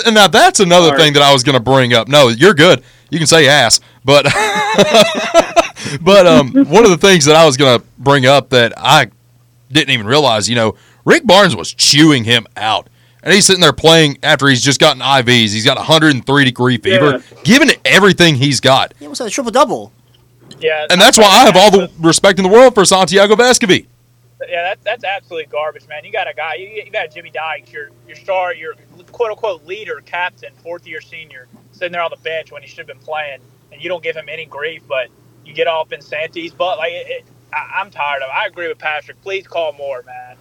And 0.06 0.16
now 0.16 0.28
that's 0.28 0.60
another 0.60 0.88
Sorry. 0.90 1.00
thing 1.00 1.14
that 1.14 1.22
I 1.24 1.34
was 1.34 1.44
going 1.44 1.58
to 1.58 1.64
bring 1.64 1.94
up. 1.94 2.08
No, 2.08 2.30
you're 2.30 2.54
good. 2.54 2.84
You 3.10 3.18
can 3.18 3.28
say 3.28 3.48
ass, 3.48 3.80
but 4.06 4.24
but 6.02 6.28
um, 6.28 6.52
one 6.70 6.86
of 6.86 6.92
the 6.92 6.98
things 6.98 7.26
that 7.26 7.36
I 7.36 7.46
was 7.46 7.58
going 7.58 7.80
to 7.80 7.86
bring 7.98 8.26
up 8.26 8.50
that 8.50 8.74
I 8.78 9.08
didn't 9.72 9.92
even 9.92 10.06
realize, 10.06 10.50
you 10.50 10.56
know, 10.56 10.76
Rick 11.04 11.26
Barnes 11.26 11.56
was 11.56 11.74
chewing 11.74 12.24
him 12.24 12.46
out, 12.56 12.88
and 13.24 13.34
he's 13.34 13.46
sitting 13.46 13.62
there 13.62 13.74
playing 13.74 14.18
after 14.24 14.48
he's 14.48 14.62
just 14.62 14.80
gotten 14.80 15.02
IVs. 15.02 15.52
He's 15.52 15.66
got 15.66 15.78
103 15.78 16.46
degree 16.46 16.78
fever, 16.78 17.24
giving 17.44 17.70
it 17.70 17.80
everything 17.84 18.36
he's 18.36 18.60
got, 18.60 18.94
He 19.00 19.06
almost 19.06 19.20
had 19.20 19.28
a 19.28 19.32
triple 19.32 19.52
double. 19.52 19.92
Yeah, 20.60 20.86
and 20.90 21.02
that's 21.02 21.18
why 21.18 21.26
I 21.26 21.46
have 21.46 21.56
all 21.58 21.72
the 21.72 21.90
respect 22.00 22.38
in 22.38 22.44
the 22.44 22.50
world 22.52 22.76
for 22.76 22.86
Santiago 22.86 23.36
Vescovi. 23.36 23.88
Yeah, 24.48 24.64
that, 24.64 24.84
that's 24.84 25.04
absolutely 25.04 25.46
garbage, 25.48 25.88
man. 25.88 26.04
You 26.04 26.12
got 26.12 26.30
a 26.30 26.34
guy, 26.34 26.56
you, 26.56 26.68
you 26.68 26.92
got 26.92 27.12
Jimmy 27.12 27.30
Dykes, 27.30 27.72
your 27.72 27.90
your 28.08 28.16
star, 28.16 28.54
your 28.54 28.74
quote 29.12 29.32
unquote 29.32 29.66
leader, 29.66 30.02
captain, 30.06 30.54
fourth 30.64 30.88
year 30.88 31.02
senior, 31.02 31.48
sitting 31.72 31.92
there 31.92 32.02
on 32.02 32.12
the 32.12 32.18
bench 32.18 32.52
when 32.52 32.62
he 32.62 32.68
should 32.68 32.80
have 32.80 32.88
been 32.88 33.00
playing, 33.00 33.40
and 33.72 33.82
you 33.82 33.90
don't 33.90 34.04
give 34.04 34.16
him 34.16 34.30
any 34.30 34.46
grief, 34.46 34.82
but 34.88 35.10
you 35.46 35.54
get 35.54 35.68
off 35.68 35.92
in 35.92 36.02
Santi's 36.02 36.54
butt. 36.54 36.78
Like, 36.78 36.94
it, 36.94 37.08
it, 37.10 37.26
I, 37.54 37.80
I'm 37.82 37.92
tired 37.92 38.22
of. 38.24 38.30
it. 38.30 38.34
I 38.34 38.46
agree 38.48 38.68
with 38.68 38.78
Patrick. 38.80 39.22
Please 39.22 39.48
call 39.48 39.74
more, 39.74 40.04
man. 40.04 40.38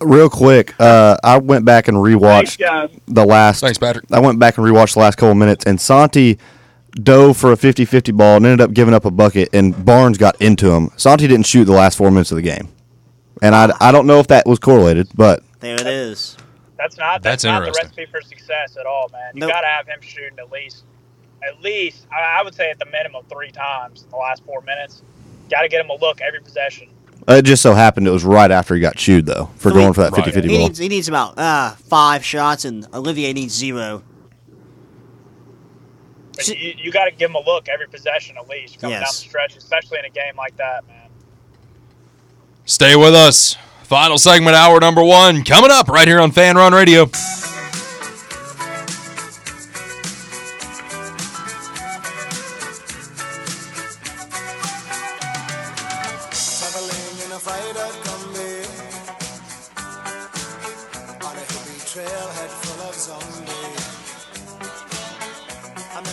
Real 0.00 0.28
quick, 0.28 0.74
uh, 0.80 1.16
I 1.22 1.38
went 1.38 1.64
back 1.64 1.88
and 1.88 1.96
rewatched 1.96 2.58
guys. 2.58 2.90
the 3.06 3.24
last. 3.24 3.60
Thanks, 3.60 3.78
Patrick. 3.78 4.04
I 4.12 4.20
went 4.20 4.38
back 4.38 4.58
and 4.58 4.66
rewatched 4.66 4.94
the 4.94 5.00
last 5.00 5.16
couple 5.16 5.34
minutes, 5.34 5.64
and 5.66 5.80
Santi 5.80 6.38
dove 6.92 7.36
for 7.36 7.52
a 7.52 7.56
50-50 7.56 8.16
ball 8.16 8.36
and 8.36 8.46
ended 8.46 8.60
up 8.60 8.72
giving 8.72 8.94
up 8.94 9.04
a 9.04 9.10
bucket, 9.10 9.48
and 9.52 9.84
Barnes 9.84 10.16
got 10.18 10.40
into 10.40 10.70
him. 10.70 10.90
Santi 10.96 11.26
didn't 11.26 11.46
shoot 11.46 11.64
the 11.64 11.72
last 11.72 11.96
four 11.98 12.10
minutes 12.10 12.30
of 12.30 12.36
the 12.36 12.42
game, 12.42 12.68
and 13.44 13.54
I, 13.54 13.70
I 13.80 13.92
don't 13.92 14.06
know 14.06 14.18
if 14.20 14.26
that 14.28 14.46
was 14.46 14.58
correlated, 14.58 15.08
but 15.14 15.42
There 15.60 15.74
it 15.74 15.86
is. 15.86 16.36
That's 16.78 16.96
not 16.98 17.22
That's 17.22 17.42
that's, 17.42 17.44
not 17.44 17.64
the 17.64 17.72
recipe 17.80 18.06
for 18.06 18.20
success 18.20 18.76
at 18.78 18.86
all, 18.86 19.08
man. 19.12 19.32
You 19.34 19.40
Nope. 19.40 19.50
got 19.50 19.60
to 19.60 19.66
have 19.68 19.86
him 19.86 20.00
shooting 20.00 20.38
at 20.38 20.50
least, 20.50 20.84
at 21.46 21.60
least 21.62 22.06
I, 22.12 22.40
I 22.40 22.42
would 22.42 22.54
say 22.54 22.70
at 22.70 22.78
the 22.78 22.86
minimum 22.86 23.24
three 23.30 23.50
times 23.50 24.02
in 24.02 24.10
the 24.10 24.16
last 24.16 24.44
four 24.44 24.60
minutes. 24.62 25.02
Got 25.50 25.62
to 25.62 25.68
get 25.68 25.80
him 25.84 25.90
a 25.90 25.94
look 25.96 26.20
every 26.20 26.40
possession. 26.40 26.88
it 27.28 27.42
just 27.44 27.62
so 27.62 27.74
happened 27.74 28.06
it 28.08 28.10
was 28.10 28.24
right 28.24 28.50
after 28.50 28.74
he 28.74 28.80
got 28.80 28.96
chewed 28.96 29.26
though 29.26 29.46
for 29.56 29.70
Three- 29.70 29.82
going 29.82 29.92
for 29.92 30.00
that 30.02 30.12
Right. 30.12 30.24
50-50 30.24 30.42
He 30.42 30.48
ball. 30.48 30.58
needs 30.58 30.78
he 30.78 30.88
needs 30.88 31.08
about 31.08 31.38
uh, 31.38 31.70
five 31.72 32.24
shots, 32.24 32.64
and 32.64 32.86
Olivier 32.94 33.32
needs 33.34 33.54
zero. 33.54 34.02
But 36.34 36.48
you, 36.48 36.74
you 36.76 36.90
got 36.90 37.04
to 37.04 37.12
give 37.12 37.30
him 37.30 37.36
a 37.36 37.42
look 37.44 37.68
every 37.68 37.86
possession 37.86 38.36
at 38.36 38.48
least 38.48 38.80
coming 38.80 38.94
down 38.94 39.02
the 39.02 39.06
stretch, 39.06 39.56
especially 39.56 39.98
in 40.00 40.04
a 40.06 40.10
game 40.10 40.34
like 40.36 40.56
that, 40.56 40.86
man. 40.88 40.93
Stay 42.66 42.96
with 42.96 43.14
us. 43.14 43.56
Final 43.82 44.16
segment, 44.18 44.56
hour 44.56 44.80
number 44.80 45.02
one, 45.04 45.44
coming 45.44 45.70
up 45.70 45.88
right 45.88 46.08
here 46.08 46.20
on 46.20 46.32
Fan 46.32 46.56
Run 46.56 46.72
Radio. 46.72 47.08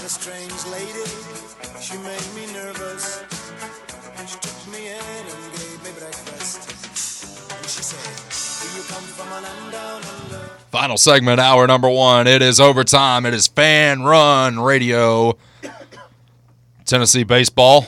Strange 0.08 0.66
lady, 0.68 1.10
she 1.82 1.98
made 1.98 2.36
me 2.36 2.54
nervous 2.54 3.31
Final 10.72 10.98
segment, 10.98 11.40
hour 11.40 11.68
number 11.68 11.90
one. 11.90 12.28
It 12.28 12.42
is 12.42 12.60
overtime. 12.60 13.26
It 13.26 13.34
is 13.34 13.48
Fan 13.48 14.04
Run 14.04 14.60
Radio. 14.60 15.38
Tennessee 16.86 17.24
baseball 17.24 17.88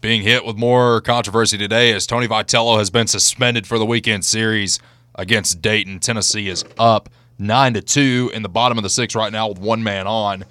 being 0.00 0.22
hit 0.22 0.44
with 0.44 0.56
more 0.56 1.00
controversy 1.00 1.56
today 1.56 1.92
as 1.92 2.06
Tony 2.06 2.26
Vitello 2.26 2.78
has 2.78 2.90
been 2.90 3.06
suspended 3.06 3.66
for 3.66 3.78
the 3.78 3.86
weekend 3.86 4.24
series 4.24 4.78
against 5.14 5.62
Dayton. 5.62 5.98
Tennessee 5.98 6.48
is 6.48 6.64
up 6.78 7.08
nine 7.38 7.74
to 7.74 7.82
two 7.82 8.30
in 8.34 8.42
the 8.42 8.48
bottom 8.48 8.78
of 8.78 8.84
the 8.84 8.90
sixth 8.90 9.16
right 9.16 9.32
now 9.32 9.48
with 9.48 9.58
one 9.58 9.82
man 9.82 10.06
on, 10.06 10.44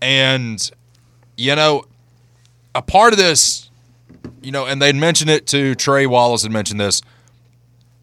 and 0.00 0.70
you 1.36 1.54
know, 1.56 1.84
a 2.74 2.82
part 2.82 3.12
of 3.12 3.18
this, 3.18 3.70
you 4.42 4.52
know, 4.52 4.66
and 4.66 4.80
they'd 4.80 4.94
mentioned 4.96 5.30
it 5.30 5.46
to 5.48 5.74
Trey 5.74 6.06
Wallace 6.06 6.42
had 6.42 6.52
mentioned 6.52 6.80
this. 6.80 7.02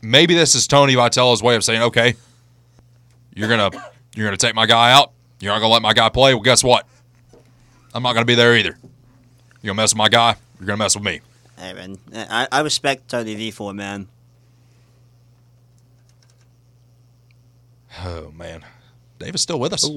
Maybe 0.02 0.34
this 0.34 0.56
is 0.56 0.68
Tony 0.68 0.96
Vitello's 0.96 1.44
way 1.44 1.56
of 1.56 1.64
saying, 1.64 1.82
okay, 1.84 2.16
you're 3.36 3.50
gonna 3.50 3.70
you're 4.16 4.28
gonna 4.28 4.38
take 4.38 4.56
my 4.56 4.66
guy 4.66 4.92
out. 4.92 5.12
You're 5.40 5.54
not 5.54 5.60
gonna 5.60 5.74
let 5.74 5.82
my 5.82 5.94
guy 5.94 6.10
play. 6.10 6.34
Well, 6.34 6.44
guess 6.44 6.64
what? 6.64 6.88
I'm 7.94 8.04
not 8.04 8.14
gonna 8.14 8.26
be 8.26 8.36
there 8.36 8.56
either. 8.56 8.78
You're 9.62 9.72
gonna 9.72 9.76
mess 9.76 9.94
with 9.94 9.98
my 9.98 10.10
guy. 10.10 10.36
You're 10.60 10.68
gonna 10.68 10.78
mess 10.78 10.96
with 10.96 11.04
me. 11.04 11.22
Hey 11.58 11.74
man, 11.74 11.98
I, 12.14 12.48
I 12.52 12.62
respect 12.62 13.10
Tony 13.10 13.36
V 13.36 13.52
for 13.52 13.74
man. 13.74 14.08
Oh 18.04 18.32
man, 18.32 18.64
Dave 19.20 19.36
is 19.36 19.42
still 19.42 19.60
with 19.60 19.74
us. 19.74 19.90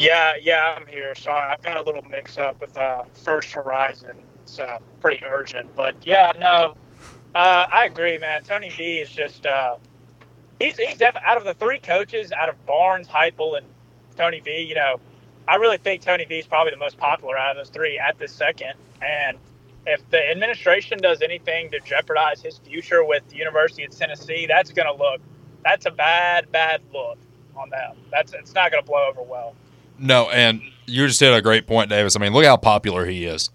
Yeah, 0.00 0.32
yeah, 0.40 0.76
I'm 0.78 0.86
here. 0.86 1.14
Sorry, 1.14 1.52
I've 1.52 1.60
got 1.60 1.76
a 1.76 1.82
little 1.82 2.00
mix 2.08 2.38
up 2.38 2.58
with 2.58 2.74
uh, 2.78 3.04
First 3.12 3.52
Horizon. 3.52 4.16
It's 4.50 4.58
uh, 4.58 4.80
pretty 5.00 5.24
urgent, 5.24 5.76
but 5.76 5.94
yeah, 6.02 6.32
no, 6.36 6.74
uh, 7.36 7.66
I 7.72 7.84
agree, 7.84 8.18
man. 8.18 8.42
Tony 8.42 8.68
V 8.70 8.98
is 8.98 9.08
just 9.08 9.46
uh, 9.46 9.76
he's 10.58 10.76
he's 10.76 10.98
def- 10.98 11.14
out 11.24 11.36
of 11.36 11.44
the 11.44 11.54
three 11.54 11.78
coaches, 11.78 12.32
out 12.32 12.48
of 12.48 12.66
Barnes, 12.66 13.06
Heupel, 13.06 13.56
and 13.56 13.66
Tony 14.16 14.40
V. 14.40 14.62
You 14.62 14.74
know, 14.74 14.98
I 15.46 15.54
really 15.54 15.78
think 15.78 16.02
Tony 16.02 16.24
V 16.24 16.40
is 16.40 16.48
probably 16.48 16.72
the 16.72 16.78
most 16.78 16.98
popular 16.98 17.38
out 17.38 17.52
of 17.52 17.58
those 17.58 17.68
three 17.68 17.96
at 17.96 18.18
this 18.18 18.32
second. 18.32 18.72
And 19.00 19.38
if 19.86 20.00
the 20.10 20.18
administration 20.28 20.98
does 20.98 21.22
anything 21.22 21.70
to 21.70 21.78
jeopardize 21.78 22.42
his 22.42 22.58
future 22.58 23.04
with 23.04 23.22
the 23.28 23.36
University 23.36 23.84
of 23.84 23.96
Tennessee, 23.96 24.46
that's 24.48 24.72
going 24.72 24.88
to 24.88 25.00
look 25.00 25.20
that's 25.64 25.86
a 25.86 25.92
bad, 25.92 26.50
bad 26.50 26.80
look 26.92 27.18
on 27.54 27.70
them. 27.70 27.98
That's 28.10 28.32
it's 28.32 28.52
not 28.52 28.72
going 28.72 28.82
to 28.82 28.86
blow 28.86 29.06
over 29.08 29.22
well. 29.22 29.54
No, 29.96 30.28
and 30.30 30.60
you 30.86 31.06
just 31.06 31.20
hit 31.20 31.32
a 31.32 31.40
great 31.40 31.68
point, 31.68 31.88
Davis. 31.88 32.16
I 32.16 32.18
mean, 32.18 32.32
look 32.32 32.44
how 32.44 32.56
popular 32.56 33.06
he 33.06 33.26
is. 33.26 33.50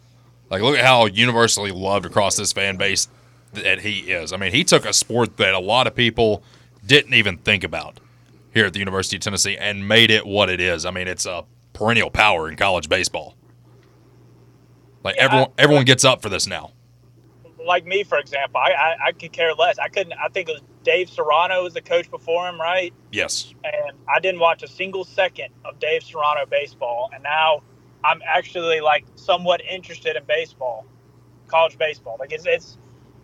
Like, 0.49 0.61
look 0.61 0.77
at 0.77 0.85
how 0.85 1.05
universally 1.07 1.71
loved 1.71 2.05
across 2.05 2.35
this 2.35 2.53
fan 2.53 2.77
base 2.77 3.07
that 3.53 3.79
he 3.81 3.99
is. 4.11 4.31
I 4.33 4.37
mean, 4.37 4.51
he 4.51 4.63
took 4.63 4.85
a 4.85 4.93
sport 4.93 5.37
that 5.37 5.53
a 5.53 5.59
lot 5.59 5.87
of 5.87 5.95
people 5.95 6.43
didn't 6.85 7.13
even 7.13 7.37
think 7.37 7.63
about 7.63 7.99
here 8.53 8.65
at 8.67 8.73
the 8.73 8.79
University 8.79 9.17
of 9.17 9.21
Tennessee 9.21 9.57
and 9.57 9.87
made 9.87 10.11
it 10.11 10.25
what 10.25 10.49
it 10.49 10.59
is. 10.61 10.85
I 10.85 10.91
mean, 10.91 11.07
it's 11.07 11.25
a 11.25 11.45
perennial 11.73 12.09
power 12.11 12.47
in 12.49 12.55
college 12.57 12.87
baseball. 12.89 13.35
Like 15.03 15.15
Yeah, 15.17 15.23
everyone, 15.25 15.47
I- 15.57 15.61
everyone 15.61 15.85
gets 15.85 16.03
up 16.05 16.21
for 16.21 16.29
this 16.29 16.47
now. 16.47 16.71
like 17.65 17.85
me, 17.85 18.03
for 18.03 18.19
example, 18.19 18.59
I, 18.63 18.71
I, 18.71 18.95
I 19.07 19.11
could 19.11 19.31
care 19.31 19.53
less. 19.55 19.79
I 19.79 19.87
couldn't. 19.87 20.13
I 20.13 20.27
think 20.29 20.49
it 20.49 20.53
was 20.53 20.61
Dave 20.83 21.09
Serrano 21.09 21.63
was 21.63 21.73
the 21.73 21.81
coach 21.81 22.09
before 22.11 22.47
him, 22.47 22.61
right? 22.61 22.93
Yes, 23.11 23.53
And 23.63 23.97
I 24.07 24.19
didn't 24.19 24.39
watch 24.39 24.61
a 24.61 24.67
single 24.67 25.03
second 25.03 25.49
of 25.65 25.79
Dave 25.79 26.03
Serrano 26.03 26.45
baseball, 26.45 27.09
and 27.11 27.23
now 27.23 27.63
I'm 28.05 28.21
actually 28.25 28.81
like 28.81 29.05
somewhat 29.15 29.61
interested 29.61 30.15
in 30.15 30.23
baseball, 30.25 30.85
college 31.47 31.77
baseball. 31.77 32.17
Like 32.19 32.31
it's 32.31 32.45
it's 32.45 32.77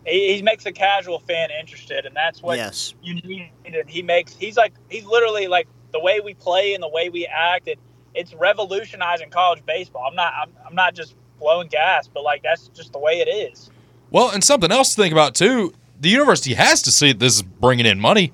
he, 0.06 0.36
he 0.36 0.42
makes 0.42 0.66
a 0.66 0.72
casual 0.72 1.20
fan 1.20 1.50
interested, 1.60 2.06
and 2.06 2.16
that's 2.16 2.42
what 2.42 2.58
yes. 2.58 2.96
you 3.04 3.16
need. 3.16 3.52
And 3.66 3.76
he 3.88 4.02
makes 4.02 4.36
he's 4.36 4.58
like 4.58 4.74
he's 4.90 5.06
literally 5.06 5.48
like 5.48 5.68
the 5.92 6.00
way 6.00 6.20
we 6.20 6.34
play 6.34 6.74
and 6.74 6.82
the 6.82 6.90
way 6.90 7.10
we 7.10 7.26
act. 7.28 7.68
It, 7.68 7.80
it's 8.14 8.34
revolutionizing 8.34 9.30
college 9.30 9.66
baseball. 9.66 10.06
I'm 10.10 10.16
not 10.16 10.34
I'm, 10.34 10.50
I'm 10.68 10.76
not 10.76 10.96
just 10.96 11.16
blowing 11.40 11.68
gas, 11.68 12.08
but 12.08 12.24
like 12.24 12.42
that's 12.44 12.68
just 12.70 12.92
the 12.94 13.00
way 13.00 13.20
it 13.20 13.30
is. 13.30 13.70
Well, 14.10 14.32
and 14.32 14.44
something 14.44 14.72
else 14.72 14.96
to 14.96 15.02
think 15.02 15.12
about 15.12 15.36
too. 15.36 15.74
The 16.00 16.10
university 16.10 16.56
has 16.56 16.82
to 16.82 16.92
see 16.92 17.10
that 17.10 17.20
this 17.20 17.36
is 17.36 17.44
bringing 17.44 17.86
in 17.86 18.00
money. 18.00 18.32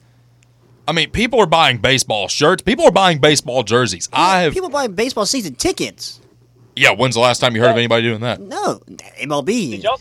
I 0.87 0.93
mean, 0.93 1.11
people 1.11 1.41
are 1.41 1.45
buying 1.47 1.79
baseball 1.79 2.29
shirts. 2.29 2.63
People 2.63 2.85
are 2.85 2.91
buying 2.91 3.19
baseball 3.19 3.63
jerseys. 3.63 4.07
I 4.13 4.43
have. 4.43 4.53
People 4.53 4.69
buying 4.69 4.93
baseball 4.93 5.25
season 5.25 5.55
tickets. 5.55 6.21
Yeah, 6.77 6.91
when's 6.91 7.15
the 7.15 7.21
last 7.21 7.39
time 7.39 7.55
you 7.55 7.61
heard 7.61 7.71
of 7.71 7.77
anybody 7.77 8.03
doing 8.03 8.21
that? 8.21 8.39
No, 8.39 8.79
Did 8.85 8.99
MLB. 8.99 9.81
y'all 9.81 9.99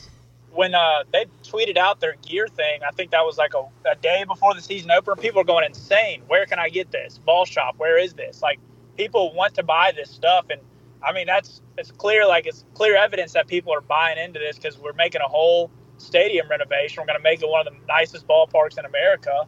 when 0.53 0.75
uh, 0.75 1.05
they 1.11 1.25
tweeted 1.43 1.79
out 1.79 2.01
their 2.01 2.17
gear 2.21 2.49
thing? 2.49 2.81
I 2.87 2.91
think 2.91 3.13
that 3.13 3.23
was 3.25 3.39
like 3.39 3.55
a, 3.55 3.65
a 3.91 3.95
day 3.97 4.25
before 4.29 4.53
the 4.53 4.61
season 4.61 4.91
opener. 4.91 5.17
People 5.17 5.41
are 5.41 5.45
going 5.45 5.65
insane. 5.65 6.21
Where 6.27 6.45
can 6.45 6.59
I 6.59 6.69
get 6.69 6.91
this? 6.91 7.17
Ball 7.17 7.47
shop. 7.47 7.77
Where 7.79 7.99
is 7.99 8.13
this? 8.13 8.43
Like 8.43 8.59
people 8.97 9.33
want 9.33 9.55
to 9.55 9.63
buy 9.63 9.93
this 9.97 10.11
stuff, 10.11 10.47
and 10.51 10.61
I 11.03 11.15
mean 11.15 11.27
that's 11.27 11.63
it's 11.79 11.91
clear. 11.93 12.27
Like 12.27 12.47
it's 12.47 12.67
clear 12.75 12.95
evidence 12.95 13.33
that 13.33 13.47
people 13.47 13.73
are 13.73 13.81
buying 13.81 14.19
into 14.19 14.39
this 14.39 14.57
because 14.57 14.79
we're 14.79 14.93
making 14.93 15.23
a 15.23 15.29
whole 15.29 15.71
stadium 15.97 16.47
renovation. 16.51 17.01
We're 17.01 17.07
going 17.07 17.19
to 17.19 17.23
make 17.23 17.41
it 17.43 17.49
one 17.49 17.67
of 17.67 17.73
the 17.73 17.81
nicest 17.89 18.29
ballparks 18.29 18.79
in 18.79 18.85
America. 18.85 19.45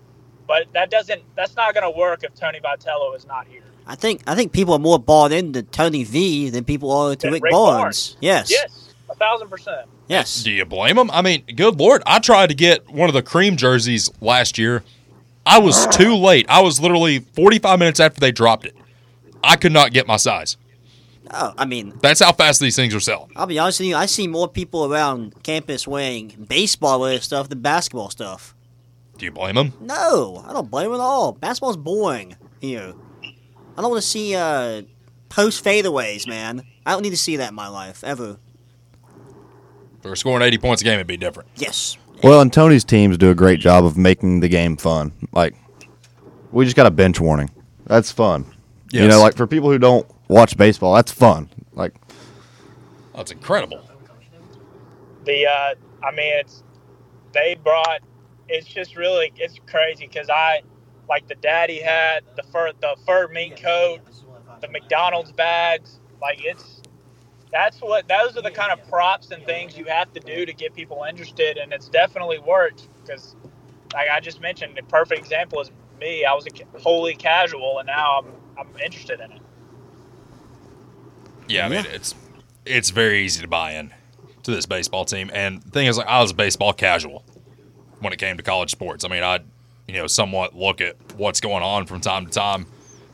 But 0.46 0.72
that 0.72 0.90
doesn't. 0.90 1.20
That's 1.36 1.56
not 1.56 1.74
going 1.74 1.84
to 1.84 1.98
work 1.98 2.24
if 2.24 2.34
Tony 2.34 2.58
Vitello 2.58 3.14
is 3.14 3.26
not 3.26 3.46
here. 3.46 3.67
I 3.88 3.94
think 3.94 4.22
I 4.26 4.34
think 4.34 4.52
people 4.52 4.74
are 4.74 4.78
more 4.78 4.98
bought 4.98 5.32
into 5.32 5.62
Tony 5.62 6.04
V 6.04 6.50
than 6.50 6.62
people 6.64 6.92
are 6.92 7.16
to 7.16 7.30
Rick, 7.30 7.42
Rick 7.42 7.52
Barnes. 7.52 7.80
Barnes. 7.80 8.16
Yes. 8.20 8.50
Yes, 8.50 8.94
a 9.08 9.14
thousand 9.14 9.48
percent. 9.48 9.88
Yes. 10.08 10.42
Do 10.42 10.50
you 10.50 10.66
blame 10.66 10.96
them? 10.96 11.10
I 11.10 11.22
mean, 11.22 11.42
good 11.56 11.78
lord, 11.80 12.02
I 12.06 12.18
tried 12.18 12.48
to 12.48 12.54
get 12.54 12.88
one 12.90 13.08
of 13.08 13.14
the 13.14 13.22
cream 13.22 13.56
jerseys 13.56 14.10
last 14.20 14.58
year. 14.58 14.84
I 15.46 15.58
was 15.58 15.86
too 15.86 16.14
late. 16.14 16.44
I 16.50 16.60
was 16.60 16.78
literally 16.78 17.20
45 17.20 17.78
minutes 17.78 18.00
after 18.00 18.20
they 18.20 18.30
dropped 18.30 18.66
it. 18.66 18.76
I 19.42 19.56
could 19.56 19.72
not 19.72 19.92
get 19.92 20.06
my 20.06 20.16
size. 20.18 20.58
Oh, 21.30 21.54
I 21.56 21.64
mean, 21.64 21.94
That's 22.02 22.20
how 22.20 22.32
fast 22.32 22.60
these 22.60 22.76
things 22.76 22.94
are 22.94 23.00
selling. 23.00 23.30
I'll 23.36 23.46
be 23.46 23.58
honest 23.58 23.80
with 23.80 23.88
you. 23.88 23.96
I 23.96 24.06
see 24.06 24.26
more 24.26 24.48
people 24.48 24.92
around 24.92 25.42
campus 25.42 25.86
wearing 25.86 26.46
baseball 26.48 26.98
related 27.00 27.22
stuff 27.22 27.48
than 27.48 27.60
basketball 27.60 28.10
stuff. 28.10 28.54
Do 29.16 29.24
you 29.24 29.32
blame 29.32 29.54
them? 29.56 29.72
No, 29.80 30.44
I 30.46 30.52
don't 30.52 30.70
blame 30.70 30.86
them 30.90 31.00
at 31.00 31.02
all. 31.02 31.32
Basketball's 31.32 31.76
boring 31.76 32.36
here. 32.60 32.94
I 33.78 33.80
don't 33.80 33.90
want 33.90 34.02
to 34.02 34.08
see 34.08 34.34
uh, 34.34 34.82
post 35.28 35.64
fadeaways, 35.64 36.26
man. 36.26 36.64
I 36.84 36.90
don't 36.90 37.02
need 37.02 37.10
to 37.10 37.16
see 37.16 37.36
that 37.36 37.50
in 37.50 37.54
my 37.54 37.68
life 37.68 38.02
ever. 38.02 38.38
If 39.96 40.02
they 40.02 40.10
were 40.10 40.16
scoring 40.16 40.42
80 40.42 40.58
points 40.58 40.82
a 40.82 40.84
game, 40.84 40.94
it'd 40.94 41.06
be 41.06 41.16
different. 41.16 41.48
Yes. 41.54 41.96
Well, 42.24 42.40
and 42.40 42.52
Tony's 42.52 42.82
teams 42.82 43.16
do 43.16 43.30
a 43.30 43.36
great 43.36 43.60
job 43.60 43.84
of 43.84 43.96
making 43.96 44.40
the 44.40 44.48
game 44.48 44.76
fun. 44.76 45.12
Like, 45.30 45.54
we 46.50 46.64
just 46.64 46.74
got 46.74 46.86
a 46.86 46.90
bench 46.90 47.20
warning. 47.20 47.50
That's 47.86 48.10
fun. 48.10 48.46
Yes. 48.90 49.02
You 49.02 49.08
know, 49.08 49.20
like 49.20 49.36
for 49.36 49.46
people 49.46 49.70
who 49.70 49.78
don't 49.78 50.10
watch 50.26 50.56
baseball, 50.56 50.94
that's 50.94 51.12
fun. 51.12 51.48
Like, 51.72 51.94
That's 53.14 53.30
incredible. 53.30 53.80
the 55.24 55.46
uh 55.46 55.74
i 56.02 56.10
mean 56.12 56.32
it's 56.38 56.62
they 57.32 57.56
brought 57.62 58.00
it's 58.48 58.66
just 58.66 58.96
really 58.96 59.32
it's 59.36 59.58
crazy 59.66 60.06
because 60.06 60.28
i 60.30 60.62
like 61.08 61.26
the 61.28 61.34
daddy 61.36 61.80
hat 61.80 62.22
the 62.36 62.42
fur 62.44 62.70
the 62.80 62.96
fur 63.06 63.28
mink 63.28 63.60
coat 63.60 64.00
the 64.60 64.68
mcdonald's 64.68 65.32
bags 65.32 66.00
like 66.20 66.38
it's 66.44 66.82
that's 67.52 67.80
what 67.80 68.06
those 68.08 68.36
are 68.36 68.42
the 68.42 68.50
kind 68.50 68.72
of 68.72 68.88
props 68.88 69.30
and 69.30 69.44
things 69.46 69.76
you 69.76 69.84
have 69.86 70.12
to 70.12 70.20
do 70.20 70.44
to 70.44 70.52
get 70.52 70.74
people 70.74 71.04
interested 71.08 71.56
and 71.56 71.72
it's 71.72 71.88
definitely 71.88 72.38
worked 72.38 72.88
because 73.02 73.36
like 73.94 74.08
i 74.10 74.20
just 74.20 74.40
mentioned 74.40 74.76
the 74.76 74.82
perfect 74.84 75.20
example 75.20 75.60
is 75.60 75.70
me 76.00 76.24
i 76.24 76.32
was 76.32 76.46
a 76.46 76.78
wholly 76.78 77.14
casual 77.14 77.78
and 77.78 77.86
now 77.86 78.18
i'm 78.18 78.26
i'm 78.58 78.80
interested 78.80 79.20
in 79.20 79.32
it 79.32 79.40
Yeah, 81.48 81.66
I 81.66 81.68
mean 81.68 81.86
it's 81.86 82.14
it's 82.66 82.90
very 82.90 83.24
easy 83.24 83.40
to 83.40 83.48
buy 83.48 83.72
in 83.72 83.92
to 84.42 84.50
this 84.50 84.66
baseball 84.66 85.04
team. 85.04 85.30
And 85.32 85.62
the 85.62 85.70
thing 85.70 85.86
is, 85.86 85.98
like 85.98 86.06
I 86.06 86.20
was 86.20 86.30
a 86.30 86.34
baseball 86.34 86.72
casual 86.72 87.24
when 88.00 88.12
it 88.12 88.18
came 88.18 88.36
to 88.36 88.42
college 88.42 88.70
sports. 88.70 89.04
I 89.04 89.08
mean, 89.08 89.22
I 89.22 89.40
you 89.88 89.94
know 89.94 90.06
somewhat 90.06 90.54
look 90.54 90.80
at 90.80 90.96
what's 91.16 91.40
going 91.40 91.62
on 91.62 91.86
from 91.86 92.00
time 92.00 92.26
to 92.26 92.30
time, 92.32 92.66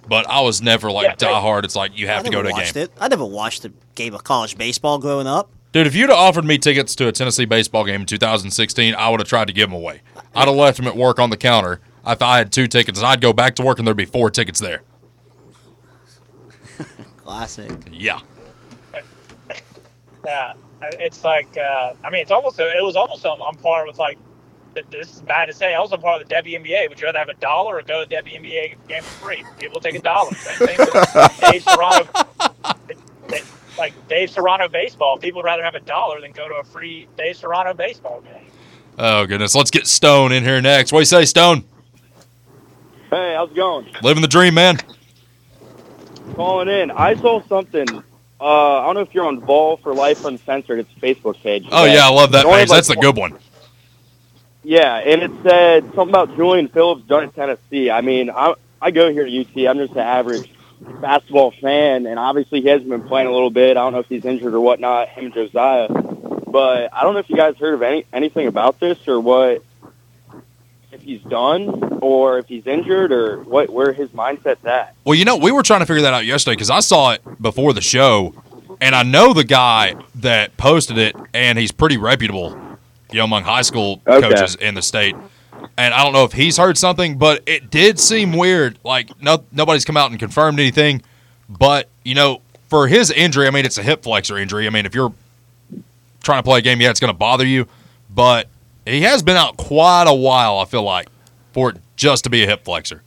but 0.09 0.29
I 0.29 0.41
was 0.41 0.61
never 0.61 0.91
like 0.91 1.05
Yeah, 1.07 1.14
die 1.14 1.41
hard. 1.41 1.64
It's 1.64 1.77
like 1.77 1.97
you 1.99 2.07
I 2.09 2.12
have 2.12 2.25
to 2.25 2.31
go 2.31 2.43
to 2.43 2.49
a 2.49 2.53
game, 2.53 2.72
it. 2.75 2.93
I 3.01 3.09
never 3.09 3.25
watched 3.25 3.64
a 3.64 3.72
game 3.95 4.14
of 4.14 4.25
college 4.25 4.59
baseball 4.59 4.99
growing 4.99 5.27
up. 5.27 5.51
dude. 5.72 5.87
If 5.87 5.95
you'd 5.95 6.11
have 6.11 6.18
offered 6.18 6.45
me 6.45 6.59
tickets 6.59 6.95
to 6.97 7.09
a 7.09 7.12
Tennessee 7.12 7.45
baseball 7.45 7.85
game 7.85 8.01
in 8.03 8.07
2016, 8.07 8.95
I 8.95 9.09
would 9.09 9.20
have 9.20 9.29
tried 9.29 9.47
to 9.47 9.53
give 9.53 9.70
them 9.70 9.77
away. 9.79 10.03
I'd 10.35 10.49
have 10.49 10.57
left 10.57 10.77
them 10.79 10.87
at 10.89 10.97
work 10.97 11.18
on 11.20 11.31
the 11.31 11.37
counter. 11.37 11.81
If 12.07 12.20
I 12.20 12.39
had 12.39 12.53
two 12.53 12.66
tickets, 12.66 13.03
I'd 13.03 13.20
go 13.20 13.33
back 13.33 13.55
to 13.57 13.62
work 13.62 13.79
and 13.79 13.87
there'd 13.87 13.97
be 13.97 14.05
four 14.05 14.31
tickets 14.31 14.59
there. 14.59 14.83
Classic. 17.18 17.70
Yeah. 17.91 18.20
Yeah, 20.27 20.55
it's 20.83 21.22
like 21.22 21.57
uh, 21.57 21.93
I 22.03 22.11
mean, 22.11 22.22
it's 22.22 22.31
almost 22.31 22.59
it 22.59 22.83
was 22.83 22.97
almost 22.97 23.25
on, 23.27 23.41
on 23.41 23.55
par 23.57 23.87
with 23.87 23.99
like 23.99 24.16
th- 24.16 24.34
this 24.91 25.14
is 25.14 25.22
bad 25.22 25.47
to 25.47 25.53
say. 25.53 25.75
I 25.75 25.81
was 25.81 25.93
a 25.93 25.99
part 25.99 26.22
of 26.22 26.29
the 26.29 26.35
WNBA. 26.35 26.89
Would 26.89 27.01
you 27.01 27.07
rather 27.07 27.18
have 27.18 27.29
a 27.29 27.35
dollar 27.35 27.79
or 27.79 27.83
go 27.83 28.05
to 28.05 28.09
the 28.09 28.16
WNBA 28.16 28.77
game 28.89 29.03
for 29.03 29.27
free? 29.27 29.45
People 29.59 29.81
take 29.81 29.95
a 29.95 30.01
dollar. 30.01 30.35
Same 30.35 30.68
thing 30.68 30.79
with 30.79 31.41
Dave 31.41 31.62
Serrano. 31.62 32.09
Like 33.77 34.09
Dave 34.09 34.31
Serrano 34.31 34.68
baseball, 34.68 35.18
people 35.18 35.39
would 35.41 35.47
rather 35.47 35.64
have 35.64 35.75
a 35.75 35.81
dollar 35.81 36.20
than 36.20 36.31
go 36.33 36.49
to 36.49 36.55
a 36.55 36.64
free 36.64 37.09
Dave 37.16 37.37
Serrano 37.37 37.75
baseball 37.75 38.20
game. 38.20 38.47
Oh 38.99 39.27
goodness, 39.27 39.55
let's 39.55 39.70
get 39.72 39.87
Stone 39.87 40.31
in 40.33 40.45
here 40.45 40.61
next. 40.61 40.93
What 40.93 40.99
do 40.99 41.03
you 41.03 41.07
say, 41.07 41.25
Stone? 41.25 41.64
Hey, 43.11 43.35
how's 43.35 43.51
it 43.51 43.57
going? 43.57 43.89
Living 44.03 44.22
the 44.22 44.29
dream, 44.29 44.55
man. 44.55 44.79
Calling 46.35 46.68
in. 46.68 46.91
I 46.91 47.14
saw 47.14 47.43
something. 47.43 47.89
Uh, 48.41 48.81
I 48.81 48.85
don't 48.87 48.95
know 48.95 49.01
if 49.01 49.14
you're 49.14 49.27
on 49.27 49.41
Vol 49.41 49.77
for 49.79 49.95
Life 49.95 50.25
Uncensored. 50.25 50.79
It's 50.81 50.91
a 50.97 51.01
Facebook 51.01 51.37
page. 51.41 51.66
Oh 51.70 51.85
yeah, 51.85 52.07
I 52.07 52.11
love 52.11 52.33
that 52.33 52.45
page. 52.45 52.61
has, 52.61 52.70
That's 52.70 52.89
the 52.89 52.95
like, 52.95 53.03
good 53.03 53.16
one. 53.16 53.39
Yeah, 54.65 54.97
and 54.97 55.23
it 55.23 55.31
said 55.43 55.85
something 55.95 56.09
about 56.09 56.35
Julian 56.37 56.69
Phillips 56.69 57.03
done 57.03 57.25
in 57.25 57.31
Tennessee. 57.31 57.91
I 57.91 58.01
mean, 58.01 58.31
I 58.31 58.55
I 58.81 58.91
go 58.91 59.12
here 59.12 59.25
to 59.25 59.41
UT. 59.41 59.69
I'm 59.69 59.79
just 59.79 59.93
an 59.93 59.99
average 59.99 60.51
basketball 60.81 61.51
fan, 61.53 62.07
and 62.07 62.19
obviously 62.19 62.62
he 62.62 62.69
hasn't 62.69 62.89
been 62.89 63.07
playing 63.07 63.29
a 63.29 63.33
little 63.33 63.51
bit. 63.51 63.77
I 63.77 63.81
don't 63.81 63.93
know 63.93 63.99
if 64.01 64.09
he's 64.09 64.25
injured 64.25 64.55
or 64.55 64.61
whatnot. 64.61 65.09
Him 65.09 65.27
and 65.27 65.35
Josiah, 65.35 65.89
but 65.89 66.93
I 66.93 67.03
don't 67.03 67.12
know 67.12 67.21
if 67.21 67.29
you 67.29 67.37
guys 67.37 67.57
heard 67.57 67.75
of 67.75 67.83
any 67.83 68.07
anything 68.12 68.47
about 68.47 68.81
this 68.81 69.07
or 69.07 69.21
what. 69.21 69.62
If 70.93 71.03
he's 71.03 71.23
done, 71.23 71.99
or 72.03 72.39
if 72.39 72.47
he's 72.47 72.69
injured, 72.69 73.11
or 73.11 73.43
what, 73.43 73.69
where 73.69 73.93
his 73.93 74.11
mindset's 74.11 74.65
at. 74.65 74.95
Well, 75.05 75.17
you 75.17 75.25
know, 75.25 75.37
we 75.37 75.51
were 75.51 75.65
trying 75.65 75.81
to 75.81 75.87
figure 75.87 76.03
that 76.03 76.15
out 76.15 76.25
yesterday 76.25 76.55
because 76.55 76.71
I 76.71 76.79
saw 76.79 77.11
it 77.11 77.43
before 77.43 77.73
the 77.73 77.81
show, 77.81 78.33
and 78.81 78.95
I 78.95 79.03
know 79.03 79.33
the 79.33 79.43
guy 79.43 79.97
that 80.15 80.57
posted 80.57 80.97
it, 80.97 81.17
and 81.35 81.59
he's 81.59 81.73
pretty 81.73 81.97
reputable, 81.97 82.57
you 83.15 83.19
know, 83.21 83.25
among 83.25 83.45
high 83.45 83.62
school 83.62 84.03
Okay. 84.07 84.29
coaches 84.29 84.57
in 84.57 84.75
the 84.75 84.83
state. 84.83 85.17
And 85.77 85.95
I 85.95 86.03
don't 86.05 86.12
know 86.12 86.25
if 86.25 86.33
he's 86.33 86.57
heard 86.57 86.77
something, 86.77 87.17
but 87.17 87.43
it 87.47 87.71
did 87.71 87.99
seem 87.99 88.33
weird. 88.33 88.79
Like 88.85 89.11
no, 89.23 89.45
nobody's 89.53 89.85
come 89.85 89.97
out 89.97 90.11
and 90.11 90.19
confirmed 90.19 90.59
anything, 90.61 91.03
but 91.49 91.89
you 92.05 92.15
know, 92.15 92.43
for 92.69 92.89
his 92.89 93.11
injury, 93.11 93.47
I 93.47 93.51
mean, 93.51 93.65
it's 93.65 93.79
a 93.79 93.83
hip 93.83 94.03
flexor 94.03 94.37
injury. 94.37 94.67
I 94.67 94.71
mean, 94.71 94.85
if 94.87 94.95
you're 94.95 95.12
trying 96.23 96.41
to 96.41 96.43
play 96.43 96.59
a 96.59 96.62
game, 96.62 96.81
yeah, 96.81 96.91
it's 96.91 97.01
going 97.01 97.12
to 97.12 97.19
bother 97.19 97.47
you, 97.47 97.67
but 98.11 98.49
he 98.85 99.03
has 99.03 99.23
been 99.23 99.37
out 99.37 99.57
quite 99.57 100.07
a 100.09 100.15
while. 100.15 100.59
I 100.59 100.65
feel 100.65 100.83
like 100.83 101.09
for 101.53 101.71
it 101.71 101.77
just 101.97 102.25
to 102.25 102.31
be 102.31 102.43
a 102.43 102.47
hip 102.47 102.65
flexor. 102.65 103.03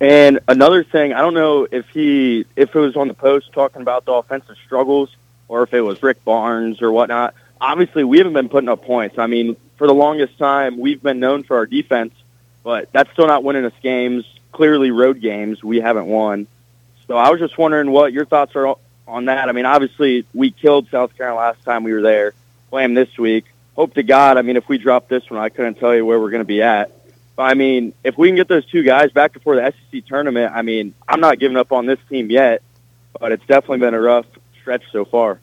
And 0.00 0.40
another 0.48 0.82
thing, 0.84 1.12
I 1.12 1.20
don't 1.20 1.34
know 1.34 1.66
if 1.70 1.88
he 1.88 2.44
if 2.56 2.74
it 2.74 2.78
was 2.78 2.96
on 2.96 3.08
the 3.08 3.14
post 3.14 3.52
talking 3.52 3.80
about 3.80 4.04
the 4.04 4.12
offensive 4.12 4.56
struggles 4.64 5.14
or 5.48 5.62
if 5.62 5.72
it 5.72 5.80
was 5.80 6.02
Rick 6.02 6.24
Barnes 6.24 6.82
or 6.82 6.90
whatnot. 6.92 7.34
Obviously, 7.60 8.04
we 8.04 8.18
haven't 8.18 8.32
been 8.32 8.48
putting 8.48 8.68
up 8.68 8.84
points. 8.84 9.18
I 9.18 9.26
mean, 9.26 9.56
for 9.76 9.86
the 9.86 9.94
longest 9.94 10.38
time, 10.38 10.78
we've 10.78 11.02
been 11.02 11.20
known 11.20 11.42
for 11.44 11.56
our 11.56 11.66
defense, 11.66 12.12
but 12.62 12.92
that's 12.92 13.10
still 13.12 13.26
not 13.26 13.44
winning 13.44 13.64
us 13.64 13.72
games. 13.82 14.24
Clearly, 14.52 14.90
road 14.90 15.20
games 15.20 15.62
we 15.64 15.80
haven't 15.80 16.06
won. 16.06 16.46
So 17.06 17.16
I 17.16 17.30
was 17.30 17.40
just 17.40 17.58
wondering 17.58 17.90
what 17.90 18.12
your 18.12 18.24
thoughts 18.24 18.54
are 18.54 18.76
on 19.06 19.24
that. 19.26 19.48
I 19.48 19.52
mean, 19.52 19.66
obviously, 19.66 20.26
we 20.32 20.50
killed 20.50 20.88
South 20.90 21.16
Carolina 21.16 21.52
last 21.52 21.64
time 21.64 21.84
we 21.84 21.92
were 21.92 22.02
there. 22.02 22.32
Play 22.70 22.92
this 22.94 23.16
week. 23.18 23.46
Hope 23.76 23.94
to 23.94 24.02
God. 24.02 24.38
I 24.38 24.42
mean, 24.42 24.56
if 24.56 24.68
we 24.68 24.78
drop 24.78 25.08
this 25.08 25.28
one, 25.28 25.40
I 25.40 25.48
couldn't 25.48 25.74
tell 25.74 25.94
you 25.94 26.06
where 26.06 26.20
we're 26.20 26.30
going 26.30 26.40
to 26.40 26.46
be 26.46 26.62
at. 26.62 26.92
But 27.36 27.44
I 27.44 27.54
mean, 27.54 27.92
if 28.04 28.16
we 28.16 28.28
can 28.28 28.36
get 28.36 28.48
those 28.48 28.64
two 28.66 28.84
guys 28.84 29.10
back 29.10 29.32
before 29.32 29.56
the 29.56 29.72
SEC 29.90 30.06
tournament, 30.06 30.52
I 30.54 30.62
mean, 30.62 30.94
I'm 31.08 31.20
not 31.20 31.40
giving 31.40 31.56
up 31.56 31.72
on 31.72 31.86
this 31.86 31.98
team 32.08 32.30
yet, 32.30 32.62
but 33.18 33.32
it's 33.32 33.44
definitely 33.46 33.78
been 33.78 33.94
a 33.94 34.00
rough 34.00 34.26
stretch 34.60 34.84
so 34.92 35.04
far. 35.04 35.40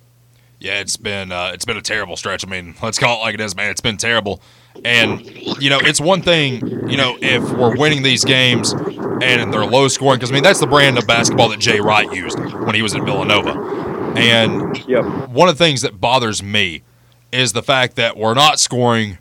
Yeah, 0.62 0.80
it's 0.80 0.95
been 0.95 1.32
uh, 1.32 1.51
it's 1.55 1.66
been 1.66 1.78
a 1.78 1.82
terrible 1.82 2.16
stretch. 2.16 2.45
I 2.45 2.49
mean, 2.49 2.76
let's 2.84 2.99
call 2.99 3.18
it 3.18 3.22
like 3.22 3.34
it 3.34 3.41
is, 3.41 3.55
man. 3.55 3.72
It's 3.72 3.82
been 3.82 3.97
terrible. 3.97 4.43
And 4.86 5.26
you 5.59 5.72
know, 5.72 5.80
it's 5.82 5.99
one 5.99 6.22
thing, 6.22 6.88
you 6.88 6.97
know, 6.97 7.18
if 7.20 7.41
we're 7.51 7.76
winning 7.76 8.03
these 8.03 8.24
games 8.24 8.72
and 8.72 9.51
they're 9.51 9.66
low 9.66 9.88
scoring 9.88 10.20
because 10.20 10.30
I 10.30 10.36
mean 10.36 10.43
that's 10.43 10.59
the 10.59 10.68
brand 10.68 10.99
of 10.99 11.07
basketball 11.07 11.49
that 11.49 11.59
Jay 11.59 11.80
Wright 11.80 12.12
used 12.14 12.39
when 12.39 12.76
he 12.76 12.84
was 12.84 12.93
at 12.93 13.03
Villanova. 13.03 14.14
And 14.16 14.78
Yep. 14.88 15.30
one 15.30 15.49
of 15.49 15.57
the 15.57 15.64
things 15.64 15.82
that 15.82 15.99
bothers 15.99 16.43
me 16.43 16.84
is 17.32 17.53
the 17.53 17.64
fact 17.64 17.95
that 17.95 18.16
we're 18.16 18.36
not 18.36 18.59
scoring, 18.59 19.18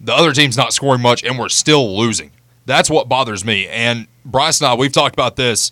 the 0.00 0.14
other 0.14 0.32
team's 0.32 0.56
not 0.56 0.72
scoring 0.72 1.02
much, 1.02 1.24
and 1.24 1.38
we're 1.38 1.48
still 1.48 1.96
losing. 1.98 2.30
That's 2.66 2.88
what 2.88 3.08
bothers 3.08 3.44
me. 3.44 3.66
And 3.66 4.06
Bryce 4.24 4.60
and 4.60 4.68
I, 4.68 4.74
we've 4.74 4.92
talked 4.92 5.14
about 5.14 5.34
this. 5.36 5.70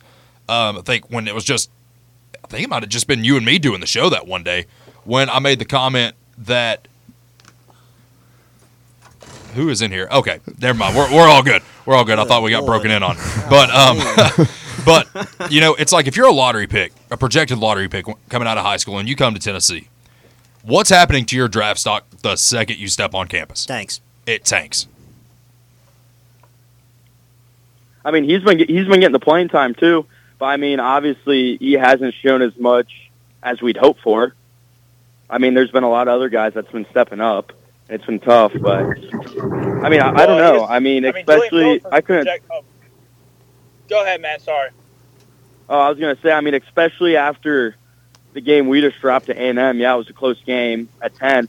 Um, 0.48 0.78
I 0.78 0.80
think 0.80 1.10
when 1.10 1.28
it 1.28 1.34
was 1.34 1.44
just, 1.44 1.70
I 2.42 2.48
think 2.48 2.64
it 2.64 2.70
might 2.70 2.82
have 2.82 2.90
just 2.90 3.06
been 3.06 3.22
you 3.24 3.36
and 3.36 3.44
me 3.46 3.58
doing 3.58 3.80
the 3.80 3.86
show 3.86 4.08
that 4.10 4.26
one 4.26 4.42
day 4.42 4.66
when 5.06 5.30
I 5.30 5.38
made 5.38 5.58
the 5.58 5.64
comment 5.64 6.14
that. 6.38 6.88
Who 9.54 9.70
is 9.70 9.80
in 9.80 9.90
here? 9.90 10.06
Okay, 10.12 10.40
never 10.60 10.78
mind. 10.78 10.94
We're, 10.94 11.10
we're 11.14 11.26
all 11.26 11.42
good. 11.42 11.62
We're 11.86 11.94
all 11.94 12.04
good. 12.04 12.18
I 12.18 12.24
thought 12.24 12.42
we 12.42 12.50
got 12.50 12.66
broken 12.66 12.90
in 12.90 13.02
on, 13.02 13.16
but 13.50 13.70
um, 13.70 13.96
but 14.84 15.50
you 15.50 15.62
know, 15.62 15.74
it's 15.76 15.92
like 15.92 16.06
if 16.06 16.16
you're 16.16 16.26
a 16.26 16.32
lottery 16.32 16.66
pick, 16.66 16.92
a 17.10 17.16
projected 17.16 17.56
lottery 17.58 17.88
pick 17.88 18.04
coming 18.28 18.46
out 18.46 18.58
of 18.58 18.64
high 18.64 18.76
school, 18.76 18.98
and 18.98 19.08
you 19.08 19.16
come 19.16 19.32
to 19.32 19.40
Tennessee, 19.40 19.88
what's 20.62 20.90
happening 20.90 21.24
to 21.26 21.36
your 21.36 21.48
draft 21.48 21.80
stock 21.80 22.04
the 22.22 22.36
second 22.36 22.78
you 22.78 22.88
step 22.88 23.14
on 23.14 23.28
campus? 23.28 23.64
Tanks. 23.64 24.00
It 24.26 24.44
tanks. 24.44 24.88
I 28.04 28.10
mean, 28.10 28.24
he's 28.24 28.42
been 28.42 28.58
he's 28.58 28.86
been 28.86 29.00
getting 29.00 29.12
the 29.12 29.18
playing 29.18 29.48
time 29.48 29.74
too, 29.74 30.06
but 30.38 30.46
I 30.46 30.58
mean, 30.58 30.80
obviously, 30.80 31.56
he 31.56 31.72
hasn't 31.72 32.14
shown 32.14 32.42
as 32.42 32.56
much 32.56 33.10
as 33.42 33.62
we'd 33.62 33.76
hoped 33.76 34.00
for. 34.00 34.34
I 35.28 35.38
mean, 35.38 35.54
there's 35.54 35.70
been 35.70 35.84
a 35.84 35.90
lot 35.90 36.08
of 36.08 36.14
other 36.14 36.28
guys 36.28 36.54
that's 36.54 36.70
been 36.70 36.86
stepping 36.90 37.20
up. 37.20 37.52
And 37.88 37.96
it's 37.96 38.06
been 38.06 38.18
tough, 38.18 38.52
but 38.60 38.80
I 38.82 39.88
mean, 39.88 40.00
I, 40.00 40.12
I 40.12 40.26
don't 40.26 40.38
know. 40.38 40.64
I 40.64 40.80
mean, 40.80 41.04
I 41.06 41.12
mean, 41.12 41.20
especially 41.20 41.80
I 41.90 42.00
couldn't. 42.00 42.24
project- 42.24 42.46
oh. 42.50 42.64
Go 43.88 44.02
ahead, 44.02 44.20
man. 44.20 44.40
Sorry. 44.40 44.70
Oh, 45.68 45.78
I 45.78 45.88
was 45.90 45.98
gonna 45.98 46.18
say, 46.20 46.32
I 46.32 46.40
mean, 46.40 46.54
especially 46.54 47.16
after 47.16 47.76
the 48.32 48.40
game 48.40 48.66
we 48.66 48.80
just 48.80 49.00
dropped 49.00 49.26
to 49.26 49.40
A 49.40 49.48
and 49.50 49.58
M. 49.58 49.78
Yeah, 49.78 49.94
it 49.94 49.98
was 49.98 50.10
a 50.10 50.12
close 50.12 50.40
game 50.42 50.88
at 51.00 51.14
ten. 51.14 51.48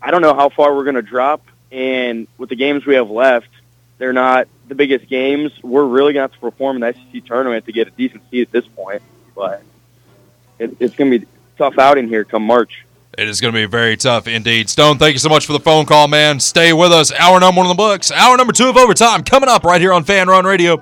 I 0.00 0.10
don't 0.10 0.20
know 0.20 0.34
how 0.34 0.50
far 0.50 0.74
we're 0.74 0.84
gonna 0.84 1.00
drop, 1.00 1.42
and 1.72 2.28
with 2.36 2.50
the 2.50 2.56
games 2.56 2.84
we 2.84 2.94
have 2.96 3.08
left, 3.10 3.48
they're 3.96 4.12
not 4.12 4.46
the 4.68 4.74
biggest 4.74 5.08
games. 5.08 5.52
We're 5.62 5.86
really 5.86 6.12
gonna 6.12 6.24
have 6.24 6.32
to 6.32 6.38
perform 6.38 6.76
in 6.76 6.80
the 6.82 6.92
SEC 6.92 7.24
tournament 7.24 7.64
to 7.64 7.72
get 7.72 7.88
a 7.88 7.90
decent 7.92 8.22
seed 8.30 8.42
at 8.46 8.52
this 8.52 8.66
point. 8.66 9.00
But 9.34 9.62
it, 10.58 10.76
it's 10.80 10.94
gonna 10.94 11.18
be 11.18 11.26
tough 11.56 11.78
out 11.78 11.96
in 11.96 12.08
here 12.08 12.24
come 12.24 12.42
March. 12.42 12.84
It 13.18 13.26
is 13.26 13.40
going 13.40 13.52
to 13.52 13.58
be 13.58 13.66
very 13.66 13.96
tough 13.96 14.28
indeed. 14.28 14.70
Stone, 14.70 14.98
thank 14.98 15.14
you 15.14 15.18
so 15.18 15.28
much 15.28 15.44
for 15.44 15.52
the 15.52 15.58
phone 15.58 15.86
call, 15.86 16.06
man. 16.06 16.38
Stay 16.38 16.72
with 16.72 16.92
us. 16.92 17.10
Hour 17.10 17.40
number 17.40 17.58
one 17.58 17.66
in 17.66 17.70
the 17.70 17.74
books. 17.74 18.12
Hour 18.12 18.36
number 18.36 18.52
two 18.52 18.68
of 18.68 18.76
overtime 18.76 19.24
coming 19.24 19.48
up 19.48 19.64
right 19.64 19.80
here 19.80 19.92
on 19.92 20.04
Fan 20.04 20.28
Run 20.28 20.44
Radio. 20.44 20.76